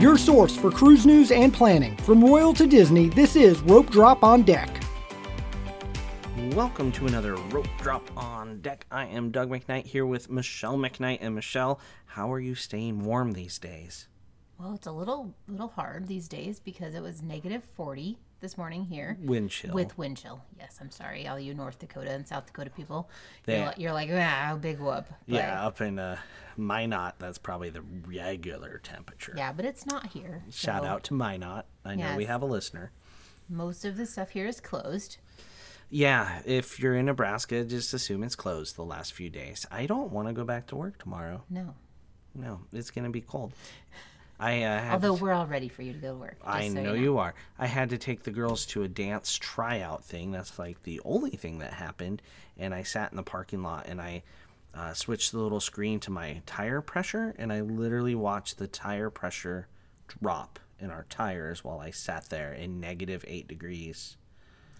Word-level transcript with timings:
Your 0.00 0.18
source 0.18 0.56
for 0.56 0.72
cruise 0.72 1.06
news 1.06 1.30
and 1.30 1.54
planning. 1.54 1.96
From 1.98 2.22
Royal 2.22 2.52
to 2.54 2.66
Disney, 2.66 3.08
this 3.10 3.36
is 3.36 3.60
Rope 3.60 3.90
Drop 3.90 4.24
on 4.24 4.42
Deck. 4.42 4.82
Welcome 6.50 6.90
to 6.92 7.06
another 7.06 7.36
Rope 7.36 7.68
Drop 7.78 8.04
on 8.16 8.60
Deck. 8.60 8.86
I 8.90 9.06
am 9.06 9.30
Doug 9.30 9.50
McKnight 9.50 9.86
here 9.86 10.04
with 10.04 10.28
Michelle 10.28 10.76
McKnight. 10.76 11.18
And 11.20 11.36
Michelle, 11.36 11.78
how 12.06 12.32
are 12.32 12.40
you 12.40 12.56
staying 12.56 13.04
warm 13.04 13.32
these 13.32 13.60
days? 13.60 14.08
Well, 14.58 14.74
it's 14.74 14.88
a 14.88 14.92
little 14.92 15.32
little 15.46 15.68
hard 15.68 16.08
these 16.08 16.26
days 16.26 16.58
because 16.58 16.96
it 16.96 17.02
was 17.02 17.22
negative 17.22 17.62
40 17.62 18.18
this 18.44 18.58
morning 18.58 18.84
here. 18.84 19.16
Wind 19.22 19.48
chill. 19.50 19.72
With 19.72 19.96
wind 19.96 20.18
chill. 20.18 20.38
Yes, 20.58 20.76
I'm 20.78 20.90
sorry, 20.90 21.26
all 21.26 21.40
you 21.40 21.54
North 21.54 21.78
Dakota 21.78 22.10
and 22.10 22.28
South 22.28 22.44
Dakota 22.44 22.68
people. 22.68 23.08
They- 23.46 23.58
You're, 23.58 23.72
you're 23.78 23.92
like, 23.94 24.10
ah, 24.12 24.58
big 24.60 24.78
whoop. 24.78 25.06
But- 25.08 25.16
yeah, 25.26 25.66
up 25.66 25.80
in 25.80 25.98
uh, 25.98 26.18
Minot, 26.58 27.14
that's 27.18 27.38
probably 27.38 27.70
the 27.70 27.80
regular 27.80 28.82
temperature. 28.84 29.32
Yeah, 29.34 29.52
but 29.52 29.64
it's 29.64 29.86
not 29.86 30.08
here. 30.08 30.42
Shout 30.50 30.82
so 30.82 30.88
out 30.88 31.04
to 31.04 31.14
Minot. 31.14 31.64
I 31.86 31.94
know 31.94 32.16
we 32.16 32.26
have 32.26 32.42
a 32.42 32.46
listener. 32.46 32.92
Most 33.48 33.86
of 33.86 33.96
the 33.96 34.04
stuff 34.04 34.30
here 34.30 34.46
is 34.46 34.60
closed. 34.60 35.16
Yeah, 35.88 36.42
if 36.44 36.78
you're 36.78 36.96
in 36.96 37.06
Nebraska, 37.06 37.64
just 37.64 37.94
assume 37.94 38.22
it's 38.22 38.36
closed 38.36 38.76
the 38.76 38.84
last 38.84 39.14
few 39.14 39.30
days. 39.30 39.64
I 39.70 39.86
don't 39.86 40.12
want 40.12 40.28
to 40.28 40.34
go 40.34 40.44
back 40.44 40.66
to 40.66 40.76
work 40.76 40.98
tomorrow. 40.98 41.44
No. 41.48 41.74
No, 42.34 42.60
it's 42.74 42.90
going 42.90 43.04
to 43.06 43.10
be 43.10 43.22
cold. 43.22 43.54
I 44.38 44.62
uh, 44.62 44.92
Although 44.92 45.14
we're 45.14 45.32
all 45.32 45.46
ready 45.46 45.68
for 45.68 45.82
you 45.82 45.92
to 45.92 45.98
go 45.98 46.12
to 46.12 46.18
work. 46.18 46.36
I 46.44 46.68
so 46.68 46.82
know 46.82 46.94
you 46.94 47.18
are. 47.18 47.34
I 47.58 47.66
had 47.66 47.90
to 47.90 47.98
take 47.98 48.24
the 48.24 48.30
girls 48.30 48.66
to 48.66 48.82
a 48.82 48.88
dance 48.88 49.36
tryout 49.36 50.04
thing. 50.04 50.32
That's 50.32 50.58
like 50.58 50.82
the 50.82 51.00
only 51.04 51.30
thing 51.30 51.58
that 51.58 51.74
happened. 51.74 52.20
And 52.58 52.74
I 52.74 52.82
sat 52.82 53.12
in 53.12 53.16
the 53.16 53.22
parking 53.22 53.62
lot 53.62 53.86
and 53.86 54.00
I 54.00 54.22
uh, 54.74 54.92
switched 54.92 55.32
the 55.32 55.38
little 55.38 55.60
screen 55.60 56.00
to 56.00 56.10
my 56.10 56.42
tire 56.46 56.80
pressure. 56.80 57.34
And 57.38 57.52
I 57.52 57.60
literally 57.60 58.14
watched 58.14 58.58
the 58.58 58.66
tire 58.66 59.10
pressure 59.10 59.68
drop 60.08 60.58
in 60.80 60.90
our 60.90 61.06
tires 61.08 61.62
while 61.62 61.78
I 61.78 61.90
sat 61.90 62.28
there 62.28 62.52
in 62.52 62.80
negative 62.80 63.24
eight 63.28 63.46
degrees. 63.46 64.16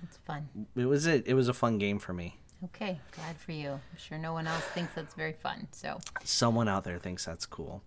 It's 0.03 0.17
fun. 0.19 0.49
It 0.77 0.87
was 0.87 1.07
a, 1.07 1.29
it 1.29 1.35
was 1.35 1.49
a 1.49 1.55
fun 1.55 1.79
game 1.79 1.99
for 1.99 2.13
me. 2.13 2.39
Okay, 2.65 2.99
glad 3.15 3.37
for 3.37 3.53
you. 3.53 3.71
I'm 3.71 3.99
sure 3.99 4.19
no 4.19 4.33
one 4.33 4.47
else 4.47 4.65
thinks 4.65 4.95
that's 4.95 5.15
very 5.15 5.35
fun. 5.35 5.69
So, 5.73 6.01
Someone 6.25 6.69
out 6.69 6.85
there 6.85 6.99
thinks 6.99 7.25
that's 7.25 7.47
cool. 7.47 7.83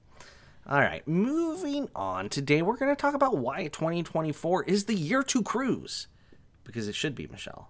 All 0.70 0.80
right, 0.82 1.08
moving 1.08 1.90
on. 1.96 2.28
Today 2.28 2.62
we're 2.62 2.76
going 2.76 2.94
to 2.94 3.00
talk 3.02 3.14
about 3.14 3.38
why 3.38 3.68
2024 3.68 4.66
is 4.66 4.84
the 4.86 4.96
year 4.96 5.23
to 5.23 5.42
cruise. 5.42 6.08
Because 6.66 6.90
it 6.90 6.96
should 6.96 7.16
be, 7.16 7.26
Michelle. 7.28 7.70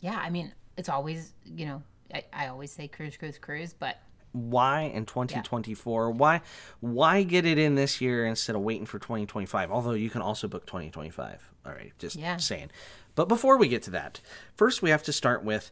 yeah, 0.00 0.20
I 0.22 0.30
mean, 0.30 0.52
it's 0.76 0.88
always, 0.88 1.32
you 1.44 1.66
know, 1.66 1.82
I, 2.14 2.24
I 2.32 2.46
always 2.46 2.70
say 2.70 2.86
cruise, 2.86 3.16
cruise, 3.16 3.38
cruise, 3.38 3.72
but 3.72 4.00
why 4.34 4.82
in 4.84 5.04
2024 5.04 6.10
why 6.10 6.40
why 6.80 7.22
get 7.22 7.44
it 7.44 7.58
in 7.58 7.74
this 7.74 8.00
year 8.00 8.24
instead 8.24 8.56
of 8.56 8.62
waiting 8.62 8.86
for 8.86 8.98
2025 8.98 9.70
although 9.70 9.90
you 9.92 10.08
can 10.08 10.22
also 10.22 10.48
book 10.48 10.64
2025 10.64 11.50
all 11.66 11.72
right 11.72 11.92
just 11.98 12.16
Yeah. 12.16 12.38
saying 12.38 12.70
but 13.14 13.28
before 13.28 13.58
we 13.58 13.68
get 13.68 13.82
to 13.82 13.90
that 13.90 14.22
first 14.56 14.80
we 14.80 14.88
have 14.88 15.02
to 15.02 15.12
start 15.12 15.44
with 15.44 15.70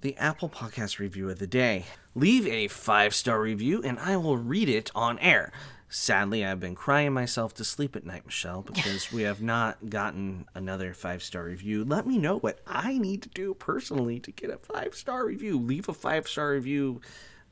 the 0.00 0.16
apple 0.16 0.48
podcast 0.48 0.98
review 0.98 1.28
of 1.28 1.38
the 1.38 1.46
day 1.46 1.84
leave 2.14 2.46
a 2.46 2.68
five 2.68 3.14
star 3.14 3.40
review 3.40 3.82
and 3.82 3.98
i 3.98 4.16
will 4.16 4.36
read 4.36 4.68
it 4.68 4.90
on 4.94 5.18
air 5.18 5.52
sadly 5.88 6.44
i've 6.44 6.60
been 6.60 6.74
crying 6.74 7.12
myself 7.12 7.54
to 7.54 7.64
sleep 7.64 7.96
at 7.96 8.04
night 8.04 8.24
michelle 8.26 8.62
because 8.62 9.10
we 9.12 9.22
have 9.22 9.40
not 9.40 9.88
gotten 9.88 10.44
another 10.54 10.92
five 10.92 11.22
star 11.22 11.44
review 11.44 11.84
let 11.84 12.06
me 12.06 12.18
know 12.18 12.38
what 12.38 12.60
i 12.66 12.98
need 12.98 13.22
to 13.22 13.28
do 13.30 13.54
personally 13.54 14.20
to 14.20 14.30
get 14.30 14.50
a 14.50 14.58
five 14.58 14.94
star 14.94 15.26
review 15.26 15.58
leave 15.58 15.88
a 15.88 15.94
five 15.94 16.28
star 16.28 16.52
review 16.52 17.00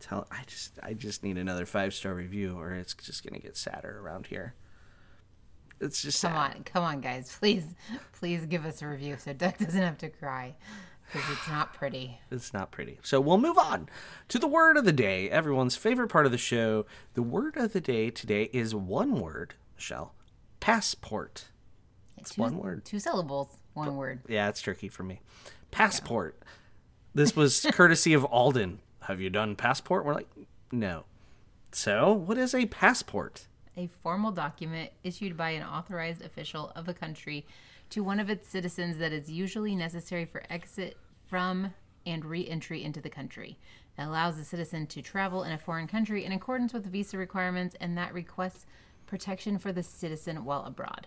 tell 0.00 0.26
I 0.30 0.42
just 0.46 0.78
I 0.82 0.92
just 0.92 1.22
need 1.22 1.38
another 1.38 1.66
five 1.66 1.94
star 1.94 2.14
review 2.14 2.58
or 2.58 2.74
it's 2.74 2.94
just 2.94 3.24
gonna 3.24 3.40
get 3.40 3.56
sadder 3.56 4.00
around 4.00 4.26
here. 4.26 4.54
It's 5.80 6.02
just 6.02 6.22
come 6.22 6.32
sad. 6.32 6.56
on, 6.56 6.64
come 6.64 6.84
on, 6.84 7.00
guys. 7.00 7.36
Please, 7.38 7.66
please 8.12 8.46
give 8.46 8.64
us 8.64 8.80
a 8.80 8.88
review 8.88 9.16
so 9.18 9.32
Doug 9.32 9.58
doesn't 9.58 9.80
have 9.80 9.98
to 9.98 10.08
cry 10.08 10.54
because 11.06 11.28
it's 11.30 11.48
not 11.48 11.74
pretty. 11.74 12.18
It's 12.30 12.52
not 12.52 12.70
pretty. 12.70 12.98
So 13.02 13.20
we'll 13.20 13.38
move 13.38 13.58
on 13.58 13.88
to 14.28 14.38
the 14.38 14.46
word 14.48 14.76
of 14.76 14.84
the 14.84 14.92
day, 14.92 15.30
everyone's 15.30 15.76
favorite 15.76 16.08
part 16.08 16.26
of 16.26 16.32
the 16.32 16.38
show. 16.38 16.86
The 17.14 17.22
word 17.22 17.56
of 17.56 17.72
the 17.72 17.80
day 17.80 18.10
today 18.10 18.50
is 18.52 18.74
one 18.74 19.20
word, 19.20 19.54
Michelle. 19.76 20.14
Passport. 20.60 21.46
It's 22.18 22.36
one 22.36 22.58
word. 22.58 22.84
Two 22.84 22.98
syllables, 22.98 23.56
one 23.74 23.96
word. 23.96 24.20
Yeah, 24.28 24.48
it's 24.48 24.60
tricky 24.60 24.88
for 24.88 25.02
me. 25.02 25.20
Passport. 25.70 26.38
This 27.14 27.36
was 27.36 27.64
courtesy 27.72 28.12
of 28.14 28.24
Alden. 28.24 28.80
Have 29.02 29.20
you 29.20 29.30
done 29.30 29.54
passport? 29.54 30.04
We're 30.04 30.14
like, 30.14 30.28
no. 30.72 31.04
So, 31.70 32.12
what 32.12 32.38
is 32.38 32.54
a 32.54 32.66
passport? 32.66 33.46
A 33.76 33.86
formal 33.86 34.32
document 34.32 34.90
issued 35.04 35.36
by 35.36 35.50
an 35.50 35.62
authorized 35.62 36.22
official 36.22 36.72
of 36.74 36.88
a 36.88 36.94
country 36.94 37.46
to 37.90 38.02
one 38.02 38.20
of 38.20 38.28
its 38.30 38.48
citizens 38.48 38.98
that 38.98 39.12
is 39.12 39.30
usually 39.30 39.74
necessary 39.76 40.24
for 40.24 40.42
exit 40.50 40.96
from 41.26 41.72
and 42.04 42.24
re 42.24 42.46
entry 42.48 42.82
into 42.84 43.00
the 43.00 43.10
country. 43.10 43.58
It 43.98 44.02
allows 44.02 44.36
the 44.36 44.44
citizen 44.44 44.86
to 44.88 45.02
travel 45.02 45.42
in 45.44 45.52
a 45.52 45.58
foreign 45.58 45.86
country 45.88 46.24
in 46.24 46.32
accordance 46.32 46.72
with 46.72 46.86
visa 46.86 47.16
requirements 47.18 47.74
and 47.80 47.96
that 47.96 48.12
requests 48.12 48.66
protection 49.06 49.58
for 49.58 49.72
the 49.72 49.82
citizen 49.82 50.44
while 50.44 50.64
abroad. 50.64 51.06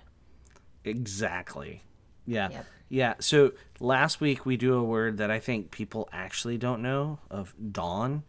Exactly. 0.86 1.84
Yeah. 2.26 2.50
Yep. 2.50 2.66
Yeah. 2.90 3.14
So 3.20 3.52
last 3.80 4.22
week 4.22 4.46
we 4.46 4.58
do 4.58 4.74
a 4.76 4.84
word 4.84 5.18
that 5.18 5.30
I 5.32 5.40
think 5.40 5.72
people 5.72 6.10
actually 6.12 6.58
don't 6.58 6.82
know 6.82 7.20
of 7.30 7.54
don, 7.72 8.24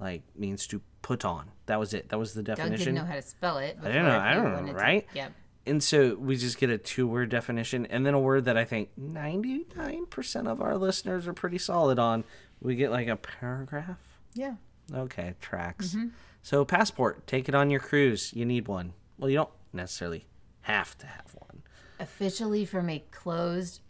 like 0.00 0.22
means 0.36 0.66
to 0.68 0.80
put 1.00 1.24
on. 1.24 1.50
That 1.66 1.78
was 1.78 1.94
it. 1.94 2.08
That 2.10 2.18
was 2.18 2.34
the 2.34 2.42
Doug 2.42 2.56
definition. 2.56 2.94
didn't 2.94 3.06
know 3.06 3.10
how 3.10 3.16
to 3.16 3.22
spell 3.22 3.58
it. 3.58 3.78
I 3.82 3.92
don't 3.92 4.04
know. 4.04 4.18
I 4.18 4.34
don't 4.34 4.66
know, 4.66 4.72
to- 4.72 4.78
right? 4.78 5.06
Yep. 5.14 5.32
And 5.66 5.82
so 5.82 6.16
we 6.16 6.36
just 6.36 6.58
get 6.58 6.70
a 6.70 6.78
two 6.78 7.06
word 7.06 7.28
definition 7.28 7.86
and 7.86 8.04
then 8.04 8.14
a 8.14 8.20
word 8.20 8.44
that 8.46 8.56
I 8.56 8.64
think 8.64 8.90
99% 8.98 10.48
of 10.48 10.60
our 10.60 10.76
listeners 10.76 11.26
are 11.28 11.32
pretty 11.32 11.58
solid 11.58 11.98
on. 11.98 12.24
We 12.60 12.74
get 12.74 12.90
like 12.90 13.08
a 13.08 13.16
paragraph. 13.16 13.98
Yeah. 14.34 14.54
Okay, 14.92 15.34
tracks. 15.40 15.90
Mm-hmm. 15.90 16.08
So 16.42 16.64
passport, 16.64 17.26
take 17.26 17.48
it 17.48 17.54
on 17.54 17.70
your 17.70 17.80
cruise. 17.80 18.32
You 18.34 18.44
need 18.44 18.66
one. 18.66 18.94
Well, 19.18 19.30
you 19.30 19.36
don't 19.36 19.50
necessarily 19.72 20.26
have 20.62 20.98
to 20.98 21.06
have 21.06 21.34
one. 21.34 21.62
officially 22.00 22.64
from 22.64 22.88
a 22.88 22.98
closed 23.12 23.80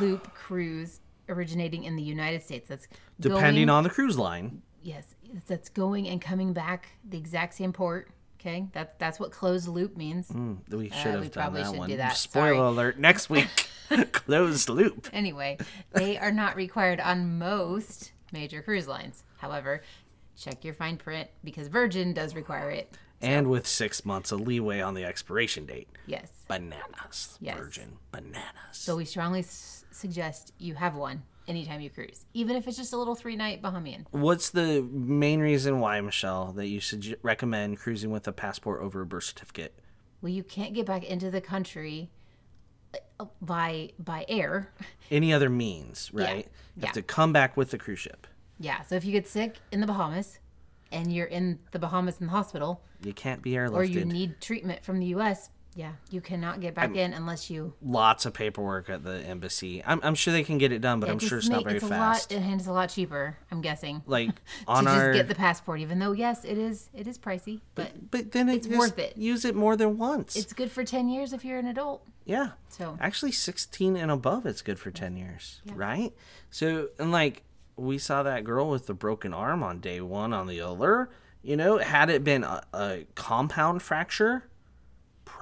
loop 0.00 0.34
cruise 0.34 1.00
originating 1.28 1.84
in 1.84 1.96
the 1.96 2.02
United 2.02 2.42
States. 2.42 2.68
That's 2.68 2.86
Depending 3.18 3.66
going, 3.66 3.70
on 3.70 3.84
the 3.84 3.90
cruise 3.90 4.18
line. 4.18 4.60
yes, 4.82 5.14
that's 5.46 5.68
going 5.70 6.06
and 6.08 6.20
coming 6.20 6.52
back 6.52 6.88
the 7.08 7.16
exact 7.16 7.54
same 7.54 7.72
port. 7.72 8.10
Okay, 8.44 8.66
that's 8.72 8.92
that's 8.98 9.18
what 9.18 9.30
closed 9.32 9.68
loop 9.68 9.96
means. 9.96 10.28
Mm, 10.28 10.58
We 10.68 10.90
should 10.90 10.96
have 10.96 11.14
Uh, 11.14 11.20
we 11.20 11.28
done 11.28 11.30
probably 11.30 11.62
that 11.62 11.70
should 11.70 11.78
one. 11.78 11.88
do 11.88 11.96
that. 11.96 12.16
Spoiler 12.16 12.48
Sorry. 12.54 12.58
alert! 12.58 12.98
Next 12.98 13.30
week, 13.30 13.48
closed 14.12 14.68
loop. 14.68 15.08
Anyway, 15.14 15.56
they 15.92 16.18
are 16.18 16.32
not 16.32 16.54
required 16.56 17.00
on 17.00 17.38
most 17.38 18.12
major 18.32 18.60
cruise 18.60 18.86
lines. 18.86 19.24
However, 19.38 19.82
check 20.36 20.62
your 20.64 20.74
fine 20.74 20.98
print 20.98 21.30
because 21.42 21.68
Virgin 21.68 22.12
does 22.12 22.34
require 22.34 22.68
it. 22.70 22.94
And 23.22 23.48
with 23.48 23.66
six 23.66 24.04
months 24.04 24.32
of 24.32 24.40
leeway 24.42 24.80
on 24.80 24.92
the 24.92 25.04
expiration 25.04 25.64
date. 25.64 25.88
Yes. 26.06 26.30
Bananas. 26.46 27.38
Yes. 27.40 27.56
Virgin 27.58 27.96
bananas. 28.10 28.44
So 28.72 28.96
we 28.96 29.06
strongly 29.06 29.38
s- 29.40 29.86
suggest 29.90 30.52
you 30.58 30.74
have 30.74 30.94
one 30.94 31.22
anytime 31.46 31.80
you 31.80 31.90
cruise, 31.90 32.24
even 32.34 32.56
if 32.56 32.66
it's 32.68 32.76
just 32.76 32.92
a 32.92 32.96
little 32.96 33.14
three 33.14 33.36
night 33.36 33.62
Bahamian. 33.62 34.04
What's 34.10 34.50
the 34.50 34.82
main 34.90 35.40
reason 35.40 35.80
why, 35.80 36.00
Michelle, 36.00 36.52
that 36.52 36.66
you 36.68 36.80
should 36.80 37.18
recommend 37.22 37.78
cruising 37.78 38.10
with 38.10 38.26
a 38.28 38.32
passport 38.32 38.80
over 38.82 39.00
a 39.02 39.06
birth 39.06 39.24
certificate? 39.24 39.74
well 40.22 40.32
you 40.32 40.42
can't 40.42 40.72
get 40.72 40.86
back 40.86 41.04
into 41.04 41.30
the 41.30 41.40
country 41.40 42.08
uh, 43.20 43.26
by 43.42 43.90
by 43.98 44.24
air 44.28 44.70
Any 45.10 45.32
other 45.34 45.50
means, 45.50 46.10
right? 46.14 46.46
You 46.76 46.80
yeah. 46.80 46.86
have 46.86 46.94
to 46.94 47.02
come 47.02 47.32
back 47.32 47.56
with 47.58 47.70
the 47.70 47.78
cruise 47.78 47.98
ship. 47.98 48.26
yeah 48.58 48.82
so 48.82 48.94
if 48.94 49.04
you 49.04 49.12
get 49.12 49.28
sick 49.28 49.58
in 49.70 49.80
the 49.80 49.86
bahamas 49.86 50.38
and 50.92 51.12
you're 51.12 51.26
in 51.26 51.58
the 51.72 51.78
bahamas 51.78 52.20
in 52.20 52.26
the 52.26 52.32
hospital 52.32 52.80
You 53.02 53.12
can't 53.12 53.42
be 53.42 53.50
airlifted. 53.52 53.74
or 53.74 53.84
you 53.84 54.04
need 54.06 54.40
treatment 54.40 54.82
from 54.84 54.98
the 54.98 55.08
us 55.08 55.50
yeah 55.74 55.92
you 56.10 56.20
cannot 56.20 56.60
get 56.60 56.74
back 56.74 56.94
in 56.94 57.12
unless 57.12 57.50
you 57.50 57.74
Lots 57.82 58.26
of 58.26 58.34
paperwork 58.34 58.88
at 58.88 59.02
the 59.04 59.18
embassy. 59.20 59.82
I'm, 59.84 60.00
I'm 60.02 60.14
sure 60.14 60.32
they 60.32 60.44
can 60.44 60.58
get 60.58 60.70
it 60.72 60.80
done, 60.80 61.00
but 61.00 61.10
I'm 61.10 61.18
sure 61.18 61.38
it's 61.38 61.48
not 61.48 61.58
make- 61.58 61.64
very 61.64 61.76
it's 61.76 61.84
a 61.84 61.88
fast. 61.88 62.30
lot 62.32 62.40
and 62.40 62.54
it's 62.60 62.68
a 62.68 62.72
lot 62.72 62.88
cheaper 62.90 63.36
i'm 63.50 63.60
guessing 63.60 64.02
like 64.06 64.30
on 64.68 64.84
to 64.84 64.90
on 64.90 64.96
just 64.96 65.12
get 65.14 65.28
the 65.28 65.34
passport 65.34 65.80
even 65.80 65.98
though 65.98 66.12
yes 66.12 66.44
it 66.44 66.58
is 66.58 66.88
it 66.94 67.06
is 67.06 67.18
pricey 67.18 67.60
but 67.74 68.10
but 68.10 68.32
then 68.32 68.48
it 68.48 68.56
it's 68.56 68.68
worth 68.68 68.98
it. 68.98 69.16
Use 69.16 69.44
it 69.44 69.54
more 69.54 69.76
than 69.76 69.98
once. 69.98 70.36
it's 70.36 70.52
good 70.52 70.70
for 70.70 70.84
10 70.84 71.08
years 71.08 71.32
if 71.32 71.44
you're 71.44 71.58
an 71.58 71.66
adult 71.66 72.06
yeah. 72.24 72.50
so 72.68 72.96
Actually, 73.00 73.32
16 73.32 73.96
and 73.96 74.10
above, 74.10 74.46
it's 74.46 74.62
good 74.62 74.78
for 74.78 74.90
10 74.90 75.16
years, 75.16 75.60
right? 75.74 76.10
So, 76.50 76.88
and 76.98 77.12
like, 77.12 77.42
we 77.76 77.98
saw 77.98 78.22
that 78.22 78.44
girl 78.44 78.70
with 78.70 78.86
the 78.86 78.94
broken 78.94 79.34
arm 79.34 79.62
on 79.62 79.80
day 79.80 80.00
one 80.00 80.32
on 80.32 80.46
the 80.46 80.58
Allure. 80.58 81.10
You 81.42 81.56
know, 81.58 81.76
had 81.78 82.08
it 82.08 82.24
been 82.24 82.42
a, 82.44 82.62
a 82.72 83.04
compound 83.14 83.82
fracture, 83.82 84.44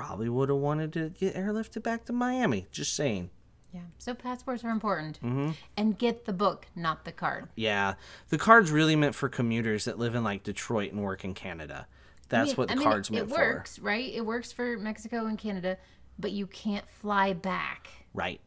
probably 0.07 0.29
would 0.29 0.49
have 0.49 0.59
wanted 0.59 0.93
to 0.93 1.09
get 1.11 1.35
airlifted 1.35 1.83
back 1.83 2.05
to 2.07 2.13
Miami. 2.13 2.67
Just 2.73 2.95
saying. 2.95 3.31
yeah 3.73 3.81
so 3.99 4.15
passports 4.15 4.65
are 4.65 4.71
important 4.71 5.19
Mm-hmm. 5.23 5.51
and 5.77 5.99
get 5.99 6.25
the 6.25 6.33
book 6.33 6.67
not 6.77 7.05
the 7.05 7.13
card 7.13 7.49
Yeah. 7.57 7.95
The 8.29 8.39
card's 8.39 8.71
really 8.71 8.97
meant 8.97 9.15
for 9.15 9.29
commuters 9.29 9.85
that 9.85 9.99
live 9.99 10.15
in 10.15 10.25
like 10.25 10.43
Detroit 10.43 10.93
and 10.93 11.03
work 11.03 11.25
in 11.25 11.35
Canada. 11.35 11.87
That's 12.29 12.51
I 12.51 12.53
mean- 12.53 12.57
what 12.57 12.69
the 12.69 12.75
I 12.75 12.77
mean, 12.77 12.85
card's 12.85 13.09
it, 13.09 13.13
meant 13.13 13.31
it 13.31 13.37
works, 13.37 13.79
right? 13.79 14.13
It 14.13 14.25
works 14.27 14.53
for 14.53 14.77
Mexico 14.79 15.27
and 15.27 15.39
Canada, 15.39 15.79
but 16.19 16.33
you 16.33 16.47
can't 16.47 16.89
fly 16.89 17.33
back. 17.33 17.89
Right. 18.15 18.41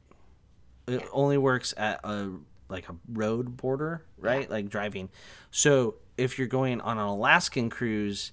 It 0.87 1.03
only 1.11 1.37
works 1.37 1.73
at 1.77 1.99
a 2.03 2.31
like 2.69 2.89
a 2.89 2.95
road 3.11 3.57
border, 3.57 4.03
right? 4.17 4.49
Like 4.49 4.69
driving. 4.69 5.09
So 5.51 5.95
if 6.17 6.37
you're 6.39 6.47
going 6.47 6.81
on 6.81 6.97
an 6.97 7.03
Alaskan 7.05 7.69
cruise, 7.69 8.31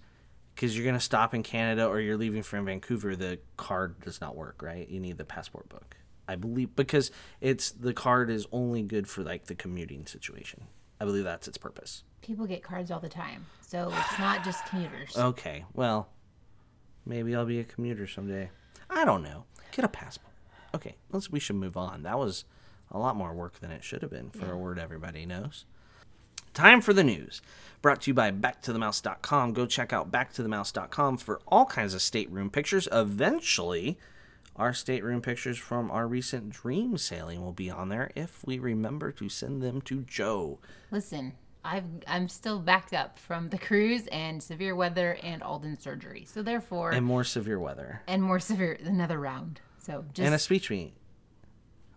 because 0.55 0.77
you're 0.77 0.87
gonna 0.87 1.01
stop 1.01 1.35
in 1.35 1.43
Canada 1.43 1.87
or 1.87 2.01
you're 2.01 2.17
leaving 2.17 2.43
from 2.43 2.67
Vancouver, 2.67 3.17
the 3.17 3.39
card 3.57 4.01
does 4.01 4.21
not 4.21 4.37
work, 4.37 4.63
right? 4.63 4.89
You 4.89 5.01
need 5.01 5.19
the 5.19 5.25
passport 5.25 5.69
book. 5.69 5.97
I 6.29 6.37
believe 6.37 6.75
because 6.77 7.11
it's 7.41 7.71
the 7.71 7.93
card 7.93 8.31
is 8.31 8.47
only 8.53 8.83
good 8.83 9.09
for 9.09 9.23
like 9.23 9.47
the 9.47 9.55
commuting 9.55 10.07
situation. 10.07 10.65
I 11.01 11.05
believe 11.05 11.25
that's 11.25 11.49
its 11.49 11.59
purpose. 11.59 12.05
People 12.21 12.47
get 12.47 12.63
cards 12.63 12.91
all 12.91 13.01
the 13.01 13.09
time, 13.09 13.47
so 13.61 13.93
it's 13.93 14.19
not 14.19 14.45
just 14.45 14.65
commuters. 14.67 15.17
Okay, 15.17 15.65
well, 15.75 16.09
maybe 17.05 17.35
I'll 17.35 17.45
be 17.45 17.59
a 17.59 17.65
commuter 17.65 18.07
someday. 18.07 18.51
I 18.89 19.05
don't 19.05 19.23
know. 19.25 19.45
Get 19.73 19.85
a 19.85 19.89
passport. 19.89 20.33
Okay, 20.75 20.95
let's. 21.11 21.31
We 21.31 21.41
should 21.41 21.57
move 21.57 21.77
on. 21.77 22.05
That 22.05 22.19
was 22.19 22.45
a 22.93 22.99
lot 22.99 23.17
more 23.17 23.33
work 23.33 23.59
than 23.59 23.73
it 23.73 23.83
should 23.83 24.03
have 24.03 24.11
been 24.11 24.31
for 24.31 24.53
a 24.53 24.57
word 24.57 24.79
everybody 24.79 25.27
knows. 25.27 25.65
Time 26.55 26.81
for 26.81 26.93
the 26.93 27.05
news. 27.05 27.41
Brought 27.81 28.03
to 28.03 28.11
you 28.11 28.15
by 28.15 28.31
BackToTheMouse.com. 28.31 29.53
Go 29.55 29.67
check 29.67 29.93
out 29.93 30.11
BackToTheMouse.com 30.13 31.17
for 31.17 31.41
all 31.49 31.65
kinds 31.67 31.95
of 31.95 32.03
stateroom 32.03 32.51
pictures. 32.51 32.87
Eventually, 32.93 33.99
our 34.55 34.73
stateroom 34.75 35.23
pictures 35.23 35.59
from 35.59 35.91
our 35.91 36.07
recent 36.07 36.51
dream 36.51 36.97
sailing 36.99 37.43
will 37.43 37.53
be 37.53 37.71
on 37.71 37.89
there 37.89 38.11
if 38.15 38.45
we 38.47 38.59
remember 38.59 39.11
to 39.13 39.29
send 39.29 39.63
them 39.63 39.81
to 39.83 40.03
Joe. 40.03 40.59
Listen, 40.91 41.33
I've 41.65 41.85
I'm 42.07 42.29
still 42.29 42.59
backed 42.61 42.93
up 42.93 43.19
from 43.19 43.49
the 43.49 43.59
cruise 43.59 44.07
and 44.09 44.43
severe 44.43 44.77
weather 44.77 45.17
and 45.23 45.43
Alden 45.43 45.79
surgery, 45.81 46.25
so 46.29 46.43
therefore, 46.43 46.91
And 46.91 47.07
more 47.07 47.25
severe 47.25 47.59
weather. 47.59 48.03
And 48.07 48.23
more 48.23 48.39
severe 48.41 48.79
another 48.85 49.19
round. 49.19 49.61
So 49.79 50.05
just 50.13 50.27
And 50.27 50.35
a 50.35 50.39
speech 50.39 50.71
meet. 50.71 50.93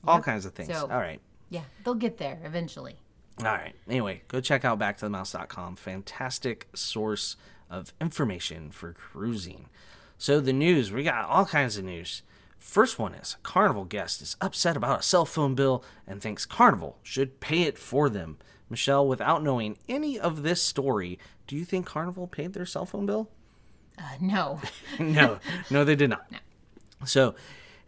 All 0.07 0.16
Yep. 0.18 0.24
kinds 0.24 0.46
of 0.46 0.54
things. 0.54 0.69
So- 0.69 0.84
all 0.90 0.98
right. 1.00 1.19
yeah, 1.50 1.63
they'll 1.84 1.94
get 1.96 2.18
there 2.18 2.40
eventually. 2.44 2.98
All 3.39 3.45
right. 3.45 3.75
Anyway, 3.87 4.21
go 4.27 4.39
check 4.39 4.63
out 4.63 4.79
backtothemouse.com. 4.79 5.75
Fantastic 5.75 6.67
source 6.73 7.35
of 7.69 7.93
information 7.99 8.71
for 8.71 8.93
cruising. 8.93 9.67
So 10.17 10.39
the 10.39 10.53
news, 10.53 10.91
we 10.91 11.03
got 11.03 11.25
all 11.25 11.45
kinds 11.45 11.77
of 11.77 11.83
news. 11.83 12.21
First 12.57 12.97
one 12.97 13.13
is 13.13 13.35
a 13.37 13.43
Carnival 13.43 13.85
guest 13.85 14.21
is 14.21 14.37
upset 14.41 14.77
about 14.77 15.01
a 15.01 15.03
cell 15.03 15.25
phone 15.25 15.53
bill 15.53 15.83
and 16.07 16.21
thinks 16.21 16.45
Carnival 16.45 16.97
should 17.03 17.39
pay 17.39 17.63
it 17.63 17.77
for 17.77 18.09
them. 18.09 18.37
Michelle, 18.69 19.07
without 19.07 19.43
knowing 19.43 19.77
any 19.87 20.17
of 20.17 20.41
this 20.41 20.61
story, 20.61 21.19
do 21.45 21.55
you 21.55 21.65
think 21.65 21.85
Carnival 21.85 22.27
paid 22.27 22.53
their 22.53 22.65
cell 22.65 22.85
phone 22.85 23.05
bill? 23.05 23.29
Uh, 23.99 24.15
no, 24.19 24.59
no, 24.99 25.39
no, 25.69 25.83
they 25.83 25.95
did 25.95 26.09
not. 26.09 26.31
No. 26.31 26.39
So, 27.05 27.35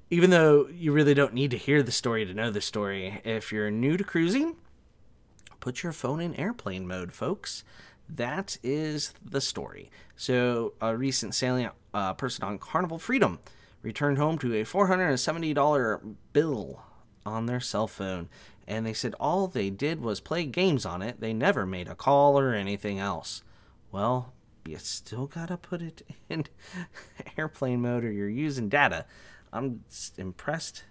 even 0.09 0.29
though 0.29 0.67
you 0.67 0.91
really 0.91 1.13
don't 1.13 1.33
need 1.33 1.51
to 1.51 1.57
hear 1.57 1.81
the 1.81 1.91
story 1.91 2.25
to 2.25 2.33
know 2.33 2.51
the 2.51 2.61
story, 2.61 3.21
if 3.25 3.51
you're 3.51 3.71
new 3.71 3.97
to 3.97 4.03
cruising, 4.03 4.55
put 5.59 5.83
your 5.83 5.92
phone 5.92 6.19
in 6.19 6.36
airplane 6.36 6.88
mode, 6.88 7.13
folks. 7.13 7.63
That 8.09 8.57
is 8.63 9.13
the 9.24 9.42
story. 9.42 9.92
So, 10.15 10.74
a 10.81 10.95
recent 10.95 11.36
sailing 11.36 11.69
uh, 11.94 12.13
person 12.13 12.44
on 12.44 12.57
Carnival 12.57 13.00
Freedom 13.00 13.39
returned 13.81 14.18
home 14.18 14.38
to 14.39 14.54
a 14.54 14.63
$470 14.63 16.15
bill 16.33 16.81
on 17.25 17.45
their 17.45 17.59
cell 17.59 17.88
phone, 17.88 18.30
and 18.68 18.86
they 18.86 18.94
said 18.94 19.13
all 19.19 19.48
they 19.48 19.69
did 19.69 20.01
was 20.01 20.19
play 20.19 20.45
games 20.45 20.86
on 20.86 21.01
it. 21.01 21.19
They 21.19 21.33
never 21.33 21.65
made 21.65 21.88
a 21.88 21.95
call 21.95 22.39
or 22.39 22.54
anything 22.54 23.00
else. 23.00 23.44
Well, 23.92 24.33
you 24.65 24.77
still 24.77 25.27
gotta 25.27 25.57
put 25.57 25.81
it 25.81 26.01
in 26.30 26.45
airplane 27.38 27.81
mode 27.81 28.04
or 28.04 28.12
you're 28.12 28.30
using 28.30 28.69
data. 28.69 29.06
I'm 29.51 29.83
impressed 30.18 30.83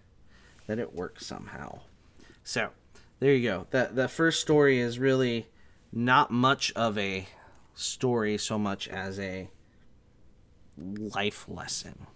that 0.66 0.78
it 0.78 0.94
works 0.94 1.26
somehow. 1.26 1.80
So, 2.42 2.70
there 3.20 3.34
you 3.34 3.48
go. 3.48 3.66
That 3.70 3.96
the 3.96 4.08
first 4.08 4.40
story 4.40 4.78
is 4.78 4.98
really 4.98 5.48
not 5.92 6.30
much 6.30 6.72
of 6.72 6.98
a 6.98 7.26
story 7.74 8.38
so 8.38 8.58
much 8.58 8.88
as 8.88 9.18
a 9.18 9.50
life 10.76 11.46
lesson. 11.48 12.06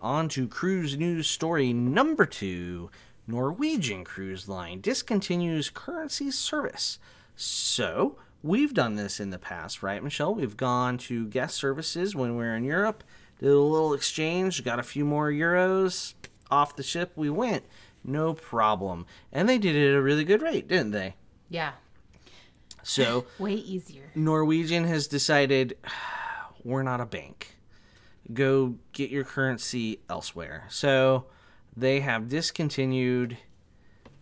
On 0.00 0.28
to 0.30 0.48
cruise 0.48 0.96
news 0.96 1.28
story 1.28 1.72
number 1.72 2.26
two. 2.26 2.90
Norwegian 3.26 4.02
Cruise 4.02 4.48
Line 4.48 4.82
discontinues 4.82 5.72
currency 5.72 6.30
service. 6.30 6.98
So, 7.36 8.18
we've 8.42 8.74
done 8.74 8.96
this 8.96 9.20
in 9.20 9.30
the 9.30 9.38
past, 9.38 9.82
right, 9.82 10.02
Michelle? 10.02 10.34
We've 10.34 10.56
gone 10.56 10.98
to 10.98 11.28
guest 11.28 11.54
services 11.54 12.16
when 12.16 12.36
we 12.36 12.44
are 12.44 12.56
in 12.56 12.64
Europe, 12.64 13.04
did 13.38 13.50
a 13.50 13.58
little 13.58 13.94
exchange, 13.94 14.64
got 14.64 14.80
a 14.80 14.82
few 14.82 15.04
more 15.04 15.30
euros, 15.30 16.14
off 16.50 16.76
the 16.76 16.82
ship 16.82 17.12
we 17.14 17.30
went. 17.30 17.64
No 18.04 18.34
problem. 18.34 19.06
And 19.32 19.48
they 19.48 19.58
did 19.58 19.76
it 19.76 19.90
at 19.90 19.96
a 19.96 20.02
really 20.02 20.24
good 20.24 20.42
rate, 20.42 20.68
didn't 20.68 20.92
they? 20.92 21.14
yeah, 21.48 21.72
So, 22.82 23.26
way 23.38 23.54
easier. 23.54 24.10
Norwegian 24.14 24.84
has 24.84 25.06
decided 25.06 25.76
we're 26.64 26.82
not 26.82 27.00
a 27.00 27.06
bank. 27.06 27.56
Go 28.32 28.76
get 28.92 29.10
your 29.10 29.24
currency 29.24 30.00
elsewhere. 30.08 30.66
So 30.68 31.26
they 31.76 32.00
have 32.00 32.28
discontinued 32.28 33.36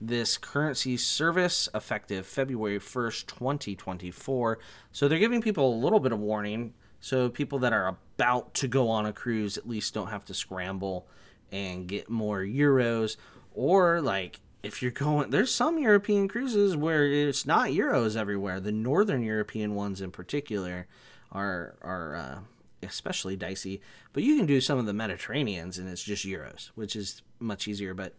this 0.00 0.38
currency 0.38 0.96
service 0.96 1.68
effective 1.74 2.26
February 2.26 2.78
1st, 2.78 3.26
2024. 3.26 4.58
So 4.92 5.08
they're 5.08 5.18
giving 5.18 5.42
people 5.42 5.74
a 5.74 5.76
little 5.76 6.00
bit 6.00 6.12
of 6.12 6.20
warning. 6.20 6.72
So 7.00 7.28
people 7.28 7.58
that 7.60 7.72
are 7.72 7.88
about 7.88 8.54
to 8.54 8.68
go 8.68 8.88
on 8.88 9.06
a 9.06 9.12
cruise 9.12 9.58
at 9.58 9.68
least 9.68 9.94
don't 9.94 10.08
have 10.08 10.24
to 10.26 10.34
scramble 10.34 11.06
and 11.52 11.86
get 11.86 12.08
more 12.08 12.40
euros. 12.40 13.16
Or 13.58 14.00
like 14.00 14.38
if 14.62 14.82
you're 14.82 14.92
going 14.92 15.30
there's 15.30 15.52
some 15.52 15.80
European 15.80 16.28
cruises 16.28 16.76
where 16.76 17.04
it's 17.06 17.44
not 17.44 17.70
euros 17.70 18.16
everywhere. 18.16 18.60
The 18.60 18.70
northern 18.70 19.24
European 19.24 19.74
ones 19.74 20.00
in 20.00 20.12
particular 20.12 20.86
are 21.32 21.74
are 21.82 22.14
uh, 22.14 22.38
especially 22.84 23.34
dicey. 23.34 23.80
But 24.12 24.22
you 24.22 24.36
can 24.36 24.46
do 24.46 24.60
some 24.60 24.78
of 24.78 24.86
the 24.86 24.94
Mediterraneans 24.94 25.76
and 25.76 25.88
it's 25.88 26.04
just 26.04 26.24
euros, 26.24 26.70
which 26.76 26.94
is 26.94 27.22
much 27.40 27.66
easier. 27.66 27.94
But 27.94 28.14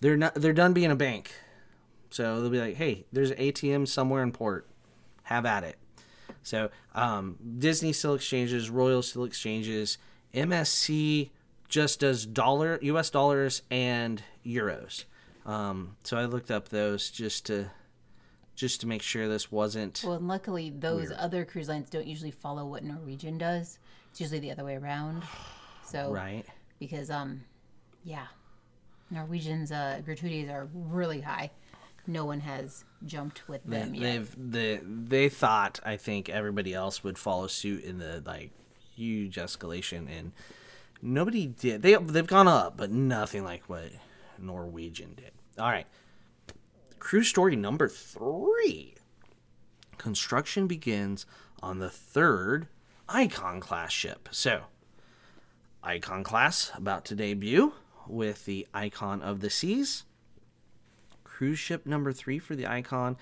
they're 0.00 0.16
not 0.16 0.34
they're 0.34 0.52
done 0.52 0.72
being 0.72 0.90
a 0.90 0.96
bank. 0.96 1.32
So 2.10 2.40
they'll 2.40 2.50
be 2.50 2.58
like, 2.58 2.74
hey, 2.74 3.04
there's 3.12 3.30
an 3.30 3.38
ATM 3.38 3.86
somewhere 3.86 4.24
in 4.24 4.32
port. 4.32 4.66
Have 5.22 5.46
at 5.46 5.62
it. 5.62 5.78
So 6.42 6.70
um, 6.96 7.38
Disney 7.58 7.92
still 7.92 8.14
exchanges, 8.14 8.68
Royal 8.68 9.02
still 9.02 9.22
exchanges, 9.22 9.96
MSC 10.34 11.30
just 11.68 12.00
does 12.00 12.26
dollar 12.26 12.80
U.S. 12.82 13.10
dollars 13.10 13.62
and 13.70 14.20
euros. 14.46 15.04
Um, 15.44 15.96
so 16.04 16.16
I 16.16 16.24
looked 16.26 16.50
up 16.50 16.68
those 16.68 17.10
just 17.10 17.46
to 17.46 17.70
just 18.54 18.80
to 18.82 18.86
make 18.86 19.02
sure 19.02 19.28
this 19.28 19.50
wasn't 19.50 20.02
Well, 20.04 20.14
and 20.14 20.28
luckily, 20.28 20.70
those 20.70 21.10
other 21.16 21.44
cruise 21.44 21.68
lines 21.68 21.88
don't 21.88 22.06
usually 22.06 22.30
follow 22.30 22.66
what 22.66 22.84
Norwegian 22.84 23.38
does. 23.38 23.78
It's 24.10 24.20
usually 24.20 24.40
the 24.40 24.50
other 24.50 24.64
way 24.64 24.76
around. 24.76 25.22
So, 25.84 26.10
right. 26.10 26.44
because 26.78 27.10
um, 27.10 27.42
yeah, 28.02 28.26
Norwegian's 29.10 29.70
uh, 29.70 30.00
gratuities 30.02 30.48
are 30.48 30.68
really 30.72 31.20
high. 31.20 31.50
No 32.06 32.24
one 32.24 32.40
has 32.40 32.84
jumped 33.04 33.46
with 33.46 33.60
They, 33.66 33.78
them 33.78 33.94
yet. 33.94 34.02
they've 34.02 34.50
the 34.52 34.80
they 34.84 35.28
thought 35.28 35.80
I 35.84 35.98
think 35.98 36.30
everybody 36.30 36.72
else 36.72 37.04
would 37.04 37.18
follow 37.18 37.46
suit 37.46 37.84
in 37.84 37.98
the 37.98 38.22
like 38.24 38.52
huge 38.96 39.36
escalation 39.36 40.06
and 40.08 40.32
nobody 41.02 41.46
did. 41.46 41.82
They 41.82 41.94
they've 41.96 42.26
gone 42.26 42.48
up, 42.48 42.76
but 42.78 42.90
nothing 42.90 43.44
like 43.44 43.64
what 43.68 43.84
Norwegian 44.38 45.14
did. 45.14 45.32
All 45.58 45.70
right. 45.70 45.86
Cruise 46.98 47.28
story 47.28 47.56
number 47.56 47.88
3. 47.88 48.94
Construction 49.98 50.66
begins 50.66 51.26
on 51.62 51.78
the 51.78 51.90
third 51.90 52.68
Icon 53.08 53.60
class 53.60 53.92
ship. 53.92 54.28
So, 54.32 54.62
Icon 55.82 56.24
class 56.24 56.72
about 56.76 57.04
to 57.06 57.14
debut 57.14 57.72
with 58.06 58.44
the 58.46 58.66
Icon 58.74 59.22
of 59.22 59.40
the 59.40 59.50
Seas 59.50 60.04
cruise 61.42 61.58
ship 61.58 61.84
number 61.84 62.12
three 62.12 62.38
for 62.38 62.54
the 62.54 62.68
Icon 62.68 63.16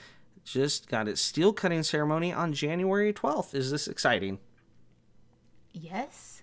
just 0.45 0.89
got 0.91 1.09
its 1.09 1.23
steel 1.23 1.55
cutting 1.55 1.83
ceremony 1.83 2.35
on 2.35 2.53
January 2.53 3.15
12th. 3.15 3.55
Is 3.55 3.71
this 3.71 3.89
exciting? 3.89 4.39
yes. 5.73 6.43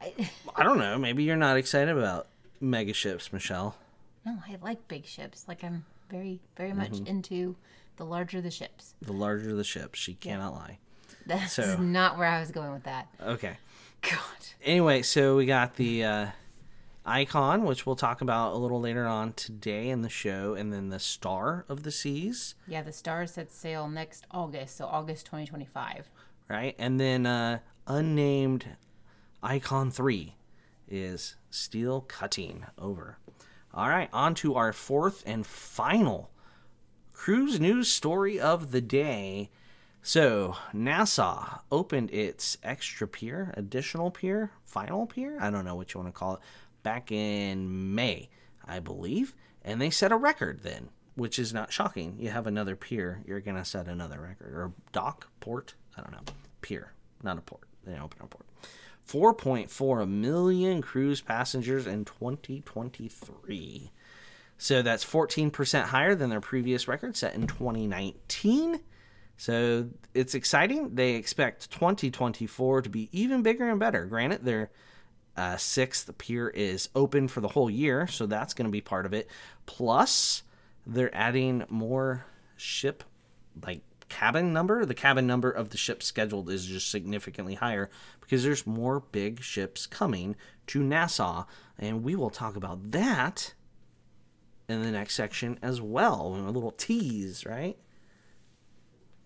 I, 0.00 0.14
I 0.56 0.62
don't 0.62 0.78
know. 0.78 0.96
Maybe 0.96 1.24
you're 1.24 1.36
not 1.36 1.58
excited 1.58 1.94
about 1.94 2.28
mega 2.62 2.94
ships, 2.94 3.30
Michelle. 3.30 3.76
No, 4.28 4.38
I 4.46 4.56
like 4.62 4.86
big 4.88 5.04
ships. 5.06 5.44
Like 5.48 5.62
I'm 5.64 5.84
very, 6.10 6.40
very 6.56 6.72
much 6.72 6.92
Mm-hmm. 6.92 7.06
into 7.06 7.56
the 7.96 8.04
larger 8.04 8.40
the 8.40 8.50
ships. 8.50 8.94
The 9.02 9.12
larger 9.12 9.54
the 9.54 9.64
ship, 9.64 9.94
she 9.94 10.14
cannot 10.14 10.52
lie. 10.54 10.78
That's 11.26 11.52
So- 11.54 11.76
not 11.76 12.16
where 12.18 12.28
I 12.28 12.40
was 12.40 12.50
going 12.50 12.72
with 12.72 12.84
that. 12.84 13.08
Okay. 13.22 13.56
God. 14.02 14.18
Anyway, 14.64 15.02
so 15.02 15.36
we 15.36 15.44
got 15.46 15.74
the 15.76 16.04
uh, 16.04 16.26
Icon, 17.04 17.64
which 17.64 17.84
we'll 17.86 17.96
talk 17.96 18.20
about 18.20 18.52
a 18.52 18.56
little 18.56 18.80
later 18.80 19.06
on 19.06 19.32
today 19.32 19.88
in 19.88 20.02
the 20.02 20.08
show, 20.08 20.54
and 20.54 20.72
then 20.72 20.88
the 20.90 20.98
Star 21.00 21.64
of 21.68 21.82
the 21.82 21.90
Seas, 21.90 22.54
Yeah, 22.66 22.82
the 22.82 22.92
Star 22.92 23.26
sets 23.26 23.56
sail 23.56 23.88
next 23.88 24.24
August, 24.30 24.76
so 24.76 24.86
August 24.86 25.26
2025. 25.26 26.08
right? 26.48 26.74
And 26.78 27.00
then 27.00 27.26
uh, 27.26 27.58
unnamed 27.86 28.66
Icon 29.42 29.90
3 29.90 30.34
is 30.88 31.36
steel 31.50 32.00
cutting 32.02 32.64
over. 32.78 33.18
All 33.74 33.88
right, 33.88 34.08
on 34.12 34.34
to 34.36 34.54
our 34.54 34.72
fourth 34.72 35.22
and 35.26 35.46
final 35.46 36.30
cruise 37.12 37.60
news 37.60 37.90
story 37.90 38.40
of 38.40 38.70
the 38.70 38.80
day. 38.80 39.50
So, 40.02 40.56
Nassau 40.72 41.58
opened 41.70 42.10
its 42.10 42.56
extra 42.62 43.06
pier, 43.06 43.52
additional 43.56 44.10
pier, 44.10 44.52
final 44.64 45.06
pier, 45.06 45.36
I 45.40 45.50
don't 45.50 45.64
know 45.64 45.74
what 45.74 45.92
you 45.92 46.00
want 46.00 46.14
to 46.14 46.18
call 46.18 46.34
it, 46.34 46.40
back 46.82 47.12
in 47.12 47.94
May, 47.94 48.30
I 48.64 48.78
believe. 48.78 49.34
And 49.62 49.80
they 49.82 49.90
set 49.90 50.12
a 50.12 50.16
record 50.16 50.62
then, 50.62 50.88
which 51.14 51.38
is 51.38 51.52
not 51.52 51.72
shocking. 51.72 52.16
You 52.18 52.30
have 52.30 52.46
another 52.46 52.76
pier, 52.76 53.22
you're 53.26 53.40
going 53.40 53.56
to 53.56 53.64
set 53.64 53.88
another 53.88 54.20
record. 54.20 54.54
Or 54.54 54.72
dock, 54.92 55.28
port, 55.40 55.74
I 55.96 56.00
don't 56.00 56.12
know. 56.12 56.32
Pier, 56.62 56.92
not 57.22 57.36
a 57.36 57.42
port. 57.42 57.64
They 57.84 57.98
open 57.98 58.20
a 58.22 58.26
port. 58.26 58.46
4.4 59.08 60.08
million 60.08 60.82
cruise 60.82 61.20
passengers 61.20 61.86
in 61.86 62.04
2023. 62.04 63.90
So 64.58 64.82
that's 64.82 65.04
14% 65.04 65.84
higher 65.84 66.14
than 66.14 66.30
their 66.30 66.40
previous 66.40 66.88
record 66.88 67.16
set 67.16 67.34
in 67.34 67.46
2019. 67.46 68.80
So 69.36 69.88
it's 70.14 70.34
exciting. 70.34 70.94
They 70.94 71.14
expect 71.14 71.70
2024 71.70 72.82
to 72.82 72.88
be 72.88 73.08
even 73.12 73.42
bigger 73.42 73.70
and 73.70 73.80
better. 73.80 74.04
Granted, 74.04 74.44
their 74.44 74.70
uh, 75.36 75.56
sixth 75.56 76.16
pier 76.18 76.48
is 76.48 76.88
open 76.94 77.28
for 77.28 77.40
the 77.40 77.48
whole 77.48 77.70
year, 77.70 78.08
so 78.08 78.26
that's 78.26 78.52
going 78.52 78.66
to 78.66 78.72
be 78.72 78.80
part 78.80 79.06
of 79.06 79.14
it. 79.14 79.30
Plus, 79.64 80.42
they're 80.86 81.14
adding 81.14 81.64
more 81.68 82.26
ship 82.56 83.04
like 83.64 83.82
cabin 84.08 84.52
number, 84.52 84.84
the 84.84 84.94
cabin 84.94 85.26
number 85.26 85.50
of 85.50 85.70
the 85.70 85.76
ship 85.76 86.02
scheduled 86.02 86.50
is 86.50 86.66
just 86.66 86.90
significantly 86.90 87.54
higher 87.54 87.90
because 88.28 88.44
there's 88.44 88.66
more 88.66 89.00
big 89.00 89.42
ships 89.42 89.86
coming 89.86 90.36
to 90.66 90.82
Nassau. 90.82 91.46
And 91.78 92.04
we 92.04 92.14
will 92.14 92.28
talk 92.28 92.56
about 92.56 92.90
that 92.90 93.54
in 94.68 94.82
the 94.82 94.90
next 94.90 95.14
section 95.14 95.58
as 95.62 95.80
well. 95.80 96.34
A 96.36 96.50
little 96.50 96.70
tease, 96.70 97.46
right? 97.46 97.78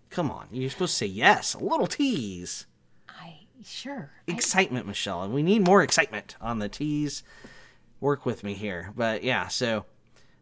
Come 0.08 0.30
on, 0.30 0.46
you're 0.52 0.70
supposed 0.70 0.92
to 0.92 0.98
say 0.98 1.06
yes. 1.06 1.54
A 1.54 1.58
little 1.58 1.88
tease. 1.88 2.66
I 3.08 3.40
sure. 3.64 4.12
Excitement, 4.28 4.86
Michelle. 4.86 5.22
And 5.22 5.34
we 5.34 5.42
need 5.42 5.66
more 5.66 5.82
excitement 5.82 6.36
on 6.40 6.60
the 6.60 6.68
tease. 6.68 7.24
Work 7.98 8.24
with 8.24 8.44
me 8.44 8.54
here. 8.54 8.92
But 8.94 9.24
yeah, 9.24 9.48
so 9.48 9.84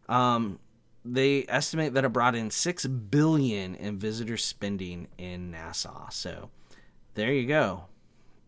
um 0.07 0.59
they 1.03 1.45
estimate 1.49 1.95
that 1.95 2.05
it 2.05 2.13
brought 2.13 2.35
in 2.35 2.51
six 2.51 2.85
billion 2.85 3.73
in 3.73 3.97
visitor 3.97 4.37
spending 4.37 5.07
in 5.17 5.49
Nassau. 5.49 6.09
So 6.11 6.51
there 7.15 7.33
you 7.33 7.47
go. 7.47 7.85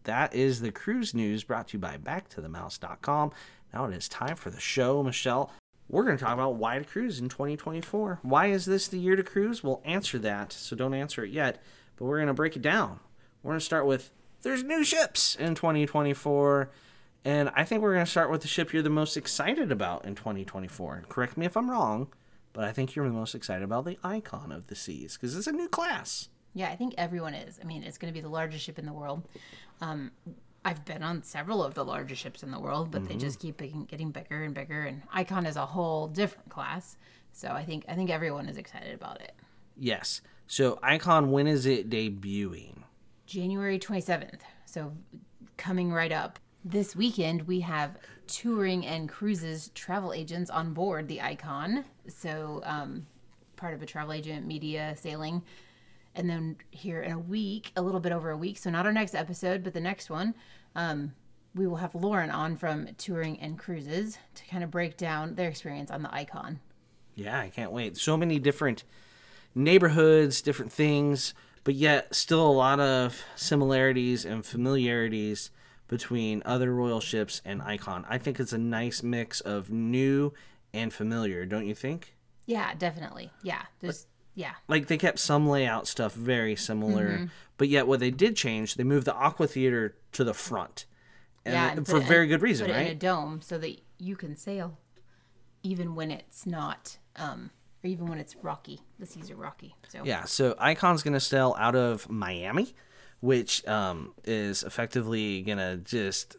That 0.03 0.33
is 0.33 0.61
the 0.61 0.71
cruise 0.71 1.13
news 1.13 1.43
brought 1.43 1.69
to 1.69 1.73
you 1.73 1.79
by 1.79 1.97
backtothemouse.com. 1.97 3.31
Now 3.73 3.85
it 3.85 3.93
is 3.93 4.09
time 4.09 4.35
for 4.35 4.49
the 4.49 4.59
show, 4.59 5.01
Michelle. 5.03 5.51
We're 5.89 6.03
going 6.03 6.17
to 6.17 6.23
talk 6.23 6.33
about 6.33 6.55
why 6.55 6.79
to 6.79 6.85
cruise 6.85 7.19
in 7.19 7.29
2024. 7.29 8.19
Why 8.21 8.47
is 8.47 8.65
this 8.65 8.87
the 8.87 8.99
year 8.99 9.15
to 9.15 9.23
cruise? 9.23 9.63
We'll 9.63 9.81
answer 9.85 10.17
that, 10.19 10.53
so 10.53 10.75
don't 10.75 10.93
answer 10.93 11.23
it 11.23 11.31
yet, 11.31 11.61
but 11.97 12.05
we're 12.05 12.17
going 12.17 12.27
to 12.27 12.33
break 12.33 12.55
it 12.55 12.61
down. 12.61 12.99
We're 13.41 13.51
going 13.51 13.59
to 13.59 13.65
start 13.65 13.85
with 13.85 14.11
there's 14.43 14.63
new 14.63 14.83
ships 14.83 15.35
in 15.35 15.55
2024. 15.55 16.69
And 17.25 17.49
I 17.55 17.63
think 17.63 17.81
we're 17.81 17.93
going 17.93 18.05
to 18.05 18.11
start 18.11 18.29
with 18.29 18.41
the 18.41 18.47
ship 18.47 18.73
you're 18.73 18.81
the 18.81 18.89
most 18.89 19.15
excited 19.15 19.71
about 19.71 20.05
in 20.05 20.15
2024. 20.15 21.05
Correct 21.07 21.37
me 21.37 21.45
if 21.45 21.55
I'm 21.55 21.71
wrong, 21.71 22.07
but 22.51 22.65
I 22.65 22.73
think 22.73 22.95
you're 22.95 23.07
the 23.07 23.13
most 23.13 23.33
excited 23.33 23.63
about 23.63 23.85
the 23.85 23.97
Icon 24.03 24.51
of 24.51 24.67
the 24.67 24.75
Seas 24.75 25.13
because 25.13 25.35
it's 25.35 25.47
a 25.47 25.53
new 25.53 25.69
class. 25.69 26.27
Yeah, 26.53 26.69
I 26.69 26.75
think 26.75 26.93
everyone 26.97 27.33
is. 27.33 27.59
I 27.61 27.65
mean, 27.65 27.83
it's 27.83 27.97
going 27.97 28.13
to 28.13 28.17
be 28.17 28.21
the 28.21 28.29
largest 28.29 28.63
ship 28.65 28.77
in 28.77 28.85
the 28.85 28.93
world. 28.93 29.27
Um, 29.81 30.11
I've 30.65 30.85
been 30.85 31.03
on 31.03 31.23
several 31.23 31.63
of 31.63 31.73
the 31.73 31.83
largest 31.83 32.21
ships 32.21 32.43
in 32.43 32.51
the 32.51 32.59
world, 32.59 32.91
but 32.91 33.07
they 33.07 33.15
just 33.15 33.39
keep 33.39 33.57
getting- 33.57 34.11
bigger 34.11 34.43
and 34.43 34.53
bigger. 34.53 34.83
And 34.83 35.01
Icon 35.11 35.45
is 35.45 35.57
a 35.57 35.65
whole 35.65 36.07
different 36.07 36.49
class. 36.49 36.95
So 37.33 37.49
I 37.49 37.65
think 37.65 37.83
I 37.87 37.95
think 37.95 38.09
everyone 38.09 38.47
is 38.47 38.57
excited 38.57 38.93
about 38.93 39.19
it. 39.19 39.33
Yes. 39.75 40.21
So 40.47 40.79
Icon, 40.83 41.31
when 41.31 41.47
is 41.47 41.65
it 41.65 41.89
debuting? 41.89 42.83
January 43.25 43.79
27th. 43.79 44.41
So 44.65 44.93
coming 45.57 45.91
right 45.91 46.11
up. 46.11 46.39
This 46.65 46.95
weekend, 46.95 47.41
we 47.41 47.59
have 47.61 47.97
touring 48.27 48.85
and 48.85 49.09
cruises 49.09 49.69
travel 49.75 50.13
agents 50.13 50.49
on 50.49 50.73
board 50.73 51.09
the 51.09 51.21
Icon. 51.21 51.83
So, 52.07 52.61
um, 52.63 53.05
part 53.57 53.73
of 53.73 53.81
a 53.81 53.85
travel 53.85 54.13
agent 54.13 54.45
media 54.47 54.95
sailing. 54.97 55.41
And 56.15 56.29
then 56.29 56.57
here 56.71 57.01
in 57.01 57.11
a 57.11 57.19
week, 57.19 57.71
a 57.75 57.81
little 57.81 57.99
bit 57.99 58.11
over 58.11 58.29
a 58.29 58.37
week, 58.37 58.57
so 58.57 58.69
not 58.69 58.85
our 58.85 58.93
next 58.93 59.15
episode, 59.15 59.63
but 59.63 59.73
the 59.73 59.81
next 59.81 60.09
one, 60.09 60.35
um, 60.75 61.13
we 61.55 61.67
will 61.67 61.77
have 61.77 61.95
Lauren 61.95 62.29
on 62.29 62.55
from 62.55 62.87
Touring 62.97 63.39
and 63.39 63.57
Cruises 63.57 64.17
to 64.35 64.45
kind 64.45 64.63
of 64.63 64.71
break 64.71 64.97
down 64.97 65.35
their 65.35 65.49
experience 65.49 65.91
on 65.91 66.03
the 66.03 66.13
Icon. 66.13 66.59
Yeah, 67.15 67.39
I 67.39 67.49
can't 67.49 67.71
wait. 67.71 67.97
So 67.97 68.17
many 68.17 68.39
different 68.39 68.83
neighborhoods, 69.55 70.41
different 70.41 70.71
things, 70.71 71.33
but 71.63 71.75
yet 71.75 72.13
still 72.13 72.45
a 72.45 72.51
lot 72.51 72.79
of 72.79 73.23
similarities 73.35 74.25
and 74.25 74.45
familiarities 74.45 75.51
between 75.87 76.41
other 76.45 76.73
royal 76.73 76.99
ships 76.99 77.41
and 77.45 77.61
Icon. 77.61 78.05
I 78.09 78.17
think 78.17 78.39
it's 78.39 78.53
a 78.53 78.57
nice 78.57 79.03
mix 79.03 79.41
of 79.41 79.69
new 79.69 80.33
and 80.73 80.91
familiar, 80.91 81.45
don't 81.45 81.67
you 81.67 81.75
think? 81.75 82.15
Yeah, 82.45 82.73
definitely. 82.73 83.31
Yeah, 83.43 83.61
there's 83.79 84.07
yeah. 84.35 84.53
Like 84.67 84.87
they 84.87 84.97
kept 84.97 85.19
some 85.19 85.47
layout 85.47 85.87
stuff 85.87 86.13
very 86.13 86.55
similar, 86.55 87.07
Mm-hmm. 87.09 87.25
but 87.57 87.67
yet 87.69 87.87
what 87.87 87.99
they 87.99 88.11
did 88.11 88.35
change, 88.35 88.75
they 88.75 88.83
moved 88.83 89.05
the 89.05 89.13
Aqua 89.15 89.47
Theater 89.47 89.95
to 90.13 90.23
the 90.23 90.33
front. 90.33 90.85
And 91.45 91.53
yeah, 91.53 91.71
and 91.73 91.85
for 91.87 91.97
it 91.97 92.03
very 92.05 92.27
good 92.27 92.41
reason, 92.41 92.67
put 92.67 92.75
it 92.75 92.79
in 92.79 92.87
a 92.87 92.95
dome 92.95 93.41
so 93.41 93.57
that 93.57 93.79
you 93.99 94.15
can 94.15 94.35
sail, 94.35 94.77
even 95.61 95.93
when 95.95 96.09
it's 96.11 96.45
not, 96.45 96.97
um, 97.17 97.51
or 97.83 97.87
even 97.89 98.07
when 98.07 98.17
it's 98.17 98.35
rocky. 98.37 98.79
The 98.99 99.05
seas 99.05 99.29
are 99.29 99.35
rocky. 99.35 99.75
So 99.89 100.03
Yeah, 100.05 100.23
so 100.23 100.55
Icon's 100.57 101.03
gonna 101.03 101.19
sail 101.19 101.55
out 101.59 101.75
of 101.75 102.09
Miami, 102.09 102.73
which 103.19 103.65
um, 103.67 104.13
is 104.23 104.63
effectively 104.63 105.41
gonna 105.41 105.77
just 105.77 106.37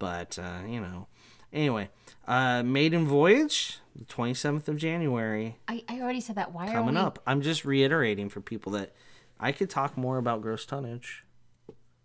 But 0.00 0.40
uh, 0.42 0.62
you 0.66 0.80
know, 0.80 1.06
anyway, 1.52 1.90
uh, 2.26 2.64
maiden 2.64 3.06
voyage, 3.06 3.78
the 3.98 4.04
27th 4.04 4.68
of 4.68 4.76
January, 4.76 5.58
I, 5.68 5.82
I 5.88 6.00
already 6.00 6.20
said 6.20 6.36
that. 6.36 6.52
Why 6.52 6.68
are 6.68 6.72
coming 6.72 6.94
we? 6.94 7.00
up. 7.00 7.18
I'm 7.26 7.40
just 7.40 7.64
reiterating 7.64 8.28
for 8.28 8.40
people 8.40 8.72
that 8.72 8.94
I 9.40 9.52
could 9.52 9.70
talk 9.70 9.96
more 9.96 10.18
about 10.18 10.42
gross 10.42 10.66
tonnage. 10.66 11.24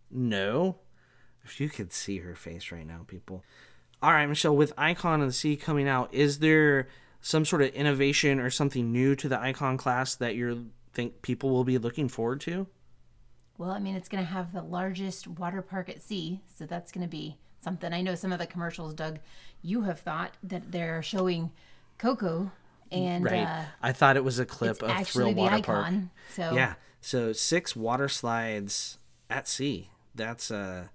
No, 0.09 0.77
if 1.43 1.59
you 1.59 1.69
could 1.69 1.93
see 1.93 2.19
her 2.19 2.35
face 2.35 2.71
right 2.71 2.85
now, 2.85 3.01
people. 3.07 3.43
All 4.01 4.11
right, 4.11 4.25
Michelle, 4.25 4.55
with 4.55 4.73
Icon 4.77 5.21
of 5.21 5.27
the 5.27 5.33
Sea 5.33 5.55
coming 5.55 5.87
out, 5.87 6.13
is 6.13 6.39
there 6.39 6.87
some 7.21 7.45
sort 7.45 7.61
of 7.61 7.69
innovation 7.69 8.39
or 8.39 8.49
something 8.49 8.91
new 8.91 9.15
to 9.15 9.29
the 9.29 9.39
Icon 9.39 9.77
class 9.77 10.15
that 10.15 10.35
you 10.35 10.71
think 10.93 11.21
people 11.21 11.51
will 11.51 11.63
be 11.63 11.77
looking 11.77 12.09
forward 12.09 12.41
to? 12.41 12.67
Well, 13.57 13.71
I 13.71 13.79
mean, 13.79 13.95
it's 13.95 14.09
going 14.09 14.23
to 14.23 14.29
have 14.29 14.53
the 14.53 14.63
largest 14.63 15.27
water 15.27 15.61
park 15.61 15.87
at 15.89 16.01
sea, 16.01 16.41
so 16.47 16.65
that's 16.65 16.91
going 16.91 17.03
to 17.03 17.09
be 17.09 17.37
something. 17.59 17.93
I 17.93 18.01
know 18.01 18.15
some 18.15 18.33
of 18.33 18.39
the 18.39 18.47
commercials, 18.47 18.93
Doug, 18.95 19.19
you 19.61 19.81
have 19.81 19.99
thought 19.99 20.35
that 20.43 20.71
they're 20.71 21.03
showing 21.03 21.51
Coco, 22.01 22.51
and 22.91 23.23
Right. 23.25 23.45
uh, 23.45 23.63
I 23.81 23.91
thought 23.91 24.17
it 24.17 24.23
was 24.23 24.39
a 24.39 24.45
clip 24.45 24.81
of 24.81 25.07
Thrill 25.07 25.33
Water 25.33 25.55
icon. 25.57 25.83
Park. 25.83 26.03
So 26.35 26.53
Yeah. 26.55 26.73
So 26.99 27.31
six 27.33 27.75
water 27.75 28.07
slides 28.09 28.97
at 29.29 29.47
sea. 29.47 29.89
That's 30.15 30.51
a 30.51 30.89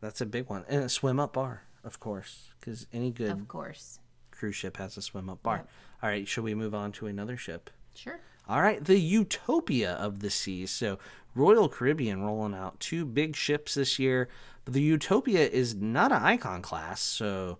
that's 0.00 0.20
a 0.20 0.26
big 0.26 0.48
one, 0.48 0.64
and 0.68 0.84
a 0.84 0.88
swim 0.88 1.18
up 1.18 1.32
bar, 1.32 1.62
of 1.82 1.98
course, 2.00 2.50
because 2.60 2.86
any 2.92 3.10
good 3.10 3.30
of 3.30 3.48
course. 3.48 3.98
cruise 4.30 4.54
ship 4.56 4.76
has 4.76 4.96
a 4.96 5.02
swim 5.02 5.28
up 5.28 5.42
bar. 5.42 5.66
All 6.02 6.08
right, 6.08 6.28
should 6.28 6.44
we 6.44 6.54
move 6.54 6.74
on 6.74 6.92
to 6.92 7.06
another 7.06 7.36
ship? 7.36 7.70
Sure. 7.94 8.20
All 8.48 8.62
right, 8.62 8.84
the 8.84 8.98
Utopia 9.00 9.94
of 9.94 10.20
the 10.20 10.30
Seas. 10.30 10.70
So, 10.70 10.98
Royal 11.34 11.68
Caribbean 11.68 12.22
rolling 12.22 12.54
out 12.54 12.78
two 12.78 13.04
big 13.04 13.34
ships 13.34 13.74
this 13.74 13.98
year, 13.98 14.28
but 14.64 14.74
the 14.74 14.82
Utopia 14.82 15.48
is 15.48 15.74
not 15.74 16.12
an 16.12 16.22
icon 16.22 16.62
class, 16.62 17.00
so 17.00 17.58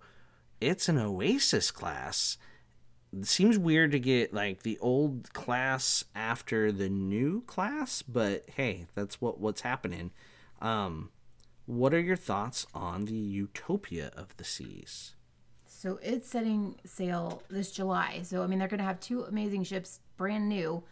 it's 0.61 0.87
an 0.87 0.97
Oasis 0.97 1.71
class. 1.71 2.37
It 3.13 3.25
seems 3.25 3.57
weird 3.57 3.91
to 3.91 3.99
get 3.99 4.33
like 4.33 4.63
the 4.63 4.77
old 4.79 5.31
class 5.33 6.03
after 6.13 6.71
the 6.71 6.89
new 6.89 7.41
class, 7.47 8.01
but 8.01 8.49
hey, 8.55 8.87
that's 8.95 9.21
what 9.21 9.39
what's 9.39 9.61
happening. 9.61 10.11
Um, 10.61 11.11
what 11.65 11.93
are 11.93 11.99
your 11.99 12.15
thoughts 12.15 12.65
on 12.73 13.05
the 13.05 13.13
Utopia 13.13 14.11
of 14.15 14.35
the 14.37 14.43
Seas? 14.43 15.15
So 15.65 15.99
it's 16.01 16.29
setting 16.29 16.75
sail 16.85 17.43
this 17.49 17.71
July. 17.71 18.21
So 18.23 18.43
I 18.43 18.47
mean, 18.47 18.59
they're 18.59 18.67
going 18.67 18.79
to 18.79 18.83
have 18.83 18.99
two 18.99 19.23
amazing 19.23 19.63
ships, 19.63 19.99
brand 20.17 20.49
new, 20.49 20.83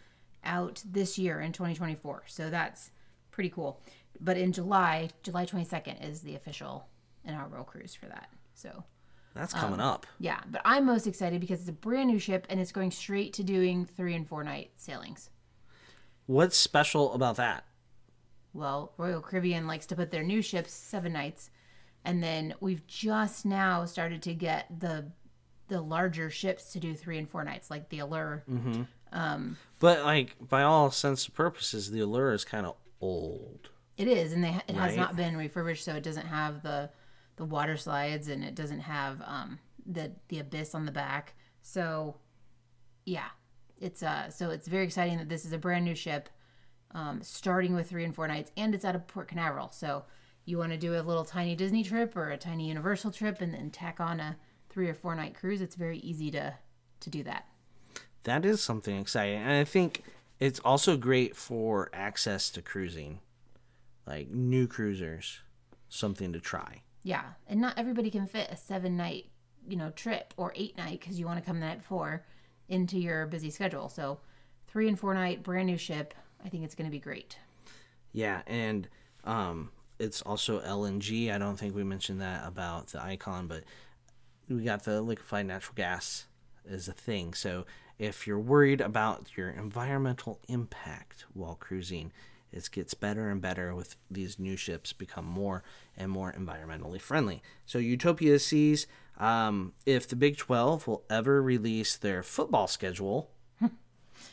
out 0.44 0.84
this 0.86 1.18
year 1.18 1.42
in 1.42 1.52
2024. 1.52 2.24
So 2.28 2.50
that's 2.50 2.92
pretty 3.32 3.50
cool. 3.50 3.82
But 4.22 4.38
in 4.38 4.54
July, 4.54 5.10
July 5.24 5.46
22nd 5.46 6.08
is 6.08 6.22
the 6.22 6.36
official 6.36 6.88
inaugural 7.26 7.64
cruise 7.64 7.96
for 7.96 8.06
that. 8.06 8.30
So 8.54 8.84
That's 9.36 9.54
coming 9.54 9.80
up. 9.82 10.08
yeah, 10.20 10.40
but 10.50 10.62
I'm 10.66 10.86
most 10.86 11.06
excited 11.08 11.42
because 11.42 11.60
it's 11.60 11.70
a 11.70 11.74
brand 11.74 12.10
new 12.10 12.20
ship 12.20 12.48
and 12.50 12.60
it's 12.60 12.72
going 12.72 12.90
straight 12.92 13.34
to 13.34 13.44
doing 13.44 13.86
three 13.86 14.16
and 14.16 14.28
four 14.28 14.44
night 14.44 14.72
sailings. 14.78 15.30
What's 16.26 16.58
special 16.58 17.14
about 17.14 17.36
that? 17.36 17.66
Well, 18.54 18.94
Royal 18.98 19.22
Caribbean 19.22 19.68
likes 19.68 19.86
to 19.88 19.96
put 19.96 20.10
their 20.12 20.24
new 20.24 20.42
ships 20.42 20.72
seven 20.72 21.12
nights, 21.14 21.50
and 22.06 22.24
then 22.24 22.54
we've 22.62 22.88
just 22.88 23.46
now 23.46 23.84
started 23.86 24.22
to 24.24 24.34
get 24.34 24.80
the 24.80 25.12
the 25.68 25.82
larger 25.82 26.30
ships 26.30 26.72
to 26.74 26.80
do 26.80 26.94
three 26.96 27.18
and 27.18 27.28
four 27.30 27.44
nights, 27.44 27.70
like 27.70 27.90
the 27.90 28.00
Allure. 28.00 28.44
um 29.12 29.58
But 29.80 30.06
like 30.06 30.36
by 30.48 30.62
all 30.64 30.90
sense 30.92 31.26
and 31.26 31.34
purposes, 31.36 31.92
the 31.92 32.00
allure 32.00 32.32
is 32.34 32.46
kind 32.46 32.66
of 32.66 32.76
old. 33.02 33.70
It 33.98 34.08
is, 34.08 34.32
and 34.34 34.44
they, 34.44 34.56
it 34.68 34.76
has 34.76 34.96
not 34.96 35.16
been 35.16 35.36
refurbished, 35.38 35.84
so 35.84 35.96
it 35.96 36.04
doesn't 36.04 36.28
have 36.28 36.64
the 36.64 36.90
the 37.38 37.46
water 37.46 37.78
slides, 37.78 38.28
and 38.28 38.44
it 38.44 38.56
doesn't 38.56 38.82
have 38.82 39.22
um, 39.26 39.60
the 39.86 40.12
the 40.30 40.40
abyss 40.40 40.76
on 40.76 40.86
the 40.86 40.92
back. 40.92 41.34
So, 41.62 42.16
yeah, 43.06 43.30
it's 43.80 44.04
uh, 44.04 44.30
so 44.30 44.50
it's 44.50 44.68
very 44.68 44.86
exciting 44.86 45.18
that 45.18 45.30
this 45.30 45.46
is 45.46 45.52
a 45.52 45.58
brand 45.58 45.86
new 45.86 45.96
ship, 45.96 46.30
um, 46.92 47.22
starting 47.22 47.76
with 47.76 47.90
three 47.90 48.04
and 48.04 48.16
four 48.16 48.28
nights, 48.28 48.52
and 48.58 48.74
it's 48.74 48.86
out 48.86 48.96
of 48.96 49.08
Port 49.08 49.28
Canaveral. 49.28 49.72
So, 49.72 50.06
you 50.46 50.58
want 50.58 50.72
to 50.72 50.78
do 50.78 50.96
a 50.96 51.02
little 51.02 51.26
tiny 51.26 51.56
Disney 51.56 51.84
trip 51.84 52.16
or 52.16 52.30
a 52.30 52.38
tiny 52.38 52.68
Universal 52.68 53.12
trip, 53.12 53.42
and 53.42 53.54
then 53.54 53.70
tack 53.70 54.00
on 54.00 54.20
a 54.20 54.38
three 54.70 54.90
or 54.90 54.94
four 54.94 55.16
night 55.16 55.36
cruise. 55.36 55.62
It's 55.62 55.76
very 55.76 56.00
easy 56.00 56.32
to 56.32 56.54
to 57.02 57.10
do 57.10 57.24
that. 57.24 57.48
That 58.24 58.46
is 58.46 58.62
something 58.62 58.98
exciting, 58.98 59.40
and 59.40 59.52
I 59.52 59.66
think 59.66 60.04
it's 60.40 60.60
also 60.60 60.98
great 60.98 61.36
for 61.36 61.90
access 61.94 62.50
to 62.52 62.62
cruising, 62.62 63.20
like 64.08 64.30
new 64.30 64.68
cruisers, 64.68 65.42
something 65.90 66.34
to 66.34 66.40
try. 66.40 66.82
Yeah, 67.06 67.22
and 67.46 67.62
not 67.62 67.78
everybody 67.78 68.10
can 68.10 68.26
fit 68.26 68.50
a 68.50 68.58
seven 68.58 68.98
night, 68.98 69.26
you 69.68 69.78
know, 69.78 69.92
trip 69.92 70.34
or 70.38 70.52
eight 70.56 70.76
night 70.76 71.00
because 71.00 71.20
you 71.20 71.28
want 71.28 71.38
to 71.38 71.46
come 71.46 71.60
the 71.60 71.66
night 71.68 71.78
before 71.78 72.26
into 72.68 72.98
your 72.98 73.28
busy 73.28 73.52
schedule. 73.52 73.90
So, 73.90 74.18
three 74.68 74.90
and 74.90 75.00
four 75.00 75.14
night, 75.14 75.44
brand 75.44 75.68
new 75.68 75.78
ship. 75.78 76.16
I 76.44 76.50
think 76.50 76.64
it's 76.64 76.74
going 76.74 76.90
to 76.90 76.92
be 76.92 77.00
great. 77.00 77.38
Yeah, 78.12 78.42
and 78.48 78.90
um, 79.24 79.70
it's 80.00 80.24
also 80.24 80.62
LNG. 80.62 81.32
I 81.32 81.38
don't 81.38 81.58
think 81.58 81.76
we 81.76 81.84
mentioned 81.84 82.22
that 82.22 82.42
about 82.44 82.88
the 82.88 83.04
icon, 83.04 83.46
but 83.46 83.66
we 84.50 84.64
got 84.64 84.84
the 84.84 85.00
liquefied 85.00 85.46
natural 85.46 85.76
gas 85.76 86.26
is 86.68 86.88
a 86.88 86.94
thing. 86.94 87.36
So 87.36 87.68
if 88.00 88.26
you're 88.26 88.40
worried 88.40 88.82
about 88.82 89.38
your 89.38 89.52
environmental 89.52 90.40
impact 90.48 91.26
while 91.36 91.54
cruising, 91.54 92.12
it 92.56 92.70
gets 92.72 92.94
better 92.94 93.30
and 93.30 93.42
better 93.42 93.76
with 93.76 93.96
these 94.10 94.40
new 94.40 94.56
ships 94.56 94.94
become 94.94 95.26
more 95.26 95.64
and 95.98 96.10
more 96.10 96.34
environmentally 96.34 97.02
friendly. 97.02 97.44
So 97.66 97.78
Utopia 97.80 98.40
sees 98.40 98.88
um, 99.18 99.74
if 99.86 100.08
the 100.08 100.16
Big 100.16 100.38
12 100.38 100.88
will 100.88 101.04
ever 101.10 101.42
release 101.42 101.98
their 101.98 102.24
football 102.24 102.68
schedule, 102.68 103.30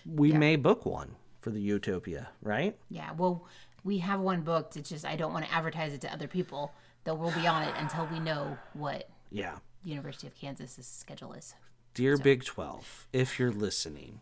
we 0.06 0.32
may 0.32 0.56
book 0.56 0.86
one 0.86 1.16
for 1.40 1.50
the 1.50 1.60
Utopia, 1.60 2.28
right? 2.40 2.76
Yeah, 2.88 3.12
well, 3.12 3.46
we 3.84 3.98
have 3.98 4.20
one 4.20 4.42
booked. 4.42 4.76
It's 4.76 4.88
just 4.88 5.04
I 5.04 5.16
don't 5.16 5.32
want 5.32 5.44
to 5.44 5.52
advertise 5.52 5.92
it 5.92 6.00
to 6.02 6.12
other 6.12 6.28
people 6.28 6.72
that 7.04 7.16
we'll 7.16 7.32
be 7.32 7.46
on 7.46 7.62
it 7.64 7.74
until 7.78 8.06
we 8.06 8.20
know 8.20 8.56
what 8.74 9.08
Yeah. 9.30 9.56
University 9.84 10.28
of 10.28 10.34
Kansas's 10.36 10.86
schedule 10.86 11.32
is. 11.32 11.54
Dear 11.94 12.16
Big 12.16 12.44
12, 12.44 13.08
if 13.12 13.38
you're 13.38 13.50
listening, 13.50 14.20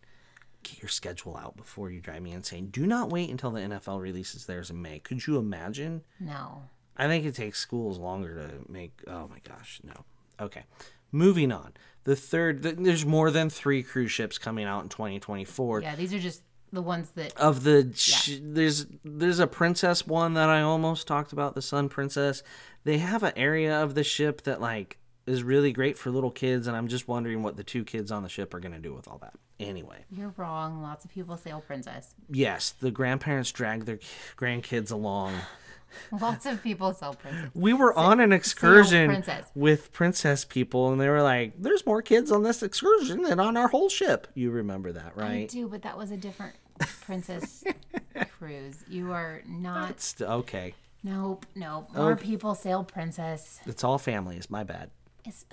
get 0.62 0.81
your 0.83 0.88
schedule 0.88 1.37
out 1.37 1.57
before 1.57 1.90
you 1.90 2.01
drive 2.01 2.23
me 2.23 2.33
insane. 2.33 2.66
Do 2.66 2.87
not 2.87 3.11
wait 3.11 3.31
until 3.31 3.51
the 3.51 3.61
NFL 3.61 4.01
releases 4.01 4.46
theirs 4.46 4.70
in 4.70 4.81
May. 4.83 4.99
Could 4.99 5.27
you 5.27 5.38
imagine? 5.38 6.03
No. 6.18 6.62
I 6.96 7.07
think 7.07 7.25
it 7.25 7.35
takes 7.35 7.59
schools 7.59 7.99
longer 7.99 8.35
to 8.35 8.73
make. 8.73 8.92
Oh 9.07 9.29
my 9.29 9.38
gosh, 9.49 9.81
no. 9.83 10.05
Okay. 10.40 10.64
Moving 11.12 11.51
on. 11.51 11.73
The 12.05 12.16
third, 12.16 12.62
th- 12.62 12.77
there's 12.79 13.05
more 13.05 13.31
than 13.31 13.51
three 13.51 13.83
cruise 13.83 14.11
ships 14.12 14.38
coming 14.38 14.66
out 14.66 14.83
in 14.83 14.88
2024. 14.88 15.83
Yeah, 15.83 15.96
these 15.96 16.14
are 16.14 16.18
just 16.18 16.42
the 16.73 16.83
ones 16.83 17.11
that 17.16 17.37
Of 17.37 17.64
the 17.64 17.90
sh- 17.94 18.38
there's 18.40 18.87
there's 19.05 19.40
a 19.40 19.46
princess 19.46 20.07
one 20.07 20.35
that 20.35 20.49
I 20.49 20.62
almost 20.62 21.07
talked 21.09 21.33
about, 21.33 21.55
the 21.55 21.62
Sun 21.62 21.88
Princess. 21.88 22.42
They 22.85 22.99
have 22.99 23.23
an 23.23 23.33
area 23.37 23.83
of 23.83 23.94
the 23.94 24.05
ship 24.05 24.42
that 24.42 24.61
like 24.61 24.99
is 25.31 25.43
really 25.43 25.73
great 25.73 25.97
for 25.97 26.11
little 26.11 26.31
kids, 26.31 26.66
and 26.66 26.77
I'm 26.77 26.88
just 26.88 27.09
wondering 27.09 27.43
what 27.43 27.57
the 27.57 27.64
two 27.64 27.85
kids 27.85 28.11
on 28.11 28.23
the 28.23 28.29
ship 28.29 28.55
are 28.55 28.61
gonna 28.61 28.79
do 28.79 28.95
with 28.95 29.09
all 29.09 29.19
that. 29.19 29.35
Anyway, 29.59 30.05
you're 30.11 30.35
wrong. 30.37 30.83
Lots 30.83 31.05
of 31.05 31.11
people 31.11 31.37
sail 31.37 31.59
oh, 31.59 31.66
Princess. 31.66 32.14
yes, 32.31 32.71
the 32.71 32.90
grandparents 32.90 33.53
drag 33.53 33.85
their 33.85 33.99
grandkids 34.37 34.90
along. 34.90 35.35
Lots 36.21 36.47
of 36.47 36.62
people 36.62 36.95
sail 36.95 37.11
oh, 37.12 37.14
Princess. 37.14 37.51
We 37.55 37.73
were 37.73 37.97
on 37.97 38.21
an 38.21 38.33
oh, 38.33 38.37
excursion 38.37 39.09
Princess. 39.09 39.47
with 39.55 39.93
princess 39.93 40.45
people, 40.45 40.93
and 40.93 41.01
they 41.01 41.09
were 41.09 41.23
like, 41.23 41.55
"There's 41.59 41.85
more 41.85 42.03
kids 42.03 42.33
on 42.33 42.43
this 42.43 42.62
excursion 42.62 43.23
than 43.23 43.38
on 43.40 43.57
our 43.57 43.69
whole 43.69 43.88
ship." 43.88 44.29
You 44.35 44.51
remember 44.51 44.93
that, 44.93 45.16
right? 45.16 45.43
I 45.43 45.47
do, 45.47 45.69
but 45.69 45.83
that 45.83 45.99
was 45.99 46.11
a 46.11 46.16
different 46.16 46.55
Princess 47.03 47.64
cruise. 48.38 48.77
You 48.88 49.12
are 49.12 49.43
not. 49.47 50.14
Okay. 50.21 50.75
Nope, 51.03 51.47
nope. 51.55 51.88
More 51.95 52.16
people 52.16 52.55
sail 52.55 52.85
Princess. 52.85 53.61
It's 53.66 53.85
all 53.85 53.99
families. 53.99 54.51
My 54.51 54.64
bad. 54.64 54.90
It's, 55.24 55.44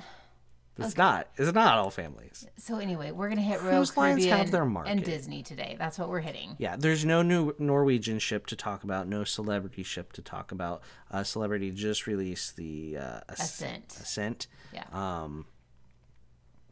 It's 0.78 0.96
not. 0.96 1.28
It's 1.38 1.52
not 1.54 1.78
all 1.78 1.90
families. 1.90 2.46
so 2.58 2.78
anyway, 2.78 3.12
we're 3.12 3.30
gonna 3.30 3.42
hit 3.42 3.62
Royal 3.62 3.78
Cruise 3.78 3.98
lines 3.98 4.16
Caribbean 4.18 4.38
have 4.38 4.52
their 4.52 4.66
market. 4.66 4.92
and. 4.92 5.04
Disney 5.04 5.42
today. 5.44 5.76
That's 5.80 5.98
what 5.98 6.10
we're 6.10 6.20
hitting. 6.20 6.56
Yeah, 6.60 6.76
there's 6.78 7.04
no 7.04 7.22
new 7.22 7.54
Norwegian 7.58 8.20
ship 8.20 8.46
to 8.48 8.56
talk 8.56 8.84
about, 8.84 9.08
no 9.08 9.24
celebrity 9.24 9.84
ship 9.84 10.14
to 10.14 10.22
talk 10.22 10.52
about. 10.52 10.82
Uh, 11.10 11.24
celebrity 11.24 11.72
just 11.72 12.06
released 12.08 12.56
the 12.58 12.98
uh, 12.98 13.20
Ascent. 13.30 13.98
Ascent. 14.00 14.48
Yeah. 14.74 14.84
Um, 14.92 15.46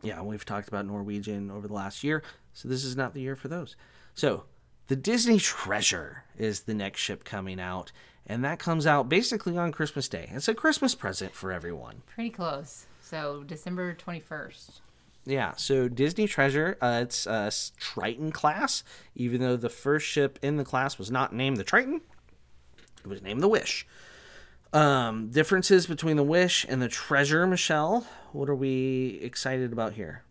yeah, 0.03 0.21
we've 0.21 0.45
talked 0.45 0.67
about 0.67 0.85
Norwegian 0.85 1.49
over 1.49 1.67
the 1.67 1.73
last 1.73 2.03
year, 2.03 2.21
so 2.53 2.67
this 2.69 2.83
is 2.83 2.95
not 2.95 3.13
the 3.15 3.21
year 3.21 3.35
for 3.35 3.47
those. 3.47 3.75
So, 4.13 4.43
the 4.87 4.95
Disney 4.95 5.39
Treasure 5.39 6.23
is 6.37 6.61
the 6.61 6.73
next 6.73 7.01
ship 7.01 7.23
coming 7.23 7.59
out, 7.59 7.91
and 8.27 8.43
that 8.43 8.59
comes 8.59 8.85
out 8.85 9.09
basically 9.09 9.57
on 9.57 9.71
Christmas 9.71 10.07
Day. 10.07 10.29
It's 10.33 10.47
a 10.47 10.53
Christmas 10.53 10.95
present 10.95 11.33
for 11.33 11.51
everyone. 11.51 12.03
Pretty 12.07 12.29
close. 12.29 12.85
So 13.01 13.43
December 13.45 13.93
twenty 13.93 14.19
first. 14.19 14.81
Yeah, 15.27 15.53
so 15.55 15.87
Disney 15.87 16.27
Treasure, 16.27 16.77
uh, 16.81 16.99
it's 17.03 17.25
a 17.25 17.51
Triton 17.79 18.31
class. 18.31 18.83
Even 19.15 19.41
though 19.41 19.57
the 19.57 19.69
first 19.69 20.05
ship 20.05 20.37
in 20.43 20.57
the 20.57 20.63
class 20.63 20.99
was 20.99 21.09
not 21.09 21.33
named 21.33 21.57
the 21.57 21.63
Triton, 21.63 22.01
it 23.03 23.07
was 23.07 23.23
named 23.23 23.41
the 23.41 23.47
Wish. 23.47 23.87
Um, 24.71 25.29
differences 25.29 25.87
between 25.87 26.15
the 26.15 26.23
Wish 26.23 26.65
and 26.69 26.79
the 26.81 26.89
Treasure, 26.89 27.47
Michelle. 27.47 28.05
What 28.33 28.49
are 28.49 28.55
we 28.55 29.19
excited 29.23 29.73
about 29.73 29.93
here? 29.93 30.23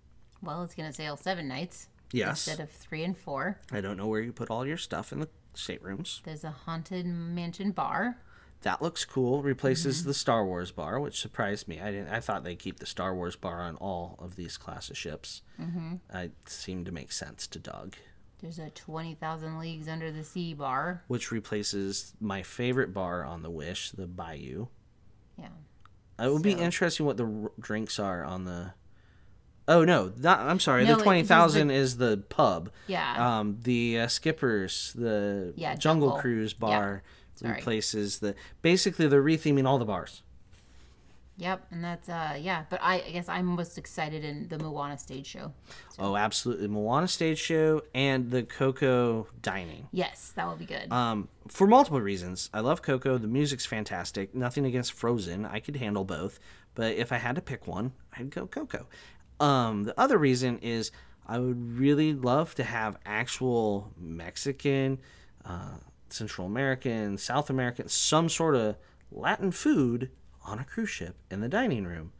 Well, 0.42 0.62
it's 0.62 0.74
gonna 0.74 0.92
sail 0.92 1.16
seven 1.16 1.48
nights 1.48 1.88
Yes. 2.14 2.46
instead 2.46 2.62
of 2.62 2.70
three 2.70 3.02
and 3.04 3.16
four. 3.16 3.60
I 3.72 3.80
don't 3.80 3.96
know 3.96 4.06
where 4.06 4.20
you 4.20 4.32
put 4.32 4.50
all 4.50 4.66
your 4.66 4.76
stuff 4.76 5.12
in 5.12 5.20
the 5.20 5.28
staterooms. 5.54 6.22
There's 6.24 6.44
a 6.44 6.50
haunted 6.50 7.06
mansion 7.06 7.72
bar. 7.72 8.18
That 8.62 8.80
looks 8.80 9.04
cool. 9.04 9.42
Replaces 9.42 10.04
the 10.04 10.14
Star 10.14 10.46
Wars 10.46 10.70
bar, 10.70 10.98
which 10.98 11.20
surprised 11.20 11.68
me. 11.68 11.80
I 11.80 11.90
didn't. 11.90 12.08
I 12.08 12.20
thought 12.20 12.44
they'd 12.44 12.58
keep 12.58 12.78
the 12.78 12.86
Star 12.86 13.14
Wars 13.14 13.36
bar 13.36 13.60
on 13.60 13.76
all 13.76 14.16
of 14.18 14.36
these 14.36 14.56
class 14.56 14.88
of 14.88 14.96
ships. 14.96 15.42
Mm-hmm. 15.60 15.96
It 16.16 16.32
seemed 16.46 16.86
to 16.86 16.92
make 16.92 17.12
sense 17.12 17.46
to 17.48 17.58
Doug. 17.58 17.96
There's 18.40 18.58
a 18.58 18.70
twenty 18.70 19.14
thousand 19.14 19.58
leagues 19.58 19.86
under 19.86 20.10
the 20.10 20.24
sea 20.24 20.54
bar. 20.54 21.02
which 21.08 21.30
replaces 21.30 22.14
my 22.20 22.42
favorite 22.42 22.94
bar 22.94 23.22
on 23.24 23.42
the 23.42 23.50
Wish, 23.50 23.90
the 23.90 24.06
Bayou. 24.06 24.68
Yeah. 25.38 25.48
It 26.18 26.32
would 26.32 26.42
be 26.42 26.52
interesting 26.52 27.04
what 27.06 27.16
the 27.18 27.26
r- 27.26 27.52
drinks 27.60 27.98
are 27.98 28.24
on 28.24 28.44
the. 28.44 28.72
Oh 29.66 29.84
no, 29.84 30.12
not, 30.18 30.40
I'm 30.40 30.60
sorry. 30.60 30.84
No, 30.84 30.96
the 30.96 31.02
twenty 31.02 31.22
thousand 31.22 31.70
is 31.70 31.96
the 31.96 32.18
pub. 32.28 32.70
Yeah. 32.86 33.38
Um, 33.38 33.58
the 33.62 34.00
uh, 34.00 34.06
Skippers, 34.08 34.92
the 34.94 35.52
Yeah, 35.56 35.74
Jungle, 35.74 36.08
Jungle. 36.08 36.20
Cruise 36.20 36.52
bar 36.52 37.02
Sorry. 37.34 37.54
replaces 37.54 38.18
the. 38.18 38.34
Basically, 38.62 39.06
they're 39.06 39.22
retheming 39.22 39.66
all 39.66 39.78
the 39.78 39.84
bars. 39.86 40.22
Yep, 41.36 41.66
and 41.72 41.82
that's 41.82 42.08
uh 42.08 42.38
yeah, 42.40 42.64
but 42.70 42.78
I, 42.80 43.02
I 43.08 43.10
guess 43.10 43.28
I'm 43.28 43.46
most 43.46 43.76
excited 43.76 44.22
in 44.22 44.46
the 44.46 44.56
Moana 44.56 44.96
stage 44.96 45.26
show. 45.26 45.52
Oh, 45.98 46.14
absolutely. 46.14 46.68
Moana 46.68 47.08
stage 47.08 47.38
show 47.40 47.82
and 47.92 48.30
the 48.30 48.44
Coco 48.44 49.26
dining. 49.42 49.88
Yes, 49.90 50.32
that 50.36 50.46
will 50.46 50.54
be 50.54 50.64
good. 50.64 50.92
Um, 50.92 51.28
for 51.48 51.66
multiple 51.66 52.00
reasons. 52.00 52.50
I 52.54 52.60
love 52.60 52.82
Coco. 52.82 53.18
The 53.18 53.26
music's 53.26 53.66
fantastic. 53.66 54.32
Nothing 54.32 54.64
against 54.64 54.92
Frozen. 54.92 55.44
I 55.44 55.58
could 55.58 55.74
handle 55.74 56.04
both. 56.04 56.38
But 56.76 56.94
if 56.94 57.10
I 57.10 57.16
had 57.18 57.34
to 57.34 57.42
pick 57.42 57.66
one, 57.66 57.92
I'd 58.16 58.30
go 58.30 58.46
Coco. 58.46 58.86
Um, 59.40 59.84
the 59.84 59.98
other 59.98 60.18
reason 60.18 60.58
is 60.58 60.90
I 61.26 61.38
would 61.38 61.78
really 61.78 62.12
love 62.12 62.54
to 62.56 62.64
have 62.64 62.98
actual 63.04 63.92
Mexican, 63.98 64.98
uh, 65.44 65.78
Central 66.08 66.46
American, 66.46 67.18
South 67.18 67.50
American, 67.50 67.88
some 67.88 68.28
sort 68.28 68.54
of 68.54 68.76
Latin 69.10 69.50
food 69.50 70.10
on 70.44 70.58
a 70.58 70.64
cruise 70.64 70.90
ship 70.90 71.16
in 71.30 71.40
the 71.40 71.48
dining 71.48 71.84
room, 71.84 72.12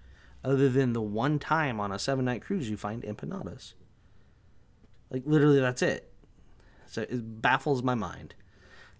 other 0.42 0.68
than 0.68 0.92
the 0.92 1.02
one 1.02 1.38
time 1.38 1.80
on 1.80 1.92
a 1.92 1.98
seven 1.98 2.24
night 2.24 2.42
cruise 2.42 2.70
you 2.70 2.76
find 2.76 3.02
empanadas. 3.02 3.74
Like, 5.10 5.22
literally, 5.26 5.60
that's 5.60 5.82
it. 5.82 6.10
So 6.86 7.02
it 7.02 7.42
baffles 7.42 7.82
my 7.82 7.94
mind. 7.94 8.34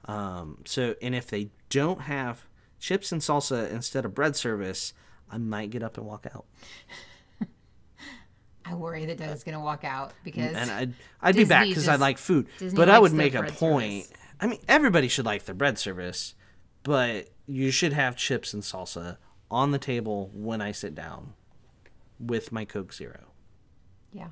Um, 0.05 0.59
so, 0.67 0.95
and 1.01 1.15
if 1.15 1.29
they 1.29 1.51
don't 1.71 2.03
have 2.03 2.47
chips 2.79 3.11
and 3.11 3.23
salsa 3.23 3.71
instead 3.71 4.05
of 4.05 4.15
bread 4.15 4.37
service, 4.37 4.93
I 5.31 5.39
might 5.39 5.71
get 5.71 5.83
up 5.83 5.97
and 5.97 6.07
walk 6.07 6.27
out. 6.33 6.45
I 8.65 8.75
worry 8.75 9.05
that 9.07 9.19
Doug's 9.19 9.45
gonna 9.45 9.61
walk 9.61 9.85
out 9.85 10.13
because 10.25 10.55
And 10.57 10.71
I'd, 10.71 10.95
I'd 11.21 11.37
be 11.37 11.45
back 11.45 11.67
because 11.69 11.87
I 11.89 11.97
like 11.97 12.19
food. 12.19 12.47
Disney 12.59 12.77
but 12.77 12.89
I 12.89 12.99
would 12.99 13.13
make 13.13 13.35
a 13.35 13.43
point. 13.45 14.05
service. 14.07 14.13
I 14.41 14.47
mean, 14.47 14.61
everybody 14.69 15.09
should 15.09 15.27
like 15.27 15.45
their 15.45 15.55
bread 15.55 15.79
service, 15.79 16.35
but 16.83 17.29
you 17.47 17.71
should 17.71 17.93
have 17.93 18.17
chips 18.17 18.53
and 18.55 18.63
salsa 18.63 19.19
on 19.51 19.71
the 19.71 19.79
table 19.79 20.31
when 20.35 20.61
I 20.61 20.73
sit 20.73 20.95
down 20.95 21.35
with 22.19 22.53
my 22.53 22.65
Coke 22.65 22.93
Zero. 22.93 23.21
yeah, 24.13 24.29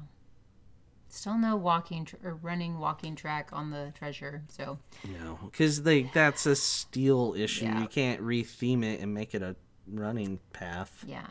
still 1.09 1.37
no 1.37 1.55
walking 1.57 2.07
tr- 2.07 2.17
or 2.25 2.35
running 2.37 2.79
walking 2.79 3.15
track 3.15 3.51
on 3.53 3.71
the 3.71 3.93
treasure. 3.97 4.43
So 4.49 4.79
No, 5.21 5.39
because 5.45 5.83
they 5.83 6.05
that's 6.15 6.47
a 6.47 6.57
steel 6.57 7.35
issue. 7.37 7.67
Yeah. 7.67 7.81
You 7.83 7.87
can't 7.87 8.21
retheme 8.23 8.83
it 8.85 9.01
and 9.01 9.13
make 9.13 9.35
it 9.35 9.43
a 9.43 9.57
running 9.87 10.41
path. 10.53 11.05
yeah, 11.07 11.27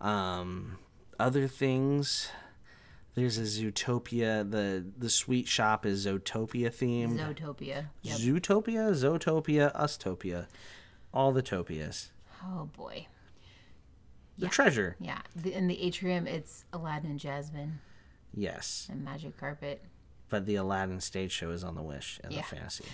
Um, 0.00 0.78
other 1.18 1.48
things. 1.48 2.28
There's 3.14 3.38
a 3.38 3.42
Zootopia. 3.42 4.48
The 4.48 4.84
the 4.96 5.10
sweet 5.10 5.48
shop 5.48 5.84
is 5.84 6.06
Zootopia 6.06 6.68
themed. 6.70 7.18
Zootopia. 7.18 7.86
Yep. 8.02 8.18
Zootopia, 8.18 8.92
Zootopia, 8.92 9.74
Ustopia. 9.74 10.46
All 11.12 11.32
the 11.32 11.42
topias. 11.42 12.10
Oh 12.44 12.68
boy. 12.76 13.06
The 14.36 14.46
Yeah. 14.46 14.50
treasure. 14.50 14.96
Yeah, 15.00 15.18
the, 15.34 15.52
in 15.52 15.66
the 15.66 15.82
atrium, 15.82 16.28
it's 16.28 16.64
Aladdin 16.72 17.10
and 17.10 17.18
Jasmine 17.18 17.80
Yes. 18.32 18.86
and 18.88 19.04
Magic 19.04 19.36
Carpet. 19.36 19.82
But 20.28 20.46
the 20.46 20.54
Aladdin 20.56 21.00
stage 21.00 21.32
show 21.32 21.50
is 21.50 21.64
on 21.64 21.74
the 21.74 21.82
Wish 21.82 22.20
and 22.22 22.32
Yeah. 22.32 22.42
the 22.42 22.46
Fantasy. 22.56 22.84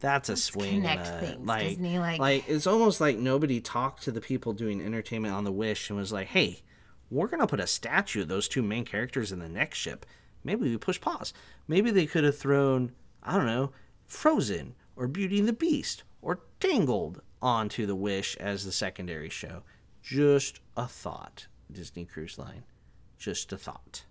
That's 0.00 0.28
a 0.28 0.36
swing. 0.36 0.74
and 0.74 1.00
connect 1.00 1.08
a- 1.08 1.26
things, 1.26 1.46
like, 1.46 1.68
Disney, 1.68 1.98
like- 1.98 2.20
like 2.20 2.48
it's 2.48 2.66
almost 2.66 3.00
like 3.00 3.16
nobody 3.16 3.62
talked 3.62 4.02
to 4.02 4.12
the 4.12 4.20
people 4.20 4.52
doing 4.52 4.82
entertainment 4.82 5.32
on 5.32 5.44
the 5.44 5.52
Wish 5.52 5.88
and 5.88 5.98
was 5.98 6.12
like, 6.12 6.26
"Hey, 6.26 6.62
we're 7.10 7.28
gonna 7.28 7.46
put 7.46 7.60
a 7.60 7.66
statue 7.66 8.22
of 8.22 8.28
those 8.28 8.48
two 8.48 8.62
main 8.62 8.84
characters 8.84 9.32
in 9.32 9.38
the 9.38 9.48
next 9.48 9.78
ship. 9.78 10.04
Maybe 10.44 10.62
we 10.70 10.76
push 10.76 11.00
pause. 11.00 11.32
Maybe 11.68 11.90
they 11.90 12.06
could 12.06 12.24
have 12.24 12.38
thrown, 12.38 12.92
I 13.22 13.36
don't 13.36 13.46
know, 13.46 13.72
Frozen 14.06 14.74
or 14.94 15.08
Beauty 15.08 15.38
and 15.38 15.48
the 15.48 15.52
Beast 15.52 16.04
or 16.22 16.40
Tangled 16.60 17.20
onto 17.42 17.86
the 17.86 17.94
Wish 17.96 18.36
as 18.36 18.64
the 18.64 18.72
secondary 18.72 19.28
show. 19.28 19.62
Just 20.02 20.60
a 20.76 20.86
thought, 20.86 21.46
Disney 21.70 22.04
Cruise 22.04 22.38
Line. 22.38 22.62
Just 23.18 23.52
a 23.52 23.56
thought. 23.56 24.04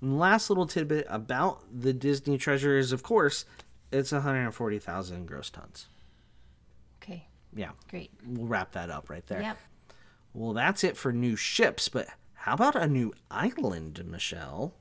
And 0.00 0.18
last 0.18 0.48
little 0.48 0.66
tidbit 0.66 1.06
about 1.08 1.62
the 1.72 1.92
Disney 1.92 2.38
treasure 2.38 2.78
is, 2.78 2.92
of 2.92 3.02
course, 3.02 3.44
it's 3.92 4.12
140,000 4.12 5.26
gross 5.26 5.50
tons. 5.50 5.88
Okay, 7.02 7.26
Yeah, 7.54 7.70
great. 7.88 8.10
we'll 8.24 8.46
wrap 8.46 8.72
that 8.72 8.90
up 8.90 9.10
right 9.10 9.26
there. 9.26 9.42
Yep. 9.42 9.58
Well, 10.32 10.52
that's 10.52 10.84
it 10.84 10.96
for 10.96 11.12
new 11.12 11.36
ships, 11.36 11.88
but 11.88 12.08
how 12.34 12.54
about 12.54 12.76
a 12.76 12.86
new 12.86 13.12
island, 13.30 14.04
Michelle? 14.06 14.74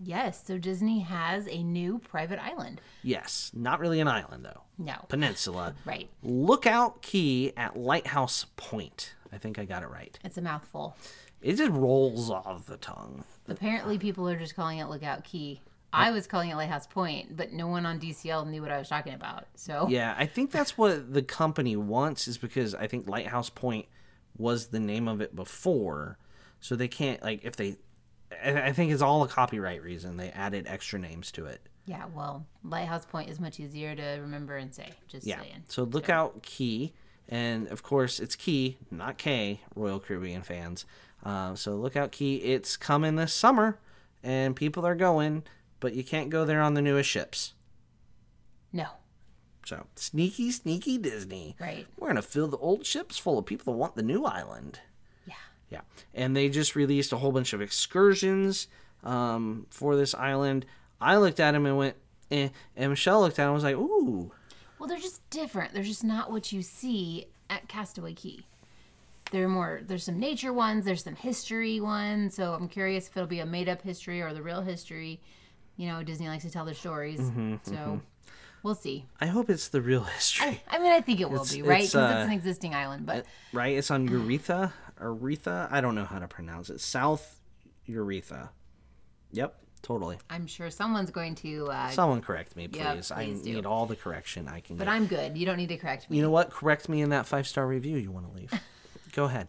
Yes, 0.00 0.44
so 0.46 0.58
Disney 0.58 1.00
has 1.00 1.48
a 1.48 1.62
new 1.62 1.98
private 1.98 2.38
island. 2.42 2.80
Yes, 3.02 3.50
not 3.54 3.80
really 3.80 4.00
an 4.00 4.08
island, 4.08 4.44
though. 4.44 4.62
No. 4.78 4.94
Peninsula. 5.08 5.74
Right. 5.84 6.08
Lookout 6.22 7.02
Cay 7.02 7.52
at 7.56 7.76
Lighthouse 7.76 8.46
Point. 8.56 9.14
I 9.32 9.38
think 9.38 9.58
I 9.58 9.64
got 9.64 9.82
it 9.82 9.88
right. 9.90 10.18
It's 10.24 10.38
a 10.38 10.42
mouthful. 10.42 10.96
It 11.42 11.56
just 11.56 11.72
rolls 11.72 12.30
off 12.30 12.66
the 12.66 12.76
tongue. 12.76 13.24
Apparently, 13.48 13.98
people 13.98 14.28
are 14.28 14.38
just 14.38 14.54
calling 14.56 14.78
it 14.78 14.86
Lookout 14.88 15.24
Cay. 15.24 15.60
I 15.92 16.10
was 16.10 16.26
calling 16.26 16.50
it 16.50 16.56
Lighthouse 16.56 16.86
Point, 16.86 17.36
but 17.36 17.52
no 17.52 17.66
one 17.66 17.86
on 17.86 17.98
DCL 17.98 18.48
knew 18.48 18.60
what 18.60 18.70
I 18.70 18.78
was 18.78 18.88
talking 18.88 19.14
about. 19.14 19.46
So 19.54 19.86
Yeah, 19.88 20.14
I 20.18 20.26
think 20.26 20.50
that's 20.50 20.76
what 20.76 21.12
the 21.12 21.22
company 21.22 21.76
wants 21.76 22.28
is 22.28 22.38
because 22.38 22.74
I 22.74 22.86
think 22.86 23.08
Lighthouse 23.08 23.50
Point 23.50 23.86
was 24.36 24.68
the 24.68 24.80
name 24.80 25.08
of 25.08 25.20
it 25.20 25.34
before. 25.34 26.18
So 26.60 26.76
they 26.76 26.88
can't 26.88 27.22
like 27.22 27.44
if 27.44 27.56
they 27.56 27.76
I 28.44 28.72
think 28.72 28.92
it's 28.92 29.02
all 29.02 29.22
a 29.22 29.28
copyright 29.28 29.82
reason. 29.82 30.16
They 30.16 30.30
added 30.30 30.66
extra 30.68 30.98
names 30.98 31.32
to 31.32 31.46
it. 31.46 31.66
yeah, 31.86 32.04
well, 32.14 32.44
Lighthouse 32.62 33.06
Point 33.06 33.30
is 33.30 33.40
much 33.40 33.58
easier 33.58 33.94
to 33.94 34.18
remember 34.20 34.56
and 34.56 34.74
say. 34.74 34.90
Just 35.08 35.26
Yeah. 35.26 35.40
saying. 35.40 35.64
So 35.68 35.84
Lookout 35.84 36.42
Cay, 36.42 36.92
and 37.28 37.66
of 37.68 37.82
course 37.82 38.20
it's 38.20 38.36
Key, 38.36 38.76
not 38.90 39.16
K. 39.18 39.60
Royal 39.74 39.98
Caribbean 39.98 40.42
fans. 40.42 40.84
Uh, 41.24 41.54
so 41.54 41.74
Lookout 41.76 42.12
Cay, 42.12 42.34
it's 42.34 42.76
coming 42.76 43.16
this 43.16 43.32
summer, 43.32 43.78
and 44.22 44.54
people 44.54 44.84
are 44.86 44.94
going, 44.94 45.42
but 45.80 45.94
you 45.94 46.04
can't 46.04 46.28
go 46.30 46.44
there 46.44 46.60
on 46.60 46.74
the 46.74 46.82
newest 46.82 47.08
ships. 47.08 47.54
No. 48.72 48.86
So 49.68 49.86
sneaky, 49.96 50.50
sneaky 50.50 50.96
Disney. 50.96 51.54
Right. 51.60 51.86
We're 51.98 52.08
gonna 52.08 52.22
fill 52.22 52.48
the 52.48 52.56
old 52.56 52.86
ships 52.86 53.18
full 53.18 53.38
of 53.38 53.44
people 53.44 53.74
that 53.74 53.78
want 53.78 53.96
the 53.96 54.02
new 54.02 54.24
island. 54.24 54.80
Yeah. 55.26 55.34
Yeah, 55.68 55.80
and 56.14 56.34
they 56.34 56.48
just 56.48 56.74
released 56.74 57.12
a 57.12 57.18
whole 57.18 57.32
bunch 57.32 57.52
of 57.52 57.60
excursions 57.60 58.68
um, 59.04 59.66
for 59.68 59.94
this 59.94 60.14
island. 60.14 60.64
I 61.02 61.18
looked 61.18 61.38
at 61.38 61.52
them 61.52 61.66
and 61.66 61.76
went, 61.76 61.96
eh, 62.30 62.48
and 62.76 62.90
Michelle 62.90 63.20
looked 63.20 63.38
at 63.38 63.42
them 63.42 63.48
and 63.48 63.54
was 63.56 63.64
like, 63.64 63.76
ooh. 63.76 64.32
Well, 64.78 64.88
they're 64.88 64.98
just 64.98 65.28
different. 65.28 65.74
They're 65.74 65.82
just 65.82 66.02
not 66.02 66.32
what 66.32 66.50
you 66.50 66.62
see 66.62 67.26
at 67.50 67.68
Castaway 67.68 68.14
Cay. 68.14 68.46
There 69.32 69.44
are 69.44 69.48
more. 69.48 69.82
There's 69.86 70.04
some 70.04 70.18
nature 70.18 70.54
ones. 70.54 70.86
There's 70.86 71.04
some 71.04 71.14
history 71.14 71.78
ones. 71.78 72.34
So 72.34 72.54
I'm 72.54 72.68
curious 72.68 73.06
if 73.08 73.16
it'll 73.18 73.26
be 73.26 73.40
a 73.40 73.46
made-up 73.46 73.82
history 73.82 74.22
or 74.22 74.32
the 74.32 74.42
real 74.42 74.62
history. 74.62 75.20
You 75.76 75.88
know, 75.88 76.02
Disney 76.02 76.28
likes 76.28 76.44
to 76.44 76.50
tell 76.50 76.64
their 76.64 76.74
stories. 76.74 77.20
Mm-hmm, 77.20 77.56
so 77.62 78.00
we'll 78.68 78.74
see. 78.74 79.06
I 79.20 79.26
hope 79.26 79.48
it's 79.50 79.68
the 79.68 79.80
real 79.80 80.02
history. 80.16 80.62
I 80.70 80.78
mean, 80.78 80.92
I 80.92 81.00
think 81.00 81.20
it 81.20 81.28
will 81.30 81.36
It's- 81.42 81.54
be 81.54 81.62
right 81.62 81.82
it's, 81.84 81.92
because 81.92 82.12
uh, 82.12 82.18
it's 82.18 82.26
an 82.26 82.32
existing 82.32 82.74
island. 82.74 83.06
But 83.06 83.24
right? 83.52 83.76
It's 83.76 83.90
on 83.90 84.08
Euretha, 84.12 84.72
Aretha. 85.00 85.68
I 85.72 85.80
don't 85.80 85.94
know 85.94 86.04
how 86.04 86.18
to 86.18 86.28
pronounce 86.28 86.68
it. 86.70 86.80
South 86.80 87.40
Euretha. 87.88 88.50
Yep, 89.32 89.54
totally. 89.82 90.18
I'm 90.30 90.46
sure 90.46 90.70
someone's 90.70 91.10
going 91.10 91.34
to. 91.36 91.66
Uh, 91.66 91.88
Someone 91.90 92.20
correct 92.20 92.54
me, 92.56 92.68
please. 92.68 92.78
Yeah, 92.78 93.00
I 93.16 93.24
do. 93.26 93.32
need 93.42 93.66
all 93.66 93.86
the 93.86 93.96
correction 93.96 94.48
I 94.48 94.60
can 94.60 94.76
but 94.76 94.84
get. 94.84 94.90
I'm 94.92 95.06
good. 95.06 95.36
You 95.36 95.46
don't 95.46 95.56
need 95.56 95.68
to 95.70 95.76
correct 95.78 96.10
me. 96.10 96.16
You 96.18 96.22
know 96.22 96.30
what? 96.30 96.50
Correct 96.50 96.88
me 96.88 97.00
in 97.02 97.10
that 97.10 97.26
five 97.26 97.46
star 97.48 97.66
review 97.66 97.96
you 97.96 98.10
want 98.10 98.28
to 98.30 98.36
leave. 98.38 98.52
Go 99.12 99.24
ahead. 99.24 99.48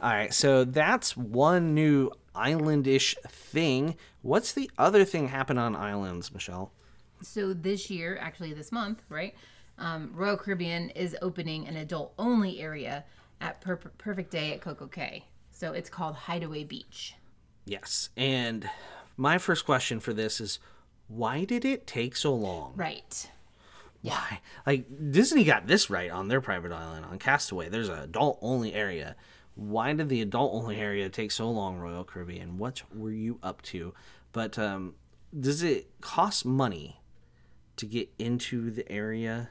All 0.00 0.10
right, 0.10 0.32
so 0.34 0.64
that's 0.64 1.16
one 1.16 1.74
new 1.74 2.10
islandish 2.34 3.14
thing. 3.28 3.96
What's 4.22 4.52
the 4.52 4.70
other 4.76 5.04
thing 5.04 5.28
happen 5.28 5.56
on 5.58 5.76
islands, 5.76 6.32
Michelle? 6.34 6.72
So 7.24 7.52
this 7.52 7.90
year, 7.90 8.18
actually 8.20 8.52
this 8.52 8.70
month, 8.72 9.02
right? 9.08 9.34
Um, 9.78 10.10
Royal 10.14 10.36
Caribbean 10.36 10.90
is 10.90 11.16
opening 11.22 11.66
an 11.66 11.76
adult-only 11.76 12.60
area 12.60 13.04
at 13.40 13.60
per- 13.60 13.76
Perfect 13.76 14.30
Day 14.30 14.52
at 14.52 14.60
Coco 14.60 14.86
Cay. 14.86 15.24
So 15.50 15.72
it's 15.72 15.90
called 15.90 16.14
Hideaway 16.14 16.64
Beach. 16.64 17.14
Yes. 17.64 18.10
And 18.16 18.68
my 19.16 19.38
first 19.38 19.64
question 19.64 20.00
for 20.00 20.12
this 20.12 20.40
is 20.40 20.58
why 21.08 21.44
did 21.44 21.64
it 21.64 21.86
take 21.86 22.16
so 22.16 22.34
long? 22.34 22.72
Right. 22.76 23.30
Why? 24.02 24.40
Like 24.66 24.86
Disney 25.12 25.44
got 25.44 25.66
this 25.66 25.88
right 25.88 26.10
on 26.10 26.28
their 26.28 26.40
private 26.40 26.72
island 26.72 27.06
on 27.06 27.18
Castaway. 27.18 27.68
There's 27.68 27.88
an 27.88 28.00
adult 28.00 28.38
only 28.42 28.74
area. 28.74 29.16
Why 29.54 29.92
did 29.92 30.08
the 30.08 30.20
adult 30.20 30.52
only 30.54 30.76
area 30.76 31.08
take 31.08 31.30
so 31.30 31.48
long, 31.50 31.78
Royal 31.78 32.04
Caribbean? 32.04 32.58
What 32.58 32.82
were 32.92 33.12
you 33.12 33.38
up 33.42 33.62
to? 33.62 33.94
But 34.32 34.58
um, 34.58 34.94
does 35.38 35.62
it 35.62 36.00
cost 36.00 36.44
money 36.44 37.00
to 37.76 37.86
get 37.86 38.08
into 38.18 38.70
the 38.70 38.90
area? 38.90 39.48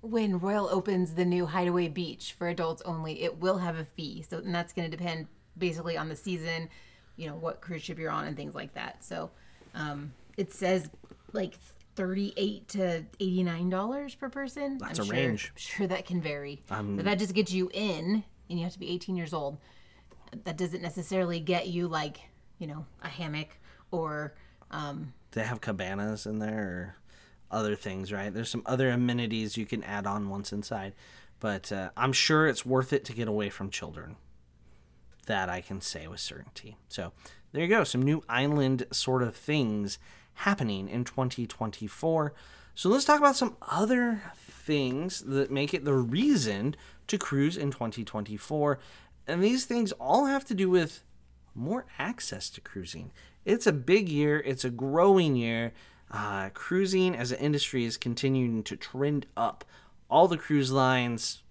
When 0.00 0.38
Royal 0.38 0.68
opens 0.68 1.14
the 1.14 1.24
new 1.24 1.46
Hideaway 1.46 1.88
Beach 1.88 2.34
for 2.38 2.48
adults 2.48 2.82
only, 2.84 3.22
it 3.22 3.38
will 3.38 3.58
have 3.58 3.76
a 3.76 3.84
fee. 3.84 4.24
So 4.28 4.38
and 4.38 4.54
that's 4.54 4.72
going 4.72 4.90
to 4.90 4.96
depend 4.96 5.26
basically 5.58 5.96
on 5.96 6.08
the 6.08 6.16
season, 6.16 6.68
you 7.16 7.28
know, 7.28 7.34
what 7.34 7.60
cruise 7.60 7.82
ship 7.82 7.98
you're 7.98 8.10
on 8.10 8.26
and 8.26 8.36
things 8.36 8.54
like 8.54 8.74
that. 8.74 9.02
So 9.04 9.30
um, 9.74 10.12
it 10.36 10.52
says 10.52 10.88
like 11.32 11.58
38 11.96 12.68
to 12.68 13.04
89 13.20 13.70
dollars 13.70 14.14
per 14.14 14.28
person 14.28 14.78
That's 14.78 14.98
I'm 14.98 15.04
a 15.04 15.06
sure, 15.06 15.14
range. 15.14 15.52
I'm 15.54 15.58
sure 15.58 15.86
that 15.86 16.04
can 16.06 16.20
vary 16.20 16.60
but 16.68 17.04
that 17.06 17.18
just 17.18 17.34
gets 17.34 17.52
you 17.52 17.70
in 17.72 18.22
and 18.48 18.58
you 18.58 18.64
have 18.64 18.74
to 18.74 18.78
be 18.78 18.90
18 18.90 19.16
years 19.16 19.32
old. 19.32 19.56
That 20.44 20.56
doesn't 20.56 20.82
necessarily 20.82 21.40
get 21.40 21.68
you 21.68 21.88
like, 21.88 22.18
you 22.58 22.66
know, 22.66 22.84
a 23.02 23.08
hammock 23.08 23.58
or 23.90 24.34
um, 24.70 25.12
They 25.32 25.42
have 25.42 25.60
cabanas 25.60 26.26
in 26.26 26.38
there 26.38 26.62
or 26.62 26.96
other 27.50 27.76
things, 27.76 28.12
right? 28.12 28.32
There's 28.32 28.50
some 28.50 28.62
other 28.66 28.90
amenities 28.90 29.56
you 29.56 29.66
can 29.66 29.84
add 29.84 30.06
on 30.06 30.28
once 30.28 30.52
inside, 30.52 30.94
but 31.40 31.70
uh, 31.72 31.90
I'm 31.96 32.12
sure 32.12 32.46
it's 32.46 32.66
worth 32.66 32.92
it 32.92 33.04
to 33.06 33.12
get 33.12 33.28
away 33.28 33.50
from 33.50 33.70
children. 33.70 34.16
That 35.26 35.48
I 35.48 35.60
can 35.60 35.80
say 35.80 36.06
with 36.06 36.20
certainty. 36.20 36.76
So 36.88 37.12
there 37.52 37.62
you 37.62 37.68
go, 37.68 37.84
some 37.84 38.02
new 38.02 38.22
island 38.28 38.86
sort 38.92 39.22
of 39.22 39.34
things 39.34 39.98
happening 40.34 40.88
in 40.88 41.04
2024. 41.04 42.34
So 42.74 42.88
let's 42.88 43.04
talk 43.04 43.18
about 43.18 43.36
some 43.36 43.56
other 43.62 44.22
things 44.36 45.20
that 45.22 45.50
make 45.50 45.72
it 45.72 45.84
the 45.84 45.94
reason 45.94 46.76
to 47.06 47.18
cruise 47.18 47.56
in 47.56 47.70
2024. 47.70 48.78
And 49.26 49.42
these 49.42 49.64
things 49.64 49.92
all 49.92 50.26
have 50.26 50.44
to 50.46 50.54
do 50.54 50.68
with 50.68 51.02
more 51.54 51.86
access 51.98 52.50
to 52.50 52.60
cruising. 52.60 53.12
It's 53.44 53.66
a 53.66 53.72
big 53.72 54.08
year, 54.08 54.42
it's 54.44 54.64
a 54.64 54.70
growing 54.70 55.36
year. 55.36 55.72
Uh, 56.10 56.50
cruising 56.50 57.14
as 57.14 57.32
an 57.32 57.38
industry 57.38 57.84
is 57.84 57.96
continuing 57.96 58.62
to 58.62 58.76
trend 58.76 59.26
up. 59.36 59.64
All 60.08 60.28
the 60.28 60.38
cruise 60.38 60.70
lines, 60.70 61.42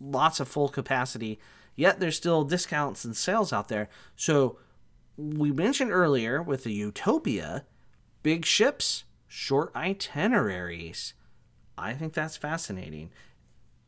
lots 0.00 0.40
of 0.40 0.48
full 0.48 0.68
capacity, 0.68 1.38
yet 1.74 2.00
there's 2.00 2.16
still 2.16 2.44
discounts 2.44 3.04
and 3.04 3.16
sales 3.16 3.52
out 3.52 3.68
there. 3.68 3.88
So, 4.14 4.58
we 5.16 5.52
mentioned 5.52 5.92
earlier 5.92 6.42
with 6.42 6.64
the 6.64 6.72
Utopia, 6.72 7.64
big 8.22 8.44
ships, 8.44 9.04
short 9.28 9.70
itineraries. 9.74 11.14
I 11.78 11.94
think 11.94 12.12
that's 12.12 12.36
fascinating. 12.36 13.10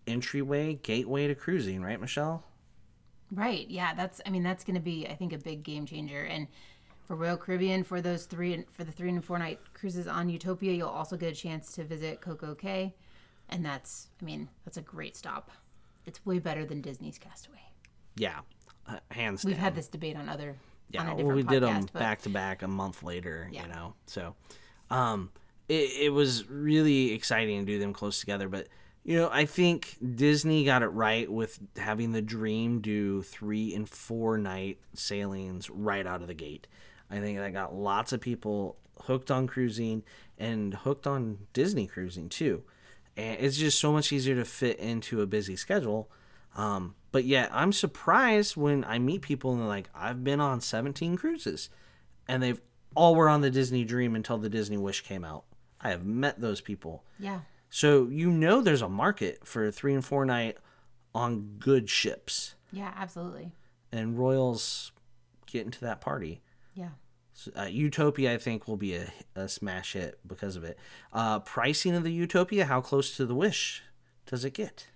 Entryway, 0.07 0.75
gateway 0.83 1.27
to 1.27 1.35
cruising, 1.35 1.83
right, 1.83 2.01
Michelle? 2.01 2.45
Right. 3.33 3.69
Yeah. 3.69 3.93
That's. 3.95 4.21
I 4.25 4.31
mean, 4.31 4.45
that's 4.45 4.63
going 4.63 4.77
to 4.77 4.81
be, 4.81 5.07
I 5.09 5.15
think, 5.15 5.33
a 5.33 5.39
big 5.39 5.65
game 5.65 5.85
changer. 5.85 6.23
And 6.23 6.47
for 7.07 7.17
Royal 7.17 7.37
Caribbean, 7.37 7.85
for 7.85 8.01
those 8.01 8.25
three 8.27 8.53
and 8.53 8.65
for 8.73 8.85
the 8.85 8.93
three 8.93 9.09
and 9.09 9.25
four 9.25 9.39
night 9.39 9.61
cruises 9.75 10.07
on 10.07 10.29
Utopia, 10.29 10.73
you'll 10.73 10.89
also 10.89 11.17
get 11.17 11.33
a 11.33 11.37
chance 11.37 11.73
to 11.73 11.85
visit 11.85 12.21
Coco 12.21 12.55
Cay, 12.55 12.95
and 13.49 13.65
that's. 13.65 14.09
I 14.21 14.25
mean, 14.25 14.49
that's 14.65 14.77
a 14.77 14.83
great 14.83 15.17
stop. 15.17 15.51
It's 16.05 16.25
way 16.27 16.39
better 16.39 16.65
than 16.65 16.81
Disney's 16.81 17.19
Castaway. 17.19 17.59
Yeah, 18.17 18.41
uh, 18.89 18.99
hands 19.11 19.45
We've 19.45 19.55
down. 19.55 19.65
had 19.65 19.75
this 19.75 19.89
debate 19.89 20.17
on 20.17 20.29
other. 20.29 20.57
yeah, 20.91 21.03
on 21.03 21.09
a 21.09 21.15
well, 21.17 21.35
we 21.35 21.43
podcast, 21.43 21.49
did 21.51 21.63
them 21.63 21.81
but 21.93 21.99
back 22.01 22.23
to 22.23 22.29
back 22.29 22.63
a 22.63 22.69
month 22.69 23.03
later, 23.03 23.49
Yeah. 23.53 23.63
you 23.63 23.69
know. 23.73 23.95
So, 24.07 24.35
um, 24.91 25.31
it, 25.69 25.91
it 26.01 26.13
was 26.13 26.49
really 26.49 27.13
exciting 27.13 27.61
to 27.61 27.67
do 27.73 27.79
them 27.79 27.93
close 27.93 28.21
together. 28.21 28.49
But 28.49 28.69
you 29.05 29.17
know, 29.17 29.29
I 29.33 29.45
think 29.45 29.97
Disney 30.17 30.65
got 30.65 30.83
it 30.83 30.89
right 30.89 31.31
with 31.31 31.59
having 31.77 32.11
the 32.13 32.23
Dream 32.23 32.81
do 32.81 33.23
three 33.23 33.75
and 33.75 33.89
four 33.89 34.39
night 34.39 34.79
sailings 34.95 35.71
right 35.71 36.07
out 36.07 36.23
of 36.23 36.27
the 36.29 36.35
gate. 36.35 36.67
I 37.11 37.21
think 37.21 37.39
that 37.39 37.53
got 37.53 37.75
lots 37.75 38.13
of 38.13 38.21
people 38.21 38.77
hooked 39.03 39.31
on 39.31 39.47
cruising 39.47 40.03
and 40.39 40.75
hooked 40.75 41.07
on 41.07 41.39
Disney 41.53 41.87
cruising 41.87 42.29
too. 42.29 42.63
And 43.17 43.39
it's 43.41 43.57
just 43.57 43.79
so 43.79 43.93
much 43.93 44.13
easier 44.13 44.35
to 44.35 44.45
fit 44.45 44.79
into 44.79 45.23
a 45.23 45.27
busy 45.27 45.57
schedule. 45.57 46.11
Um, 46.57 46.95
but 47.13 47.25
yet, 47.25 47.51
I'm 47.53 47.73
surprised 47.73 48.57
when 48.57 48.85
I 48.85 48.99
meet 48.99 49.23
people 49.23 49.53
and 49.53 49.61
they're 49.61 49.69
like, 49.69 49.89
I've 49.95 50.25
been 50.25 50.41
on 50.41 50.61
17 50.61 51.17
cruises. 51.17 51.71
And 52.29 52.43
they've 52.43 52.61
all 52.95 53.15
were 53.15 53.29
on 53.29 53.41
the 53.41 53.51
Disney 53.51 53.85
Dream 53.85 54.15
until 54.15 54.39
the 54.39 54.49
Disney 54.49 54.77
Wish 54.77 55.03
came 55.03 55.25
out. 55.25 55.45
I 55.81 55.91
have 55.91 56.05
met 56.05 56.41
those 56.41 56.61
people. 56.61 57.05
Yeah. 57.19 57.41
So 57.71 58.09
you 58.11 58.31
know 58.31 58.61
there's 58.61 58.83
a 58.83 58.89
market 58.89 59.47
for 59.47 59.71
three 59.71 59.95
and 59.95 60.05
four 60.05 60.25
night 60.25 60.57
on 61.15 61.57
good 61.59 61.89
ships. 61.89 62.55
Yeah. 62.73 62.93
Absolutely. 62.97 63.53
And 63.93 64.19
Royals 64.19 64.93
get 65.47 65.65
into 65.65 65.81
that 65.81 66.01
party. 66.01 66.43
Yeah. 66.77 66.91
So, 67.35 67.51
uh, 67.59 67.65
Utopia, 67.65 68.33
I 68.35 68.39
think, 68.39 68.69
will 68.69 68.77
be 68.77 68.95
a, 68.95 69.13
a 69.35 69.49
smash 69.49 69.95
hit 69.95 70.19
because 70.27 70.57
of 70.57 70.65
it. 70.65 70.79
Uh, 71.13 71.41
pricing 71.41 71.95
of 71.95 72.05
the 72.05 72.13
Utopia, 72.13 72.65
how 72.67 72.81
close 72.81 73.17
to 73.17 73.27
the 73.27 73.35
Wish 73.35 73.83
does 74.27 74.45
it 74.45 74.55
get? 74.55 74.87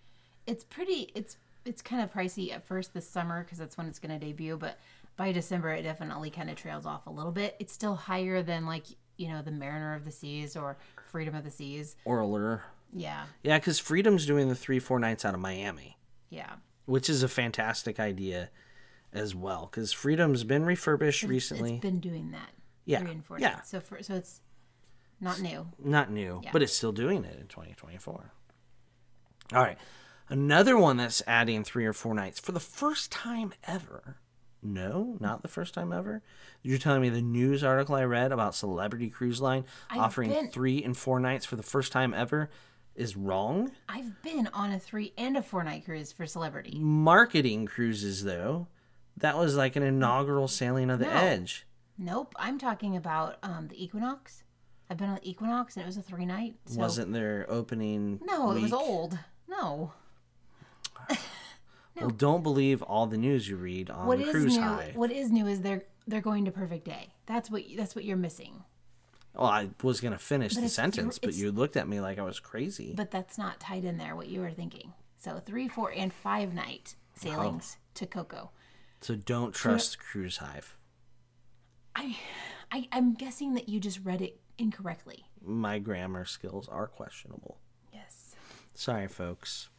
It's 0.47 0.63
pretty. 0.65 1.11
It's 1.15 1.37
it's 1.65 1.83
kind 1.83 2.03
of 2.03 2.13
pricey 2.13 2.53
at 2.53 2.65
first 2.65 2.95
this 2.95 3.09
summer 3.09 3.43
because 3.43 3.59
that's 3.59 3.77
when 3.77 3.87
it's 3.87 3.99
going 3.99 4.19
to 4.19 4.25
debut, 4.25 4.57
but 4.57 4.79
by 5.17 5.33
December 5.33 5.73
it 5.73 5.83
definitely 5.83 6.31
kind 6.31 6.49
of 6.49 6.57
trails 6.57 6.87
off 6.87 7.07
a 7.07 7.11
little 7.11 7.33
bit. 7.33 7.57
It's 7.59 7.73
still 7.73 7.95
higher 7.97 8.43
than 8.43 8.65
like 8.67 8.85
you 9.19 9.29
know 9.29 9.43
the 9.43 9.51
Mariner 9.51 9.95
of 9.95 10.05
the 10.07 10.11
Seas 10.11 10.57
or 10.57 10.79
Freedom 11.11 11.35
of 11.35 11.45
the 11.45 11.51
Seas. 11.51 11.97
Or 12.07 12.21
Allure? 12.21 12.63
Yeah. 12.93 13.25
Yeah, 13.43 13.59
because 13.59 13.79
Freedom's 13.79 14.25
doing 14.27 14.49
the 14.49 14.55
three, 14.55 14.79
four 14.79 14.99
nights 14.99 15.25
out 15.25 15.35
of 15.35 15.41
Miami. 15.41 15.99
Yeah. 16.31 16.53
which 16.87 17.11
is 17.11 17.23
a 17.23 17.29
fantastic 17.29 18.01
idea 18.01 18.49
as 19.13 19.35
well 19.35 19.69
because 19.71 19.93
freedom's 19.93 20.45
been 20.45 20.65
refurbished 20.65 21.23
recently 21.25 21.73
It's 21.75 21.81
been 21.81 22.01
doing 22.01 22.31
that. 22.31 22.51
Yeah, 22.85 23.01
Three 23.01 23.11
and 23.13 23.25
four 23.25 23.39
yeah. 23.39 23.61
So 23.63 23.81
for 23.81 24.03
so 24.03 24.15
it's 24.15 24.41
not 25.21 25.41
new. 25.41 25.67
not 25.83 26.11
new 26.11 26.41
Yeah. 26.45 26.51
but 26.53 26.63
it's 26.63 26.73
still 26.77 26.93
doing 26.93 27.25
it 27.25 27.39
in 27.39 27.47
2024 27.49 28.33
all 29.53 29.63
right 29.63 29.79
another 30.29 30.79
one 30.79 30.97
that's 30.97 31.23
adding 31.27 31.65
three 31.65 31.85
or 31.87 31.93
four 31.93 32.15
nights 32.15 32.39
for 32.41 32.53
the 32.53 32.61
first 32.61 33.11
time 33.11 33.53
ever 33.65 34.17
no 34.63 35.17
not 35.21 35.43
the 35.43 35.49
first 35.49 35.75
time 35.75 35.93
ever 35.93 36.23
you're 36.63 36.79
telling 36.79 37.03
me 37.03 37.09
the 37.09 37.21
news 37.23 37.65
article 37.65 37.95
i 37.97 38.05
read 38.05 38.31
about 38.33 38.55
celebrity 38.55 39.11
cruise 39.11 39.41
line 39.41 39.65
I've 39.91 39.99
offering 40.01 40.31
been- 40.31 40.51
three 40.51 40.83
and 40.85 40.97
four 40.97 41.19
nights 41.21 41.45
for 41.45 41.57
the 41.57 41.63
first 41.63 41.93
time 41.93 42.15
ever 42.15 42.49
is 42.95 43.17
wrong 43.17 43.73
I've 43.89 44.21
been 44.23 44.49
on 44.53 44.73
a 44.73 44.79
three 44.79 45.13
and 45.19 45.37
a 45.37 45.43
four 45.43 45.65
night 45.65 45.85
cruise 45.85 46.13
for 46.13 46.27
celebrity. 46.27 46.79
marketing 46.79 47.67
cruises 47.67 48.25
though 48.25 48.69
that 49.21 49.37
was 49.39 49.57
like 49.57 49.77
an 49.77 49.83
inaugural 49.83 50.49
sailing 50.49 50.91
of 50.91 50.99
the 50.99 51.07
No. 51.07 51.13
edge 51.13 51.67
Nope. 51.99 52.35
I'm 52.39 52.59
talking 52.59 52.97
about 52.97 53.37
um 53.43 53.69
the 53.69 53.83
Equinox. 53.83 54.43
I've 54.89 54.97
been 54.97 55.09
on 55.09 55.15
the 55.17 55.29
Equinox 55.31 55.77
and 55.77 55.85
it 55.85 55.87
was 55.87 55.97
a 55.97 56.03
three 56.03 56.27
night. 56.27 56.57
So 56.67 56.79
wasn't 56.81 57.13
their 57.13 57.47
opening 57.49 58.21
no, 58.25 58.51
it 58.53 58.61
was 58.61 58.73
old. 58.73 59.19
No. 59.49 59.93
Well, 62.01 62.11
don't 62.11 62.43
believe 62.43 62.83
all 62.83 63.07
the 63.07 63.19
news 63.19 63.47
you 63.49 63.57
read 63.57 63.91
on 63.91 64.07
What 64.07 64.21
is 64.21 64.31
Cruise 64.31 64.57
new? 64.57 64.63
High. 64.63 64.93
What 64.95 65.11
is 65.13 65.31
new 65.31 65.47
is 65.47 65.61
they're 65.61 65.83
they're 66.07 66.21
going 66.23 66.47
to 66.47 66.51
Perfect 66.51 66.85
Day. 66.87 67.09
That's 67.27 67.51
what 67.51 67.63
that's 67.77 67.95
what 67.95 68.05
you're 68.05 68.17
missing. 68.17 68.65
Well, 69.35 69.47
I 69.49 69.71
was 69.83 70.01
gonna 70.01 70.19
finish 70.19 70.55
the 70.55 70.69
sentence, 70.69 71.19
but 71.19 71.35
you 71.35 71.53
looked 71.53 71.77
at 71.77 71.89
me 71.89 72.01
like 72.01 72.19
I 72.19 72.23
was 72.23 72.41
crazy. 72.41 72.95
But 72.97 73.11
that's 73.11 73.37
not 73.37 73.61
tied 73.61 73.85
in 73.85 73.99
there. 73.99 74.17
What 74.17 74.29
you 74.29 74.41
were 74.41 74.51
thinking. 74.51 74.93
So 75.19 75.39
three, 75.45 75.69
four, 75.69 75.93
and 75.95 76.13
five 76.13 76.55
night 76.55 76.95
sailings 77.15 77.77
to 77.95 78.07
Coco. 78.07 78.51
So 79.01 79.17
don't 79.17 79.55
trust 79.55 79.99
Cruise 79.99 80.39
Hive. 80.39 80.77
I, 81.95 82.17
I 82.71 82.89
I'm 82.93 83.15
guessing 83.15 83.55
that 83.55 83.69
you 83.69 83.81
just 83.81 84.01
read 84.05 84.23
it 84.23 84.41
incorrectly. 84.59 85.25
My 85.43 85.79
grammar 85.79 86.25
skills 86.25 86.69
are 86.69 86.87
questionable. 86.87 87.59
Yes. 87.93 88.35
Sorry, 88.75 89.09
folks. 89.09 89.71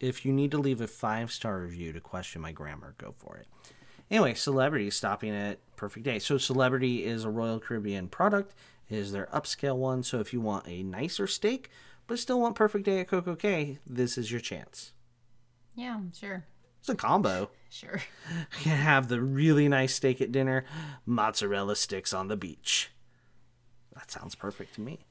If 0.00 0.24
you 0.24 0.32
need 0.32 0.52
to 0.52 0.58
leave 0.58 0.80
a 0.80 0.86
five 0.86 1.32
star 1.32 1.60
review 1.60 1.92
to 1.92 2.00
question 2.00 2.40
my 2.40 2.52
grammar, 2.52 2.94
go 2.98 3.14
for 3.16 3.36
it. 3.36 3.48
Anyway, 4.10 4.34
Celebrity 4.34 4.90
stopping 4.90 5.34
at 5.34 5.58
Perfect 5.76 6.04
Day. 6.04 6.18
So 6.18 6.38
Celebrity 6.38 7.04
is 7.04 7.24
a 7.24 7.30
Royal 7.30 7.60
Caribbean 7.60 8.08
product. 8.08 8.54
It 8.88 8.96
is 8.96 9.12
their 9.12 9.26
upscale 9.34 9.76
one. 9.76 10.02
So 10.02 10.20
if 10.20 10.32
you 10.32 10.40
want 10.40 10.66
a 10.66 10.82
nicer 10.82 11.26
steak 11.26 11.68
but 12.06 12.18
still 12.18 12.40
want 12.40 12.54
Perfect 12.54 12.86
Day 12.86 13.00
at 13.00 13.08
Coco 13.08 13.34
Cay, 13.34 13.78
this 13.86 14.16
is 14.16 14.30
your 14.30 14.40
chance. 14.40 14.92
Yeah. 15.74 16.00
Sure. 16.18 16.44
It's 16.80 16.88
a 16.88 16.94
combo. 16.94 17.50
Sure. 17.70 18.00
You 18.30 18.64
can 18.64 18.76
have 18.76 19.08
the 19.08 19.20
really 19.20 19.68
nice 19.68 19.94
steak 19.94 20.20
at 20.20 20.32
dinner, 20.32 20.64
mozzarella 21.06 21.76
sticks 21.76 22.12
on 22.12 22.28
the 22.28 22.36
beach. 22.36 22.90
That 23.94 24.10
sounds 24.10 24.34
perfect 24.34 24.74
to 24.74 24.82
me. 24.82 25.06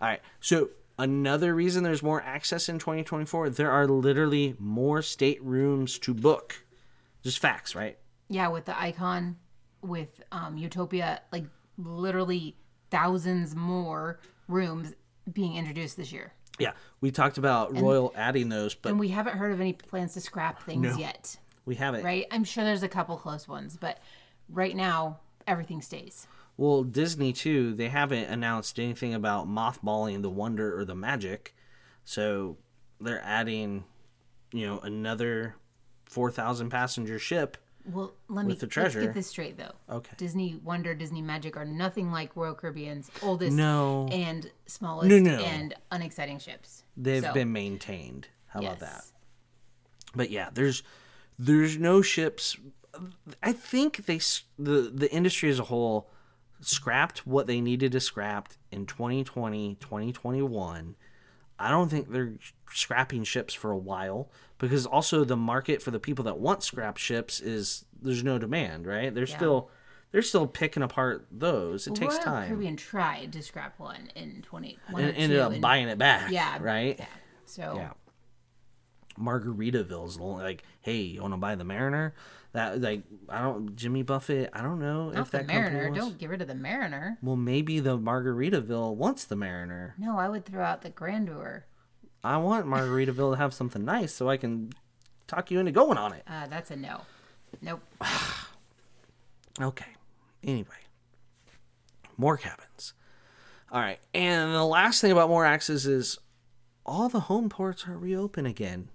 All 0.00 0.08
right. 0.08 0.20
So, 0.40 0.70
another 0.98 1.54
reason 1.54 1.82
there's 1.84 2.02
more 2.02 2.22
access 2.22 2.68
in 2.68 2.78
2024, 2.78 3.50
there 3.50 3.70
are 3.70 3.86
literally 3.86 4.56
more 4.58 5.00
staterooms 5.00 5.98
to 6.00 6.12
book. 6.12 6.64
Just 7.22 7.38
facts, 7.38 7.74
right? 7.74 7.98
Yeah, 8.28 8.48
with 8.48 8.66
the 8.66 8.78
icon, 8.78 9.36
with 9.82 10.22
um, 10.32 10.56
Utopia, 10.56 11.22
like 11.32 11.44
literally 11.78 12.56
thousands 12.90 13.54
more 13.54 14.20
rooms 14.48 14.94
being 15.32 15.56
introduced 15.56 15.96
this 15.96 16.12
year. 16.12 16.32
Yeah. 16.60 16.72
We 17.00 17.10
talked 17.10 17.38
about 17.38 17.76
Royal 17.76 18.12
adding 18.14 18.48
those, 18.48 18.74
but 18.74 18.90
And 18.90 19.00
we 19.00 19.08
haven't 19.08 19.36
heard 19.36 19.52
of 19.52 19.60
any 19.60 19.72
plans 19.72 20.14
to 20.14 20.20
scrap 20.20 20.62
things 20.62 20.82
No. 20.82 20.96
yet, 20.96 21.36
we 21.64 21.74
haven't. 21.76 22.04
right? 22.04 22.26
I'm 22.30 22.44
sure 22.44 22.62
there's 22.64 22.82
a 22.82 22.88
couple 22.88 23.16
close 23.16 23.48
ones, 23.48 23.76
but 23.80 23.98
right 24.48 24.76
now, 24.76 25.18
everything 25.46 25.80
stays. 25.82 26.26
Well, 26.56 26.82
Disney 26.84 27.32
too, 27.32 27.72
they 27.74 27.88
haven't 27.88 28.24
announced 28.26 28.78
anything 28.78 29.14
about 29.14 29.48
mothballing 29.48 30.20
the 30.22 30.28
Wonder 30.30 30.78
or 30.78 30.84
the 30.84 30.94
Magic. 30.94 31.54
So 32.04 32.58
they're 33.00 33.22
adding, 33.24 33.84
you 34.52 34.66
know, 34.66 34.78
another 34.80 35.54
4,000 36.04 36.68
passenger 36.68 37.18
ship. 37.18 37.56
Well, 37.86 38.12
let 38.28 38.44
me 38.46 38.50
With 38.52 38.60
the 38.60 38.66
treasure. 38.66 39.00
get 39.00 39.14
this 39.14 39.26
straight 39.28 39.56
though. 39.56 39.72
Okay. 39.88 40.12
Disney 40.16 40.60
Wonder, 40.62 40.94
Disney 40.94 41.22
Magic 41.22 41.56
are 41.56 41.64
nothing 41.64 42.12
like 42.12 42.36
Royal 42.36 42.54
Caribbean's 42.54 43.10
oldest 43.22 43.56
No. 43.56 44.08
and 44.12 44.50
smallest 44.66 45.08
No, 45.08 45.18
no. 45.18 45.38
and 45.42 45.74
unexciting 45.90 46.38
ships. 46.38 46.84
They've 46.96 47.22
So, 47.22 47.32
been 47.32 47.52
maintained. 47.52 48.28
How 48.48 48.60
about 48.60 48.80
that? 48.80 49.04
But 50.14 50.30
yeah, 50.30 50.50
there's 50.52 50.82
there's 51.38 51.78
no 51.78 52.02
ships. 52.02 52.56
I 53.42 53.52
think 53.52 54.06
they 54.06 54.20
the 54.58 54.90
the 54.94 55.10
industry 55.12 55.48
as 55.50 55.58
a 55.58 55.64
whole 55.64 56.10
scrapped 56.60 57.26
what 57.26 57.46
they 57.46 57.60
needed 57.60 57.92
to 57.92 58.00
scrap 58.00 58.50
in 58.70 58.84
2020, 58.84 59.76
2021. 59.76 60.96
I 61.60 61.70
don't 61.70 61.88
think 61.88 62.10
they're 62.10 62.34
scrapping 62.72 63.24
ships 63.24 63.52
for 63.54 63.70
a 63.70 63.76
while 63.76 64.30
because 64.58 64.86
also 64.86 65.24
the 65.24 65.36
market 65.36 65.82
for 65.82 65.90
the 65.90 66.00
people 66.00 66.24
that 66.24 66.38
want 66.38 66.62
scrap 66.62 66.96
ships 66.96 67.40
is 67.40 67.84
there's 68.00 68.24
no 68.24 68.38
demand, 68.38 68.86
right? 68.86 69.14
They're 69.14 69.26
still 69.26 69.70
they're 70.12 70.22
still 70.22 70.46
picking 70.46 70.82
apart 70.82 71.26
those. 71.30 71.86
It 71.86 71.94
takes 71.94 72.14
Royal 72.14 72.24
time. 72.24 72.48
Caribbean 72.48 72.76
tried 72.76 73.32
to 73.34 73.42
scrap 73.42 73.78
one 73.78 74.08
in 74.16 74.42
20 74.42 74.78
and 74.88 75.16
ended 75.16 75.38
up 75.38 75.52
in- 75.52 75.60
buying 75.60 75.88
it 75.88 75.98
back. 75.98 76.32
Yeah, 76.32 76.58
Right? 76.60 76.96
Yeah. 76.98 77.06
So 77.46 77.74
Yeah. 77.76 77.90
Margaritaville's 79.20 80.18
like, 80.18 80.62
hey, 80.80 80.96
you 81.02 81.20
want 81.22 81.34
to 81.34 81.38
buy 81.38 81.54
the 81.54 81.64
Mariner? 81.64 82.14
That 82.52 82.80
like, 82.80 83.02
I 83.28 83.42
don't 83.42 83.76
Jimmy 83.76 84.02
Buffett. 84.02 84.50
I 84.52 84.62
don't 84.62 84.80
know 84.80 85.10
not 85.10 85.20
if 85.20 85.30
the 85.30 85.38
that 85.38 85.46
Mariner. 85.46 85.90
wants. 85.90 85.98
Don't 86.00 86.18
get 86.18 86.30
rid 86.30 86.42
of 86.42 86.48
the 86.48 86.54
Mariner. 86.54 87.18
Well, 87.22 87.36
maybe 87.36 87.78
the 87.78 87.96
Margaritaville 87.98 88.96
wants 88.96 89.24
the 89.24 89.36
Mariner. 89.36 89.94
No, 89.98 90.18
I 90.18 90.28
would 90.28 90.44
throw 90.46 90.64
out 90.64 90.82
the 90.82 90.90
Grandeur. 90.90 91.66
I 92.24 92.36
want 92.38 92.66
Margaritaville 92.66 93.32
to 93.32 93.36
have 93.38 93.54
something 93.54 93.84
nice 93.84 94.12
so 94.12 94.28
I 94.28 94.36
can 94.36 94.72
talk 95.26 95.50
you 95.50 95.60
into 95.60 95.72
going 95.72 95.96
on 95.96 96.12
it. 96.12 96.22
Uh, 96.26 96.46
that's 96.48 96.70
a 96.70 96.76
no. 96.76 97.02
Nope. 97.62 97.82
Okay. 99.60 99.86
Anyway, 100.42 100.68
more 102.16 102.36
cabins. 102.38 102.94
All 103.70 103.80
right, 103.80 103.98
and 104.14 104.54
the 104.54 104.64
last 104.64 105.00
thing 105.00 105.12
about 105.12 105.28
more 105.28 105.44
axes 105.44 105.86
is 105.86 106.18
all 106.86 107.08
the 107.08 107.20
home 107.20 107.48
ports 107.50 107.86
are 107.86 107.96
reopen 107.98 108.46
again. 108.46 108.88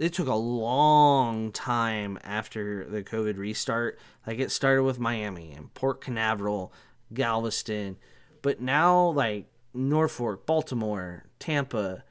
It 0.00 0.14
took 0.14 0.28
a 0.28 0.34
long 0.34 1.52
time 1.52 2.18
after 2.24 2.86
the 2.86 3.02
COVID 3.02 3.36
restart. 3.36 3.98
Like 4.26 4.38
it 4.38 4.50
started 4.50 4.82
with 4.82 4.98
Miami 4.98 5.52
and 5.52 5.72
Port 5.74 6.00
Canaveral, 6.00 6.72
Galveston, 7.12 7.98
but 8.40 8.62
now 8.62 9.08
like 9.10 9.50
Norfolk, 9.74 10.46
Baltimore, 10.46 11.26
Tampa, 11.38 12.02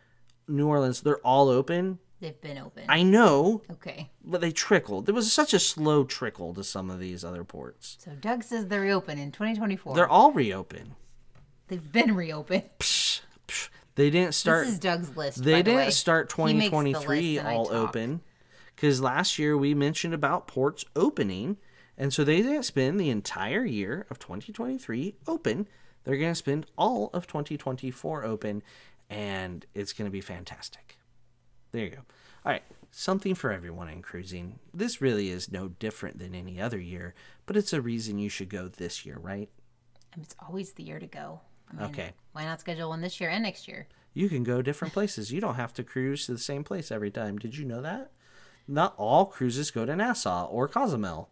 New 0.48 0.68
Orleans, 0.68 1.02
they're 1.02 1.18
all 1.26 1.50
open. 1.50 1.98
They've 2.20 2.40
been 2.40 2.60
open. 2.60 2.84
I 2.88 3.02
know, 3.02 3.64
okay. 3.72 4.12
but 4.24 4.40
they 4.40 4.52
trickled. 4.52 5.08
There 5.08 5.16
was 5.16 5.32
such 5.32 5.56
a 5.56 5.60
slow 5.60 6.04
trickle 6.04 6.54
to 6.54 6.64
some 6.64 6.92
of 6.92 7.00
these 7.00 7.24
other 7.24 7.44
ports. 7.44 7.98
So 8.00 8.12
Doug 8.12 8.44
says 8.44 8.68
they're 8.68 8.82
reopen 8.82 9.18
in 9.18 9.32
2024. 9.32 9.96
They're 9.96 10.08
all 10.08 10.32
reopened. 10.32 10.92
They've 11.70 11.92
been 11.92 12.16
reopened. 12.16 12.70
They 14.00 14.10
didn't 14.10 14.34
start. 14.34 14.64
this 14.66 14.76
is 14.76 14.80
Doug's 14.80 15.18
list. 15.18 15.44
they 15.44 15.56
by 15.56 15.62
didn't 15.62 15.78
way. 15.78 15.90
start 15.92 16.32
He 16.32 16.44
the 16.54 16.70
2023 16.70 17.20
list 17.34 17.40
and 17.40 17.48
I 17.50 17.54
all 17.54 17.70
open 17.70 18.22
because 18.74 19.02
last 19.02 19.38
year 19.38 19.58
we 19.58 19.74
mentioned 19.74 20.14
about 20.14 20.48
ports 20.48 20.86
opening, 20.96 21.58
and 21.98 22.14
so 22.14 22.24
they 22.24 22.42
didn't 22.42 22.64
spend 22.64 22.98
the 22.98 23.10
entire 23.10 23.66
year 23.66 24.08
of 24.10 24.18
2023 24.18 25.16
open. 25.28 25.68
They're 26.06 26.16
going 26.16 26.32
to 26.32 26.36
spend 26.36 26.66
all 26.78 27.10
of 27.14 27.28
2024 27.28 28.24
open, 28.24 28.64
and 29.10 29.66
it's 29.76 29.92
going 29.92 30.06
to 30.06 30.14
be 30.14 30.22
fantastic. 30.22 30.98
There 31.74 31.84
you 31.84 31.90
go. 31.90 32.02
All 32.46 32.54
right, 32.54 32.64
something 32.92 33.36
for 33.36 33.52
everyone 33.52 33.90
in 33.90 34.02
cruising. 34.02 34.60
This 34.74 35.02
really 35.02 35.28
is 35.30 35.52
no 35.52 35.68
different 35.68 36.20
than 36.20 36.34
any 36.34 36.62
other 36.62 36.80
year, 36.80 37.16
but 37.46 37.58
it's 37.58 37.74
a 37.74 37.82
reason 37.82 38.18
you 38.18 38.30
should 38.30 38.50
go 38.50 38.70
this 38.70 39.06
year, 39.06 39.18
right? 39.20 39.50
And 40.14 40.24
It's 40.24 40.36
always 40.40 40.72
the 40.72 40.84
year 40.84 41.00
to 41.00 41.06
go. 41.06 41.42
Okay. 41.82 42.12
Why 42.34 42.46
not 42.46 42.60
schedule 42.60 42.90
one 42.90 43.02
this 43.02 43.20
year 43.20 43.30
and 43.30 43.44
next 43.44 43.68
year? 43.68 43.88
You 44.14 44.30
can 44.30 44.44
go 44.44 44.62
different 44.62 44.94
places. 44.94 45.32
You 45.32 45.40
don't 45.42 45.56
have 45.56 45.74
to 45.76 45.84
cruise 45.84 46.26
to 46.26 46.32
the 46.34 46.38
same 46.40 46.64
place 46.64 46.92
every 46.92 47.12
time. 47.12 47.38
Did 47.38 47.58
you 47.58 47.66
know 47.66 47.82
that? 47.82 48.12
Not 48.68 48.94
all 48.98 49.26
cruises 49.26 49.72
go 49.72 49.86
to 49.86 49.96
Nassau 49.96 50.46
or 50.48 50.68
Cozumel. 50.68 51.30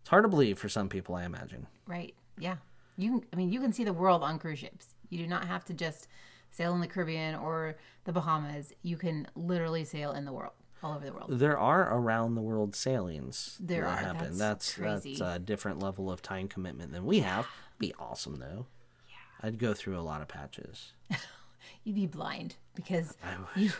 It's 0.00 0.10
hard 0.10 0.24
to 0.24 0.28
believe 0.28 0.58
for 0.58 0.68
some 0.68 0.88
people, 0.88 1.14
I 1.14 1.24
imagine. 1.24 1.66
Right. 1.86 2.14
Yeah. 2.38 2.56
You. 2.96 3.24
I 3.32 3.36
mean, 3.36 3.50
you 3.50 3.60
can 3.60 3.72
see 3.72 3.84
the 3.84 3.92
world 3.92 4.22
on 4.22 4.38
cruise 4.38 4.60
ships. 4.60 4.94
You 5.10 5.18
do 5.18 5.26
not 5.26 5.46
have 5.46 5.64
to 5.66 5.74
just 5.74 6.08
sail 6.50 6.72
in 6.74 6.80
the 6.80 6.86
Caribbean 6.86 7.34
or 7.34 7.76
the 8.04 8.12
Bahamas. 8.12 8.72
You 8.82 8.96
can 8.96 9.26
literally 9.34 9.84
sail 9.84 10.12
in 10.12 10.24
the 10.24 10.32
world, 10.32 10.52
all 10.82 10.94
over 10.94 11.04
the 11.04 11.12
world. 11.12 11.26
There 11.30 11.58
are 11.58 11.92
around 11.98 12.34
the 12.34 12.40
world 12.40 12.74
sailings 12.74 13.56
There 13.60 13.82
that 13.82 13.88
are. 13.90 13.96
happen. 13.96 14.38
That's 14.38 14.38
That's 14.38 14.74
crazy. 14.74 15.16
that's 15.18 15.36
a 15.36 15.38
different 15.38 15.80
level 15.80 16.10
of 16.10 16.22
time 16.22 16.48
commitment 16.48 16.92
than 16.92 17.04
we 17.04 17.20
have. 17.20 17.46
Be 17.78 17.92
awesome 17.98 18.36
though. 18.36 18.66
I'd 19.42 19.58
go 19.58 19.74
through 19.74 19.98
a 19.98 20.00
lot 20.02 20.22
of 20.22 20.28
patches. 20.28 20.92
You'd 21.84 21.96
be 21.96 22.06
blind 22.06 22.56
because 22.74 23.16
you 23.54 23.70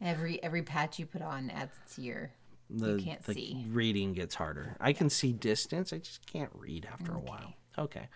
every 0.00 0.42
every 0.42 0.62
patch 0.62 0.98
you 0.98 1.06
put 1.06 1.22
on 1.22 1.50
adds 1.50 1.74
to 1.94 2.02
your. 2.02 2.30
The, 2.70 2.98
can't 2.98 3.22
the 3.22 3.32
see. 3.32 3.64
reading 3.70 4.12
gets 4.12 4.34
harder. 4.34 4.76
I 4.78 4.92
can 4.92 5.08
see 5.08 5.32
distance. 5.32 5.90
I 5.92 5.98
just 5.98 6.26
can't 6.30 6.50
read 6.52 6.86
after 6.92 7.12
a 7.12 7.18
while. 7.18 7.54
Okay. 7.78 8.08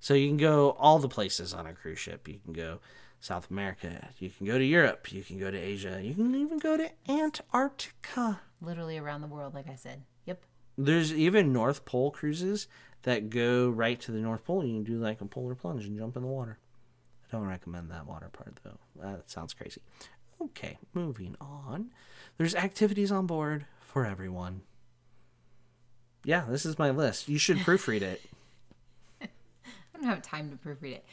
So 0.00 0.14
you 0.14 0.26
can 0.26 0.38
go 0.38 0.70
all 0.72 0.98
the 0.98 1.08
places 1.08 1.54
on 1.54 1.68
a 1.68 1.72
cruise 1.72 2.00
ship. 2.00 2.26
You 2.26 2.40
can 2.44 2.52
go 2.52 2.80
South 3.20 3.48
America. 3.48 4.08
You 4.18 4.30
can 4.30 4.44
go 4.44 4.58
to 4.58 4.64
Europe. 4.64 5.12
You 5.12 5.22
can 5.22 5.38
go 5.38 5.52
to 5.52 5.56
Asia. 5.56 6.00
You 6.02 6.14
can 6.14 6.34
even 6.34 6.58
go 6.58 6.76
to 6.76 6.90
Antarctica. 7.08 8.40
Literally 8.60 8.98
around 8.98 9.20
the 9.20 9.28
world, 9.28 9.54
like 9.54 9.68
I 9.68 9.76
said. 9.76 10.02
Yep. 10.26 10.42
There's 10.76 11.14
even 11.14 11.52
North 11.52 11.84
Pole 11.84 12.10
cruises 12.10 12.66
that 13.02 13.30
go 13.30 13.68
right 13.68 14.00
to 14.00 14.12
the 14.12 14.18
North 14.18 14.44
Pole. 14.44 14.64
You 14.64 14.74
can 14.74 14.84
do 14.84 14.98
like 14.98 15.20
a 15.20 15.26
polar 15.26 15.54
plunge 15.54 15.84
and 15.86 15.98
jump 15.98 16.16
in 16.16 16.22
the 16.22 16.28
water. 16.28 16.58
I 17.24 17.36
don't 17.36 17.46
recommend 17.46 17.90
that 17.90 18.06
water 18.06 18.28
part 18.32 18.58
though. 18.62 18.78
That 18.96 19.30
sounds 19.30 19.54
crazy. 19.54 19.80
Okay, 20.40 20.78
moving 20.92 21.36
on. 21.40 21.90
There's 22.36 22.54
activities 22.54 23.12
on 23.12 23.26
board 23.26 23.66
for 23.80 24.04
everyone. 24.04 24.62
Yeah, 26.24 26.44
this 26.48 26.64
is 26.64 26.78
my 26.78 26.90
list. 26.90 27.28
You 27.28 27.38
should 27.38 27.58
proofread 27.58 28.02
it. 28.02 28.22
I 29.22 29.28
don't 29.94 30.04
have 30.04 30.22
time 30.22 30.50
to 30.50 30.68
proofread 30.68 30.94
it. 30.94 31.04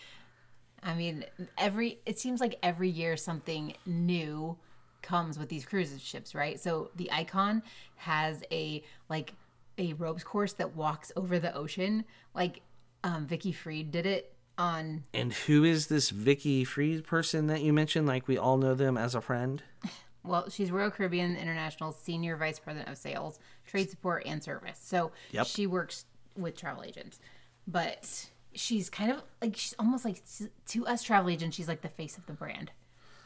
I 0.82 0.94
mean, 0.94 1.26
every 1.58 2.00
it 2.06 2.20
seems 2.20 2.40
like 2.40 2.58
every 2.64 2.90
year 2.90 3.18
something 3.18 3.74
new 3.86 4.58
comes 5.02 5.38
with 5.38 5.50
these 5.50 5.66
cruise 5.66 5.94
ships, 6.02 6.34
right? 6.36 6.60
So 6.60 6.92
the 6.96 7.12
Icon 7.12 7.64
has 7.98 8.44
a 8.52 8.84
like 9.10 9.34
a 9.80 9.94
ropes 9.94 10.24
course 10.24 10.54
that 10.54 10.76
walks 10.76 11.12
over 11.16 11.40
the 11.40 11.56
ocean, 11.56 12.04
like 12.36 12.62
um, 13.04 13.26
Vicky 13.26 13.52
Freed 13.52 13.90
did 13.92 14.06
it 14.06 14.34
on. 14.58 15.04
And 15.14 15.34
who 15.34 15.64
is 15.64 15.88
this 15.88 16.10
Vicky 16.10 16.64
Freed 16.66 17.06
person 17.06 17.48
that 17.48 17.62
you 17.62 17.72
mentioned? 17.74 18.06
Like 18.08 18.28
we 18.28 18.38
all 18.38 18.58
know 18.58 18.76
them 18.76 18.98
as 18.98 19.16
a 19.16 19.22
friend. 19.22 19.64
Well, 20.22 20.50
she's 20.50 20.70
Royal 20.70 20.92
Caribbean 20.92 21.38
International 21.38 21.94
Senior 21.94 22.36
Vice 22.36 22.60
President 22.60 22.90
of 22.90 22.98
Sales, 22.98 23.40
Trade 23.66 23.90
Support, 23.90 24.24
and 24.26 24.44
Service. 24.44 24.78
So 24.84 25.14
Yep. 25.32 25.48
she 25.48 25.66
works 25.66 26.06
with 26.36 26.58
travel 26.58 26.84
agents, 26.84 27.20
but 27.66 28.28
she's 28.54 28.90
kind 28.90 29.12
of 29.12 29.24
like 29.42 29.56
she's 29.56 29.74
almost 29.80 30.04
like 30.04 30.22
to 30.68 30.86
us 30.86 31.04
travel 31.04 31.30
agents, 31.32 31.56
she's 31.56 31.70
like 31.70 31.82
the 31.82 31.88
face 31.90 32.18
of 32.18 32.26
the 32.26 32.34
brand. 32.34 32.70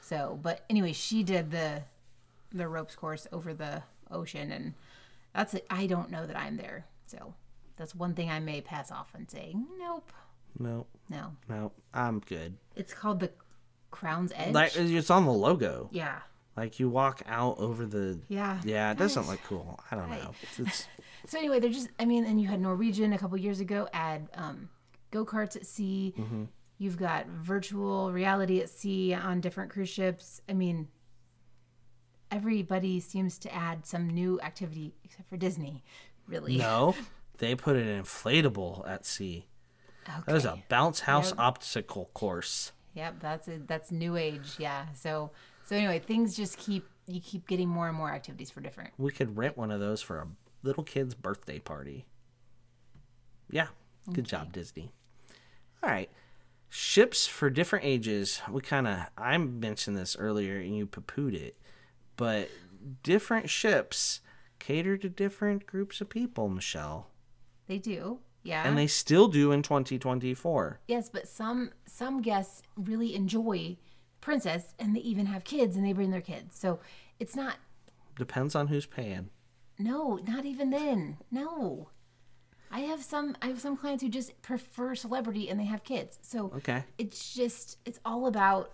So, 0.01 0.39
but 0.41 0.65
anyway, 0.69 0.93
she 0.93 1.23
did 1.23 1.49
the 1.49 1.81
the 2.53 2.67
ropes 2.67 2.95
course 2.95 3.25
over 3.31 3.55
the 3.55 3.81
ocean, 4.11 4.51
and 4.51 4.75
that's 5.33 5.53
it. 5.53 5.65
I 5.69 5.87
don't 5.87 6.11
know 6.11 6.25
that 6.27 6.37
I'm 6.37 6.57
there, 6.57 6.85
so 7.05 7.33
that's 7.77 7.95
one 7.95 8.13
thing 8.13 8.29
I 8.29 8.39
may 8.39 8.61
pass 8.61 8.91
off 8.91 9.11
and 9.15 9.29
say 9.29 9.55
nope, 9.79 10.11
No, 10.59 10.85
no. 11.09 11.31
no, 11.49 11.71
I'm 11.93 12.19
good. 12.19 12.57
It's 12.75 12.93
called 12.93 13.19
the 13.19 13.31
Crown's 13.91 14.31
Edge. 14.35 14.53
Like 14.53 14.75
it's 14.75 15.09
on 15.09 15.25
the 15.25 15.31
logo. 15.31 15.89
yeah, 15.91 16.19
Like 16.57 16.79
you 16.79 16.89
walk 16.89 17.21
out 17.27 17.57
over 17.59 17.85
the. 17.85 18.19
yeah, 18.27 18.59
Yeah, 18.63 18.91
it 18.91 18.97
doesn't 18.97 19.27
look 19.27 19.39
cool. 19.47 19.79
I 19.91 19.95
don't 19.95 20.09
know. 20.09 20.31
It's, 20.41 20.59
it's 20.59 20.87
So 21.27 21.37
anyway, 21.39 21.59
they're 21.61 21.69
just. 21.69 21.89
I 21.99 22.05
mean, 22.05 22.25
and 22.25 22.41
you 22.41 22.47
had 22.49 22.59
Norwegian 22.59 23.13
a 23.13 23.17
couple 23.17 23.37
years 23.37 23.59
ago 23.61 23.87
add 23.93 24.27
um, 24.33 24.67
go 25.11 25.25
karts 25.25 25.55
at 25.55 25.65
sea. 25.65 26.13
Mm-hmm. 26.17 26.43
You've 26.79 26.97
got 26.97 27.27
virtual 27.27 28.11
reality 28.11 28.59
at 28.59 28.69
sea 28.69 29.13
on 29.13 29.39
different 29.39 29.71
cruise 29.71 29.87
ships. 29.89 30.41
I 30.49 30.53
mean, 30.53 30.89
everybody 32.33 32.99
seems 32.99 33.37
to 33.39 33.53
add 33.53 33.85
some 33.85 34.09
new 34.09 34.39
activity, 34.41 34.93
except 35.03 35.29
for 35.29 35.37
Disney. 35.37 35.83
Really? 36.27 36.57
no. 36.57 36.95
They 37.39 37.55
put 37.55 37.75
an 37.75 38.01
inflatable 38.03 38.87
at 38.87 39.05
sea. 39.05 39.47
That 40.05 40.27
was 40.27 40.45
a 40.45 40.61
bounce 40.69 41.01
house 41.01 41.29
Yep. 41.31 41.39
obstacle 41.39 42.09
course. 42.13 42.71
Yep, 42.93 43.15
that's 43.19 43.47
a, 43.47 43.57
that's 43.65 43.91
new 43.91 44.15
age. 44.15 44.55
Yeah. 44.59 44.85
So 44.93 45.31
so 45.65 45.75
anyway, 45.75 45.99
things 45.99 46.35
just 46.37 46.57
keep 46.57 46.85
you 47.07 47.19
keep 47.19 47.47
getting 47.47 47.67
more 47.67 47.87
and 47.87 47.97
more 47.97 48.11
activities 48.11 48.51
for 48.51 48.61
different. 48.61 48.91
We 48.97 49.11
could 49.11 49.35
rent 49.35 49.57
one 49.57 49.71
of 49.71 49.79
those 49.79 50.01
for 50.01 50.19
a 50.19 50.27
little 50.61 50.83
kid's 50.83 51.15
birthday 51.15 51.59
party. 51.59 52.05
Yeah. 53.49 53.67
Good 54.11 54.25
job, 54.25 54.53
Disney. 54.53 54.91
All 55.81 55.89
right. 55.89 56.09
Ships 56.69 57.25
for 57.27 57.49
different 57.49 57.85
ages. 57.85 58.41
We 58.49 58.61
kind 58.61 58.87
of, 58.87 58.99
I 59.17 59.37
mentioned 59.37 59.97
this 59.97 60.15
earlier 60.17 60.57
and 60.59 60.75
you 60.75 60.85
poo 60.85 61.01
pooed 61.01 61.33
it, 61.35 61.55
but 62.17 62.49
different 63.01 63.49
ships 63.49 64.21
cater 64.59 64.97
to 64.97 65.09
different 65.09 65.65
groups 65.65 66.01
of 66.01 66.09
people, 66.09 66.49
Michelle. 66.49 67.07
They 67.67 67.77
do. 67.77 68.19
Yeah. 68.43 68.67
And 68.67 68.77
they 68.77 68.87
still 68.87 69.27
do 69.29 69.51
in 69.51 69.61
2024. 69.61 70.79
Yes, 70.87 71.09
but 71.09 71.27
some 71.27 71.71
some 71.85 72.21
guests 72.21 72.61
really 72.75 73.15
enjoy 73.15 73.77
Princess, 74.21 74.73
and 74.79 74.95
they 74.95 74.99
even 75.01 75.25
have 75.27 75.43
kids, 75.43 75.75
and 75.75 75.85
they 75.85 75.93
bring 75.93 76.11
their 76.11 76.21
kids. 76.21 76.57
So 76.57 76.79
it's 77.19 77.35
not 77.35 77.55
Depends 78.17 78.53
on 78.55 78.67
who's 78.67 78.85
paying. 78.85 79.29
No, 79.79 80.19
not 80.27 80.45
even 80.45 80.69
then. 80.69 81.17
No. 81.31 81.89
I 82.69 82.81
have 82.81 83.03
some 83.03 83.35
I 83.41 83.47
have 83.47 83.61
some 83.61 83.77
clients 83.77 84.03
who 84.03 84.09
just 84.09 84.41
prefer 84.41 84.93
celebrity 84.95 85.49
and 85.49 85.59
they 85.59 85.65
have 85.65 85.83
kids. 85.83 86.19
So 86.21 86.51
Okay. 86.57 86.83
it's 86.97 87.33
just 87.33 87.77
it's 87.85 87.99
all 88.05 88.27
about 88.27 88.73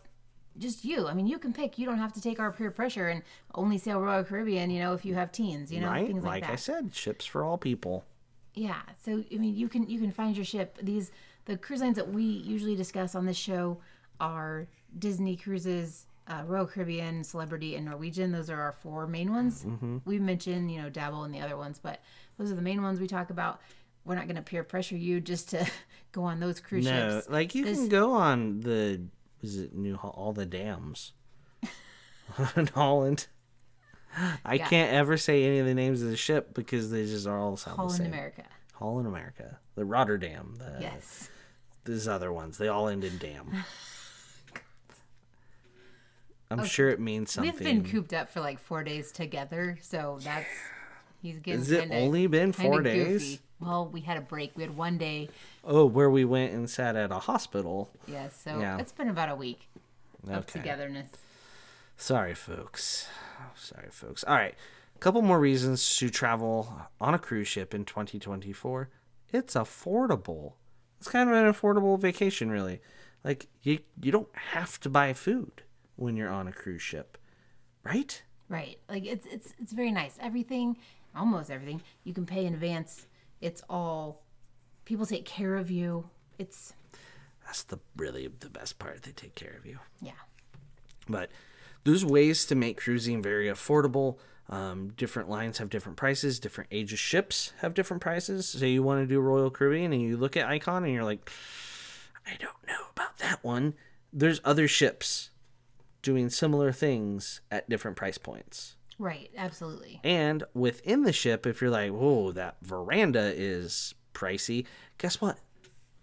just 0.57 0.83
you. 0.83 1.07
I 1.07 1.13
mean, 1.13 1.27
you 1.27 1.37
can 1.39 1.53
pick. 1.53 1.77
You 1.77 1.85
don't 1.85 1.97
have 1.99 2.13
to 2.13 2.21
take 2.21 2.39
our 2.39 2.51
peer 2.51 2.71
pressure 2.71 3.07
and 3.07 3.21
only 3.55 3.77
sail 3.77 4.01
Royal 4.01 4.23
Caribbean, 4.23 4.69
you 4.69 4.79
know, 4.81 4.93
if 4.93 5.05
you 5.05 5.15
have 5.15 5.31
teens, 5.31 5.71
you 5.71 5.79
know, 5.79 5.87
right? 5.87 6.07
things 6.07 6.23
like, 6.23 6.41
Like 6.41 6.43
that. 6.43 6.51
I 6.53 6.55
said, 6.55 6.93
ships 6.95 7.25
for 7.25 7.43
all 7.43 7.57
people. 7.57 8.03
Yeah. 8.55 8.81
So 9.05 9.23
I 9.33 9.37
mean, 9.37 9.55
you 9.55 9.69
can 9.69 9.89
you 9.89 9.99
can 9.99 10.11
find 10.11 10.35
your 10.35 10.45
ship. 10.45 10.77
These 10.81 11.11
the 11.45 11.57
cruise 11.57 11.81
lines 11.81 11.95
that 11.95 12.11
we 12.11 12.23
usually 12.23 12.75
discuss 12.75 13.15
on 13.15 13.25
this 13.25 13.37
show 13.37 13.77
are 14.19 14.67
Disney 14.97 15.35
cruises, 15.37 16.05
uh, 16.27 16.43
Royal 16.45 16.65
Caribbean, 16.65 17.23
Celebrity, 17.23 17.75
and 17.75 17.85
Norwegian. 17.85 18.31
Those 18.31 18.49
are 18.49 18.59
our 18.59 18.71
four 18.73 19.07
main 19.07 19.31
ones. 19.31 19.63
Mm-hmm. 19.63 19.97
We 20.05 20.19
mentioned 20.19 20.71
you 20.71 20.81
know 20.81 20.89
Dabble 20.89 21.23
and 21.23 21.33
the 21.33 21.39
other 21.39 21.55
ones, 21.57 21.79
but 21.81 22.01
those 22.37 22.51
are 22.51 22.55
the 22.55 22.61
main 22.61 22.81
ones 22.81 22.99
we 22.99 23.07
talk 23.07 23.29
about. 23.29 23.61
We're 24.05 24.15
not 24.15 24.25
going 24.25 24.37
to 24.37 24.41
peer 24.41 24.63
pressure 24.63 24.97
you 24.97 25.21
just 25.21 25.49
to 25.51 25.65
go 26.11 26.23
on 26.23 26.39
those 26.39 26.59
cruise 26.59 26.85
No, 26.85 27.11
ships. 27.17 27.29
like 27.29 27.53
you 27.55 27.63
This- 27.65 27.77
can 27.77 27.89
go 27.89 28.13
on 28.13 28.61
the 28.61 29.01
is 29.41 29.57
it 29.57 29.73
New 29.75 29.95
all 29.95 30.33
the 30.33 30.45
dams 30.45 31.13
in 32.55 32.67
Holland. 32.73 33.27
I 34.43 34.55
Yeah. 34.55 34.67
can't 34.67 34.91
ever 34.93 35.17
say 35.17 35.43
any 35.43 35.59
of 35.59 35.65
the 35.67 35.73
names 35.75 36.01
of 36.01 36.09
the 36.09 36.17
ship 36.17 36.53
because 36.53 36.89
they 36.91 37.05
just 37.05 37.27
are 37.27 37.37
all 37.37 37.55
sound 37.57 37.75
the 37.75 37.81
Holland, 37.81 37.97
same. 37.97 38.07
America. 38.07 38.43
Holland, 38.73 39.07
America, 39.07 39.59
the 39.75 39.85
Rotterdam, 39.85 40.55
the 40.57 40.77
Yes. 40.81 41.29
these 41.85 42.07
other 42.07 42.31
ones, 42.33 42.57
they 42.57 42.67
all 42.67 42.87
end 42.87 43.03
in 43.03 43.17
dam. 43.17 43.51
I'm 46.51 46.65
sure 46.65 46.89
it 46.89 46.99
means 46.99 47.31
something. 47.31 47.53
We've 47.53 47.63
been 47.63 47.83
cooped 47.83 48.13
up 48.13 48.29
for 48.29 48.39
like 48.41 48.59
four 48.59 48.83
days 48.83 49.11
together, 49.11 49.77
so 49.81 50.17
that's 50.23 50.47
he's 51.21 51.37
getting. 51.39 51.59
Has 51.59 51.71
it 51.71 51.81
kinda- 51.81 51.95
only 51.97 52.25
been 52.27 52.51
four 52.53 52.81
goofy. 52.81 53.03
days? 53.03 53.39
Well, 53.59 53.87
we 53.87 54.01
had 54.01 54.17
a 54.17 54.21
break. 54.21 54.53
We 54.55 54.63
had 54.63 54.75
one 54.75 54.97
day. 54.97 55.29
Oh, 55.63 55.85
where 55.85 56.09
we 56.09 56.25
went 56.25 56.53
and 56.53 56.69
sat 56.69 56.95
at 56.95 57.11
a 57.11 57.19
hospital. 57.19 57.91
Yes, 58.07 58.39
so 58.43 58.59
Yeah. 58.59 58.77
it's 58.79 58.91
been 58.91 59.09
about 59.09 59.29
a 59.29 59.35
week 59.35 59.67
of 60.27 60.45
togetherness. 60.45 61.11
Sorry, 61.97 62.33
folks. 62.33 63.07
Sorry, 63.55 63.89
folks. 63.91 64.23
All 64.23 64.35
right. 64.35 64.55
A 64.95 64.99
couple 64.99 65.21
more 65.21 65.39
reasons 65.39 65.95
to 65.97 66.09
travel 66.09 66.81
on 66.99 67.13
a 67.13 67.19
cruise 67.19 67.47
ship 67.47 67.73
in 67.73 67.85
2024. 67.85 68.89
It's 69.31 69.53
affordable. 69.55 70.53
It's 70.97 71.09
kind 71.09 71.29
of 71.29 71.35
an 71.35 71.45
affordable 71.51 71.99
vacation, 71.99 72.49
really. 72.49 72.81
Like 73.23 73.47
you, 73.61 73.79
you 74.01 74.11
don't 74.11 74.33
have 74.33 74.79
to 74.81 74.89
buy 74.89 75.13
food 75.13 75.63
when 75.95 76.15
you're 76.15 76.29
on 76.29 76.47
a 76.47 76.53
cruise 76.53 76.81
ship, 76.81 77.17
right? 77.83 78.21
Right. 78.47 78.79
Like 78.89 79.05
it's 79.05 79.25
it's 79.27 79.53
it's 79.59 79.73
very 79.73 79.91
nice. 79.91 80.17
Everything, 80.21 80.77
almost 81.15 81.51
everything, 81.51 81.81
you 82.03 82.13
can 82.13 82.25
pay 82.25 82.45
in 82.45 82.53
advance. 82.53 83.05
It's 83.41 83.61
all 83.69 84.23
people 84.89 85.05
take 85.05 85.23
care 85.23 85.55
of 85.55 85.69
you. 85.69 86.09
It's 86.39 86.73
That's 87.45 87.61
the 87.61 87.77
really 87.95 88.27
the 88.39 88.49
best 88.49 88.79
part. 88.79 89.03
They 89.03 89.11
take 89.11 89.35
care 89.35 89.53
of 89.55 89.63
you. 89.67 89.77
yeah. 90.01 90.13
But 91.07 91.29
there's 91.83 92.03
ways 92.03 92.43
to 92.47 92.55
make 92.55 92.77
cruising 92.81 93.21
very 93.21 93.45
affordable. 93.47 94.17
Um, 94.49 94.93
different 94.97 95.29
lines 95.29 95.59
have 95.59 95.69
different 95.69 95.95
prices. 95.95 96.39
Different 96.39 96.69
age 96.71 96.91
of 96.91 96.97
ships 96.97 97.53
have 97.59 97.75
different 97.75 98.01
prices. 98.01 98.49
Say 98.49 98.69
you 98.69 98.81
want 98.81 99.01
to 99.01 99.05
do 99.05 99.19
Royal 99.19 99.51
Caribbean 99.51 99.93
and 99.93 100.01
you 100.01 100.17
look 100.17 100.35
at 100.35 100.47
Icon 100.47 100.83
and 100.83 100.91
you're 100.91 101.03
like, 101.03 101.29
I 102.25 102.31
don't 102.39 102.67
know 102.67 102.87
about 102.91 103.19
that 103.19 103.43
one. 103.43 103.75
There's 104.11 104.41
other 104.43 104.67
ships 104.67 105.29
doing 106.01 106.29
similar 106.29 106.71
things 106.71 107.41
at 107.51 107.69
different 107.69 107.95
price 107.95 108.17
points. 108.17 108.75
Right, 108.97 109.29
absolutely. 109.37 110.01
And 110.03 110.43
within 110.55 111.03
the 111.03 111.13
ship, 111.13 111.45
if 111.45 111.61
you're 111.61 111.69
like, 111.69 111.91
whoa, 111.91 112.31
that 112.31 112.57
veranda 112.63 113.31
is 113.35 113.93
pricey, 114.19 114.65
guess 114.97 115.21
what? 115.21 115.37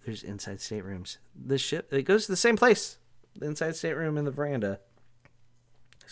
There's 0.05 0.23
inside 0.23 0.61
staterooms. 0.61 1.19
The 1.35 1.59
ship, 1.59 1.93
it 1.93 2.03
goes 2.03 2.27
to 2.27 2.33
the 2.33 2.37
same 2.37 2.57
place. 2.57 2.99
The 3.39 3.47
inside 3.47 3.77
stateroom 3.77 4.17
and 4.17 4.27
the 4.27 4.31
veranda. 4.31 4.81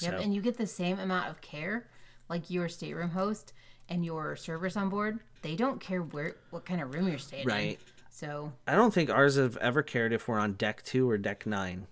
Yep, 0.00 0.12
So- 0.12 0.18
and 0.18 0.34
you 0.34 0.42
get 0.42 0.56
the 0.58 0.66
same 0.66 0.98
amount 0.98 1.28
of 1.30 1.40
care 1.40 1.88
like 2.28 2.50
your 2.50 2.68
stateroom 2.68 3.10
host 3.10 3.52
and 3.88 4.04
your 4.04 4.34
servers 4.36 4.76
on 4.76 4.88
board. 4.88 5.20
They 5.42 5.56
don't 5.56 5.80
care 5.80 6.02
where 6.02 6.36
what 6.50 6.64
kind 6.64 6.80
of 6.80 6.94
room 6.94 7.08
you're 7.08 7.18
staying 7.18 7.42
in. 7.44 7.48
Right. 7.48 7.80
So, 8.10 8.52
I 8.66 8.74
don't 8.76 8.94
think 8.94 9.10
ours 9.10 9.36
have 9.36 9.56
ever 9.58 9.82
cared 9.82 10.12
if 10.12 10.28
we're 10.28 10.38
on 10.38 10.52
deck 10.54 10.82
two 10.84 11.08
or 11.10 11.18
deck 11.18 11.46
nine. 11.46 11.86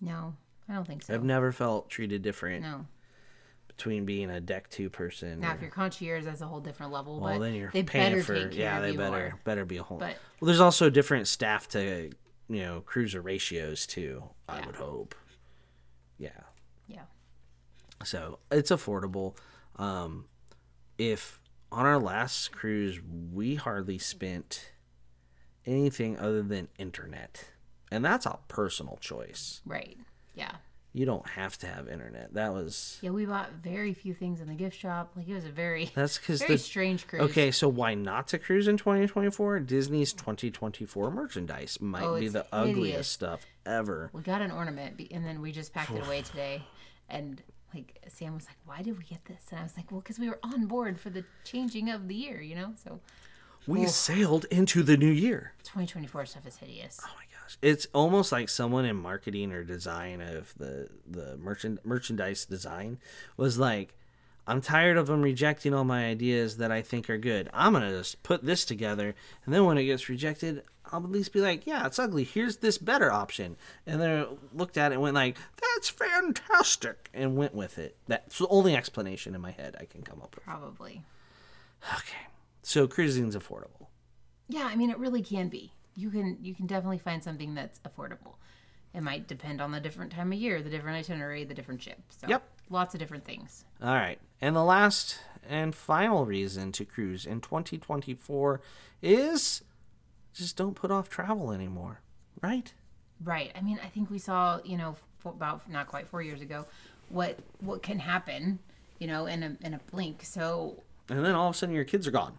no, 0.00 0.34
I 0.68 0.74
don't 0.74 0.86
think 0.86 1.02
so. 1.02 1.14
I've 1.14 1.24
never 1.24 1.52
felt 1.52 1.88
treated 1.90 2.22
different 2.22 2.62
no. 2.62 2.86
Between 3.82 4.04
being 4.04 4.30
a 4.30 4.40
deck 4.40 4.70
two 4.70 4.88
person. 4.88 5.40
Now, 5.40 5.50
or- 5.50 5.54
if 5.56 5.60
you're 5.60 5.70
concierge, 5.70 6.24
that's 6.24 6.40
a 6.40 6.46
whole 6.46 6.60
different 6.60 6.92
level. 6.92 7.18
well, 7.18 7.34
but 7.34 7.44
then 7.44 7.54
you're 7.54 7.70
they 7.72 7.82
paying 7.82 8.12
better 8.12 8.22
for 8.22 8.34
take 8.34 8.52
care 8.52 8.60
yeah, 8.60 8.76
of 8.76 8.82
they 8.84 8.96
better 8.96 9.10
more. 9.30 9.40
better 9.42 9.64
be 9.64 9.78
a 9.78 9.82
whole. 9.82 9.98
But- 9.98 10.16
well, 10.40 10.46
there's 10.46 10.60
also 10.60 10.88
different 10.88 11.26
staff 11.26 11.66
to 11.70 12.10
you 12.48 12.60
know 12.62 12.80
cruiser 12.82 13.20
ratios 13.20 13.84
too. 13.86 14.22
I 14.48 14.60
Yeah. 14.60 14.66
would 14.66 14.76
hope. 14.76 15.14
Yeah. 16.16 16.30
Yeah. 16.86 17.02
So 18.04 18.38
it's 18.52 18.70
affordable. 18.70 19.36
Um, 19.76 20.26
if 20.96 21.40
on 21.72 21.84
our 21.84 21.98
last 21.98 22.52
cruise 22.52 23.00
we 23.32 23.56
hardly 23.56 23.98
spent 23.98 24.70
anything 25.66 26.16
other 26.20 26.42
than 26.42 26.68
internet, 26.78 27.50
and 27.90 28.04
that's 28.04 28.26
a 28.26 28.38
personal 28.46 28.96
choice. 28.98 29.60
Right. 29.66 29.98
Yeah. 30.36 30.52
You 30.94 31.06
don't 31.06 31.26
have 31.26 31.56
to 31.58 31.66
have 31.66 31.88
internet. 31.88 32.34
That 32.34 32.52
was 32.52 32.98
Yeah, 33.00 33.10
we 33.10 33.24
bought 33.24 33.50
very 33.62 33.94
few 33.94 34.12
things 34.12 34.40
in 34.42 34.48
the 34.48 34.54
gift 34.54 34.78
shop. 34.78 35.12
Like 35.16 35.26
it 35.26 35.34
was 35.34 35.46
a 35.46 35.50
very 35.50 35.90
that's 35.94 36.18
because 36.18 36.40
very 36.40 36.52
the 36.54 36.58
strange 36.58 37.06
cruise. 37.06 37.22
okay. 37.22 37.50
So 37.50 37.66
why 37.68 37.94
not 37.94 38.28
to 38.28 38.38
cruise 38.38 38.68
in 38.68 38.76
2024? 38.76 39.60
Disney's 39.60 40.12
2024 40.12 41.10
merchandise 41.10 41.78
might 41.80 42.02
Oh, 42.04 42.20
be 42.20 42.28
the 42.28 42.46
ugliest 42.52 43.10
stuff 43.12 43.46
ever. 43.64 44.10
We 44.12 44.20
got 44.22 44.42
an 44.42 44.50
ornament 44.50 45.00
and 45.10 45.24
then 45.24 45.40
we 45.40 45.50
just 45.52 45.72
packed 45.72 45.92
it 45.92 46.04
away 46.04 46.20
today. 46.30 46.62
And 47.08 47.42
like 47.74 48.02
Sam 48.08 48.34
was 48.34 48.44
like, 48.46 48.58
"Why 48.66 48.82
did 48.82 48.98
we 48.98 49.04
get 49.04 49.24
this?" 49.24 49.46
And 49.50 49.60
I 49.60 49.62
was 49.62 49.74
like, 49.78 49.90
"Well, 49.90 50.00
because 50.00 50.18
we 50.18 50.28
were 50.28 50.38
on 50.42 50.66
board 50.66 51.00
for 51.00 51.08
the 51.08 51.24
changing 51.44 51.88
of 51.88 52.06
the 52.06 52.14
year, 52.14 52.42
you 52.42 52.54
know." 52.54 52.74
So 52.84 53.00
We 53.66 53.86
sailed 53.86 54.44
into 54.50 54.82
the 54.82 54.98
new 54.98 55.10
year. 55.10 55.54
2024 55.64 56.26
stuff 56.26 56.46
is 56.46 56.56
hideous. 56.58 57.00
Oh 57.02 57.08
my 57.16 57.24
gosh. 57.42 57.58
It's 57.62 57.86
almost 57.94 58.32
like 58.32 58.48
someone 58.48 58.84
in 58.84 58.96
marketing 58.96 59.52
or 59.52 59.64
design 59.64 60.20
of 60.20 60.54
the 60.56 60.88
the 61.06 61.36
merchant 61.36 61.84
merchandise 61.84 62.44
design 62.44 62.98
was 63.36 63.58
like 63.58 63.94
I'm 64.46 64.60
tired 64.60 64.96
of 64.96 65.06
them 65.06 65.22
rejecting 65.22 65.72
all 65.72 65.84
my 65.84 66.06
ideas 66.06 66.56
that 66.56 66.72
I 66.72 66.82
think 66.82 67.08
are 67.08 67.18
good. 67.18 67.48
I'm 67.52 67.72
going 67.74 67.84
to 67.84 67.96
just 67.96 68.22
put 68.24 68.44
this 68.44 68.64
together 68.64 69.14
and 69.44 69.54
then 69.54 69.64
when 69.64 69.78
it 69.78 69.84
gets 69.84 70.08
rejected, 70.08 70.64
I'll 70.90 71.04
at 71.04 71.10
least 71.10 71.32
be 71.32 71.40
like, 71.40 71.66
yeah, 71.66 71.86
it's 71.86 71.98
ugly. 71.98 72.24
Here's 72.24 72.56
this 72.58 72.76
better 72.76 73.10
option. 73.10 73.56
And 73.86 74.00
then 74.00 74.26
looked 74.52 74.76
at 74.76 74.90
it 74.90 74.96
and 74.96 75.02
went 75.02 75.14
like, 75.14 75.38
that's 75.60 75.88
fantastic 75.88 77.08
and 77.14 77.36
went 77.36 77.54
with 77.54 77.78
it. 77.78 77.96
That's 78.08 78.38
the 78.38 78.48
only 78.48 78.74
explanation 78.76 79.34
in 79.34 79.40
my 79.40 79.52
head 79.52 79.76
I 79.80 79.84
can 79.84 80.02
come 80.02 80.20
up 80.20 80.34
with. 80.34 80.44
Probably. 80.44 81.02
Okay. 81.94 82.26
So 82.62 82.86
cruising's 82.86 83.36
affordable. 83.36 83.86
Yeah, 84.48 84.68
I 84.70 84.76
mean 84.76 84.90
it 84.90 84.98
really 84.98 85.22
can 85.22 85.48
be. 85.48 85.72
You 85.94 86.10
can 86.10 86.38
you 86.40 86.54
can 86.54 86.66
definitely 86.66 86.98
find 86.98 87.22
something 87.22 87.54
that's 87.54 87.78
affordable. 87.80 88.34
It 88.94 89.02
might 89.02 89.26
depend 89.26 89.60
on 89.60 89.72
the 89.72 89.80
different 89.80 90.12
time 90.12 90.32
of 90.32 90.38
year, 90.38 90.60
the 90.62 90.68
different 90.70 90.96
itinerary, 90.98 91.44
the 91.44 91.54
different 91.54 91.82
ship. 91.82 91.98
So 92.10 92.28
Yep. 92.28 92.42
lots 92.70 92.94
of 92.94 93.00
different 93.00 93.24
things. 93.24 93.64
All 93.82 93.94
right. 93.94 94.18
And 94.40 94.54
the 94.54 94.64
last 94.64 95.18
and 95.48 95.74
final 95.74 96.26
reason 96.26 96.72
to 96.72 96.84
cruise 96.84 97.24
in 97.26 97.40
2024 97.40 98.60
is 99.00 99.62
just 100.34 100.56
don't 100.56 100.74
put 100.74 100.90
off 100.90 101.08
travel 101.08 101.52
anymore, 101.52 102.00
right? 102.42 102.72
Right. 103.24 103.50
I 103.56 103.60
mean, 103.60 103.78
I 103.84 103.88
think 103.88 104.10
we 104.10 104.18
saw, 104.18 104.60
you 104.64 104.76
know, 104.76 104.96
about 105.24 105.68
not 105.70 105.86
quite 105.86 106.08
4 106.08 106.20
years 106.22 106.40
ago 106.40 106.66
what 107.08 107.38
what 107.60 107.82
can 107.82 107.98
happen, 107.98 108.58
you 108.98 109.06
know, 109.06 109.26
in 109.26 109.42
a 109.42 109.56
in 109.66 109.74
a 109.74 109.80
blink. 109.90 110.24
So, 110.24 110.82
And 111.08 111.24
then 111.24 111.34
all 111.34 111.48
of 111.48 111.54
a 111.54 111.58
sudden 111.58 111.74
your 111.74 111.84
kids 111.84 112.06
are 112.06 112.10
gone. 112.12 112.38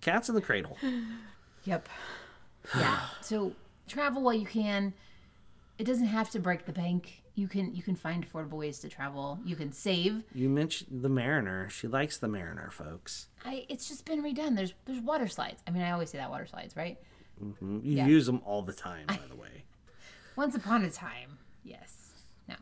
Cats 0.00 0.28
in 0.28 0.34
the 0.34 0.40
cradle. 0.40 0.76
Yep. 1.64 1.88
Yeah. 2.76 3.00
So 3.20 3.52
travel 3.86 4.22
while 4.22 4.34
you 4.34 4.46
can. 4.46 4.92
It 5.78 5.84
doesn't 5.84 6.06
have 6.06 6.30
to 6.30 6.38
break 6.40 6.64
the 6.66 6.72
bank. 6.72 7.22
You 7.34 7.46
can 7.46 7.72
you 7.74 7.82
can 7.82 7.94
find 7.94 8.26
affordable 8.26 8.58
ways 8.58 8.78
to 8.80 8.88
travel. 8.88 9.38
You 9.44 9.54
can 9.54 9.70
save. 9.72 10.24
You 10.34 10.48
mentioned 10.48 11.02
the 11.02 11.08
Mariner. 11.08 11.68
She 11.70 11.86
likes 11.86 12.18
the 12.18 12.26
Mariner, 12.28 12.70
folks. 12.70 13.28
I 13.44 13.64
it's 13.68 13.86
just 13.88 14.04
been 14.04 14.22
redone. 14.22 14.56
There's 14.56 14.74
there's 14.86 15.00
water 15.00 15.28
slides. 15.28 15.62
I 15.66 15.70
mean, 15.70 15.82
I 15.82 15.92
always 15.92 16.10
say 16.10 16.18
that 16.18 16.30
water 16.30 16.46
slides, 16.46 16.74
right? 16.76 16.98
Mm-hmm. 17.42 17.80
You 17.84 17.96
Yeah. 17.98 18.06
use 18.06 18.26
them 18.26 18.42
all 18.44 18.62
the 18.62 18.72
time, 18.72 19.06
by 19.06 19.20
the 19.28 19.36
way. 19.36 19.62
Once 20.36 20.56
upon 20.56 20.84
a 20.84 20.90
time, 20.90 21.38
yes. 21.62 22.10
No. 22.48 22.56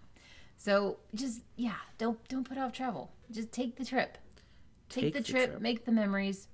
So 0.59 0.99
just 1.15 1.41
yeah, 1.57 1.77
don't 1.97 2.19
don't 2.29 2.45
put 2.47 2.59
off 2.59 2.73
travel. 2.73 3.11
Just 3.31 3.53
take 3.53 3.77
the 3.77 3.85
trip. 3.85 4.19
Take, 4.89 5.05
Take 5.05 5.13
the, 5.15 5.21
the 5.21 5.25
trip, 5.33 5.51
trip. 5.51 5.63
Make 5.63 5.85
the 5.87 5.93
memories. 5.93 6.49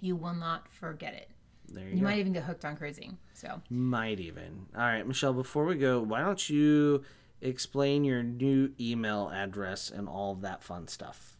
You 0.00 0.16
will 0.16 0.34
not 0.34 0.68
forget 0.68 1.14
it. 1.14 1.28
There 1.68 1.88
you, 1.88 1.96
You 1.96 2.02
might 2.02 2.18
even 2.18 2.32
get 2.32 2.44
hooked 2.44 2.64
on 2.64 2.76
cruising. 2.76 3.18
So 3.34 3.60
Might 3.70 4.20
even. 4.20 4.66
All 4.76 4.82
right, 4.82 5.06
Michelle, 5.06 5.32
before 5.32 5.64
we 5.64 5.76
go, 5.76 6.00
why 6.00 6.20
don't 6.20 6.48
you 6.48 7.02
explain 7.40 8.04
your 8.04 8.22
new 8.22 8.72
email 8.80 9.30
address 9.30 9.90
and 9.90 10.08
all 10.08 10.32
of 10.32 10.40
that 10.42 10.62
fun 10.62 10.88
stuff? 10.88 11.36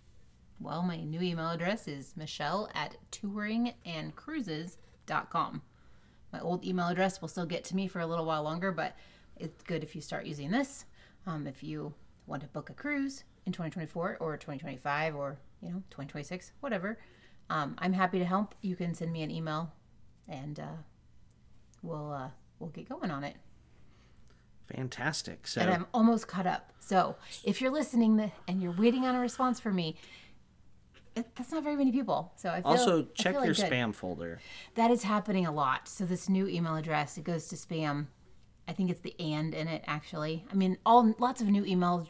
Well, 0.61 0.83
my 0.83 0.97
new 0.99 1.21
email 1.21 1.51
address 1.51 1.89
is 1.89 2.15
michelle 2.17 2.69
at 2.75 2.97
touringandcruises.com. 3.11 5.63
My 6.33 6.41
old 6.41 6.65
email 6.65 6.89
address 6.89 7.21
will 7.21 7.29
still 7.29 7.47
get 7.47 7.65
to 7.65 7.77
me 7.77 7.89
for 7.89 8.01
a 8.01 8.07
little 8.07 8.25
while 8.25 8.43
longer, 8.43 8.73
but 8.73 8.97
it's 9.37 9.63
good 9.65 9.83
if 9.83 9.95
you 9.95 10.01
start 10.01 10.25
using 10.25 10.51
this. 10.51 10.87
Um, 11.27 11.47
if 11.47 11.63
you 11.63 11.93
want 12.27 12.43
to 12.43 12.49
book 12.49 12.71
a 12.71 12.75
cruise 12.75 13.25
in 13.45 13.53
2024 13.53 14.19
or 14.21 14.37
2025 14.37 15.17
or, 15.17 15.37
you 15.61 15.69
know, 15.69 15.83
2026, 15.91 16.53
whatever, 16.61 16.99
um, 17.51 17.75
I'm 17.79 17.93
happy 17.93 18.19
to 18.19 18.25
help. 18.25 18.55
You 18.63 18.77
can 18.77 18.95
send 18.95 19.13
me 19.13 19.23
an 19.23 19.31
email 19.31 19.73
and 20.29 20.61
uh, 20.61 20.77
we'll, 21.83 22.13
uh, 22.13 22.29
we'll 22.59 22.71
get 22.71 22.89
going 22.89 23.11
on 23.11 23.25
it. 23.25 23.37
Fantastic. 24.75 25.47
So 25.47 25.61
and 25.61 25.71
I'm 25.71 25.87
almost 25.93 26.29
caught 26.29 26.47
up. 26.47 26.73
So 26.81 27.17
if 27.45 27.61
you're 27.61 27.71
listening 27.71 28.33
and 28.49 28.63
you're 28.63 28.73
waiting 28.73 29.05
on 29.05 29.15
a 29.15 29.21
response 29.21 29.61
from 29.61 29.77
me, 29.77 29.97
it, 31.15 31.27
that's 31.37 31.53
not 31.53 31.63
very 31.63 31.77
many 31.77 31.93
people. 31.93 32.33
So 32.37 32.51
I 32.51 32.63
feel 32.63 32.71
also 32.71 33.03
I 33.03 33.07
check 33.15 33.35
feel 33.35 33.45
your 33.45 33.55
like 33.55 33.71
spam 33.71 33.95
folder. 33.95 34.41
That 34.75 34.91
is 34.91 35.03
happening 35.03 35.47
a 35.47 35.53
lot. 35.53 35.89
So 35.89 36.05
this 36.05 36.29
new 36.29 36.49
email 36.49 36.77
address, 36.77 37.19
it 37.19 37.25
goes 37.25 37.49
to 37.49 37.57
spam. 37.57 38.07
I 38.67 38.73
think 38.73 38.91
it's 38.91 39.01
the 39.01 39.15
and 39.21 39.55
in 39.55 39.69
it 39.69 39.85
actually. 39.87 40.47
I 40.51 40.55
mean, 40.55 40.79
all 40.87 41.15
lots 41.19 41.43
of 41.43 41.49
new 41.49 41.65
email 41.65 42.07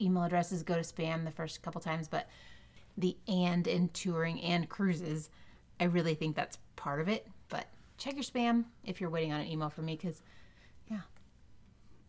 email 0.00 0.24
addresses 0.24 0.62
go 0.62 0.74
to 0.74 0.80
spam 0.80 1.24
the 1.24 1.30
first 1.30 1.62
couple 1.62 1.80
times, 1.80 2.08
but 2.08 2.28
the 2.96 3.16
and 3.28 3.66
in 3.66 3.88
touring 3.90 4.40
and 4.42 4.68
cruises, 4.68 5.30
I 5.78 5.84
really 5.84 6.14
think 6.14 6.34
that's 6.34 6.58
part 6.74 7.00
of 7.00 7.08
it. 7.08 7.28
Check 8.02 8.14
your 8.14 8.24
spam 8.24 8.64
if 8.82 9.00
you're 9.00 9.10
waiting 9.10 9.32
on 9.32 9.40
an 9.42 9.46
email 9.46 9.70
from 9.70 9.84
me, 9.84 9.94
because 9.96 10.22
yeah, 10.90 11.02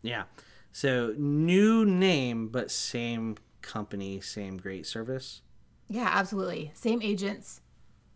Yeah. 0.01 0.23
So 0.71 1.13
new 1.19 1.85
name, 1.85 2.47
but 2.47 2.71
same 2.71 3.37
company, 3.61 4.19
same 4.19 4.57
great 4.57 4.87
service. 4.87 5.43
Yeah, 5.87 6.09
absolutely. 6.11 6.71
Same 6.73 6.99
agents. 7.03 7.61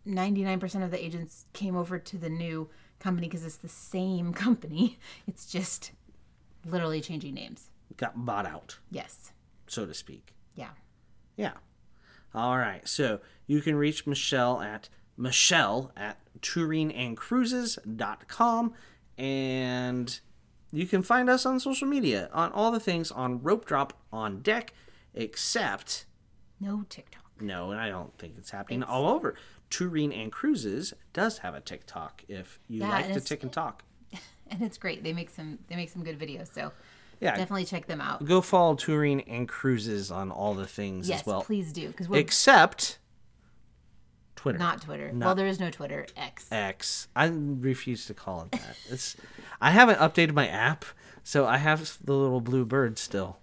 99% 0.04 0.82
of 0.82 0.90
the 0.90 1.04
agents 1.04 1.46
came 1.52 1.76
over 1.76 2.00
to 2.00 2.18
the 2.18 2.28
new 2.28 2.68
company 2.98 3.28
because 3.28 3.46
it's 3.46 3.58
the 3.58 3.68
same 3.68 4.32
company. 4.44 4.98
It's 5.28 5.46
just 5.46 5.92
literally 6.66 7.00
changing 7.00 7.34
names. 7.34 7.70
Got 7.96 8.24
bought 8.26 8.44
out, 8.46 8.78
Yes. 8.90 9.30
so 9.68 9.86
to 9.86 9.94
speak. 9.94 10.34
Yeah. 10.56 10.70
Yeah. 11.36 11.52
All 12.34 12.58
right. 12.58 12.88
So 12.88 13.20
you 13.46 13.60
can 13.60 13.76
reach 13.76 14.04
Michelle 14.04 14.60
at 14.60 14.88
Michelle 15.18 15.92
at 15.96 16.18
touringandcruises.com 16.40 16.94
and 16.94 17.16
Cruises.com. 17.16 18.74
And 19.18 20.20
you 20.72 20.86
can 20.86 21.02
find 21.02 21.28
us 21.28 21.44
on 21.44 21.58
social 21.60 21.88
media 21.88 22.30
on 22.32 22.52
all 22.52 22.70
the 22.70 22.78
things 22.80 23.10
on 23.10 23.42
Rope 23.42 23.64
Drop 23.66 23.94
on 24.12 24.40
Deck, 24.42 24.72
except 25.14 26.06
No 26.60 26.84
TikTok. 26.88 27.24
no, 27.40 27.70
and 27.72 27.80
I 27.80 27.88
don't 27.88 28.16
think 28.18 28.34
it's 28.38 28.50
happening 28.50 28.82
all 28.84 29.08
over. 29.08 29.34
Touring 29.70 30.12
and 30.14 30.30
Cruises 30.32 30.94
does 31.12 31.38
have 31.38 31.54
a 31.54 31.60
TikTok 31.60 32.24
if 32.28 32.58
you 32.68 32.80
Yeah, 32.80 32.90
like 32.90 33.12
to 33.12 33.20
tick 33.20 33.42
and 33.42 33.52
talk. 33.52 33.82
And 34.50 34.62
it's 34.62 34.78
great. 34.78 35.02
They 35.04 35.12
make 35.12 35.28
some 35.28 35.58
they 35.68 35.76
make 35.76 35.90
some 35.90 36.02
good 36.02 36.18
videos. 36.18 36.50
So 36.54 36.72
Yeah. 37.20 37.36
definitely 37.36 37.66
check 37.66 37.86
them 37.86 38.00
out. 38.00 38.24
Go 38.24 38.40
follow 38.40 38.76
Touring 38.76 39.20
and 39.22 39.46
Cruises 39.46 40.10
on 40.10 40.30
all 40.30 40.54
the 40.54 40.66
things 40.66 41.06
Yes, 41.06 41.20
as 41.20 41.26
well. 41.26 41.42
please 41.42 41.70
do. 41.70 41.88
Because 41.88 42.06
Except 42.12 42.97
Twitter. 44.38 44.58
not 44.58 44.80
Twitter. 44.80 45.10
well, 45.12 45.34
there 45.34 45.48
is 45.48 45.58
no 45.58 45.70
Twitter. 45.70 46.06
X. 46.16 46.46
X. 46.52 47.08
I 47.16 47.26
refuse 47.26 48.06
to 48.06 48.14
call 48.14 48.42
it 48.42 48.52
that. 48.52 48.76
It's 48.88 49.16
I 49.60 49.72
haven't 49.72 49.98
updated 49.98 50.32
my 50.32 50.46
app, 50.46 50.84
so 51.24 51.44
I 51.44 51.56
have 51.56 51.98
the 52.02 52.14
little 52.14 52.40
blue 52.40 52.64
bird 52.64 52.98
still. 52.98 53.38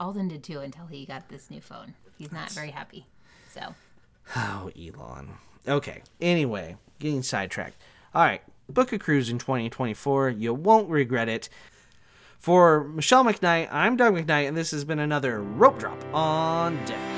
Alden 0.00 0.28
did 0.28 0.42
too 0.42 0.60
until 0.60 0.86
he 0.86 1.04
got 1.04 1.28
this 1.28 1.50
new 1.50 1.60
phone. 1.60 1.94
He's 2.16 2.32
not 2.32 2.50
very 2.50 2.70
happy. 2.70 3.06
So 3.52 3.74
Oh, 4.34 4.70
Elon. 4.76 5.34
Okay. 5.68 6.02
Anyway, 6.20 6.76
getting 6.98 7.22
sidetracked. 7.22 7.76
All 8.14 8.22
right. 8.24 8.42
Book 8.68 8.92
a 8.94 8.98
cruise 8.98 9.28
in 9.28 9.38
2024. 9.38 10.30
You 10.30 10.54
won't 10.54 10.88
regret 10.88 11.28
it. 11.28 11.48
For 12.38 12.84
Michelle 12.84 13.24
McKnight, 13.24 13.68
I'm 13.70 13.96
Doug 13.96 14.14
McKnight, 14.14 14.48
and 14.48 14.56
this 14.56 14.70
has 14.70 14.84
been 14.84 14.98
another 14.98 15.42
Rope 15.42 15.78
Drop 15.78 16.02
on 16.14 16.82
Deck. 16.84 17.13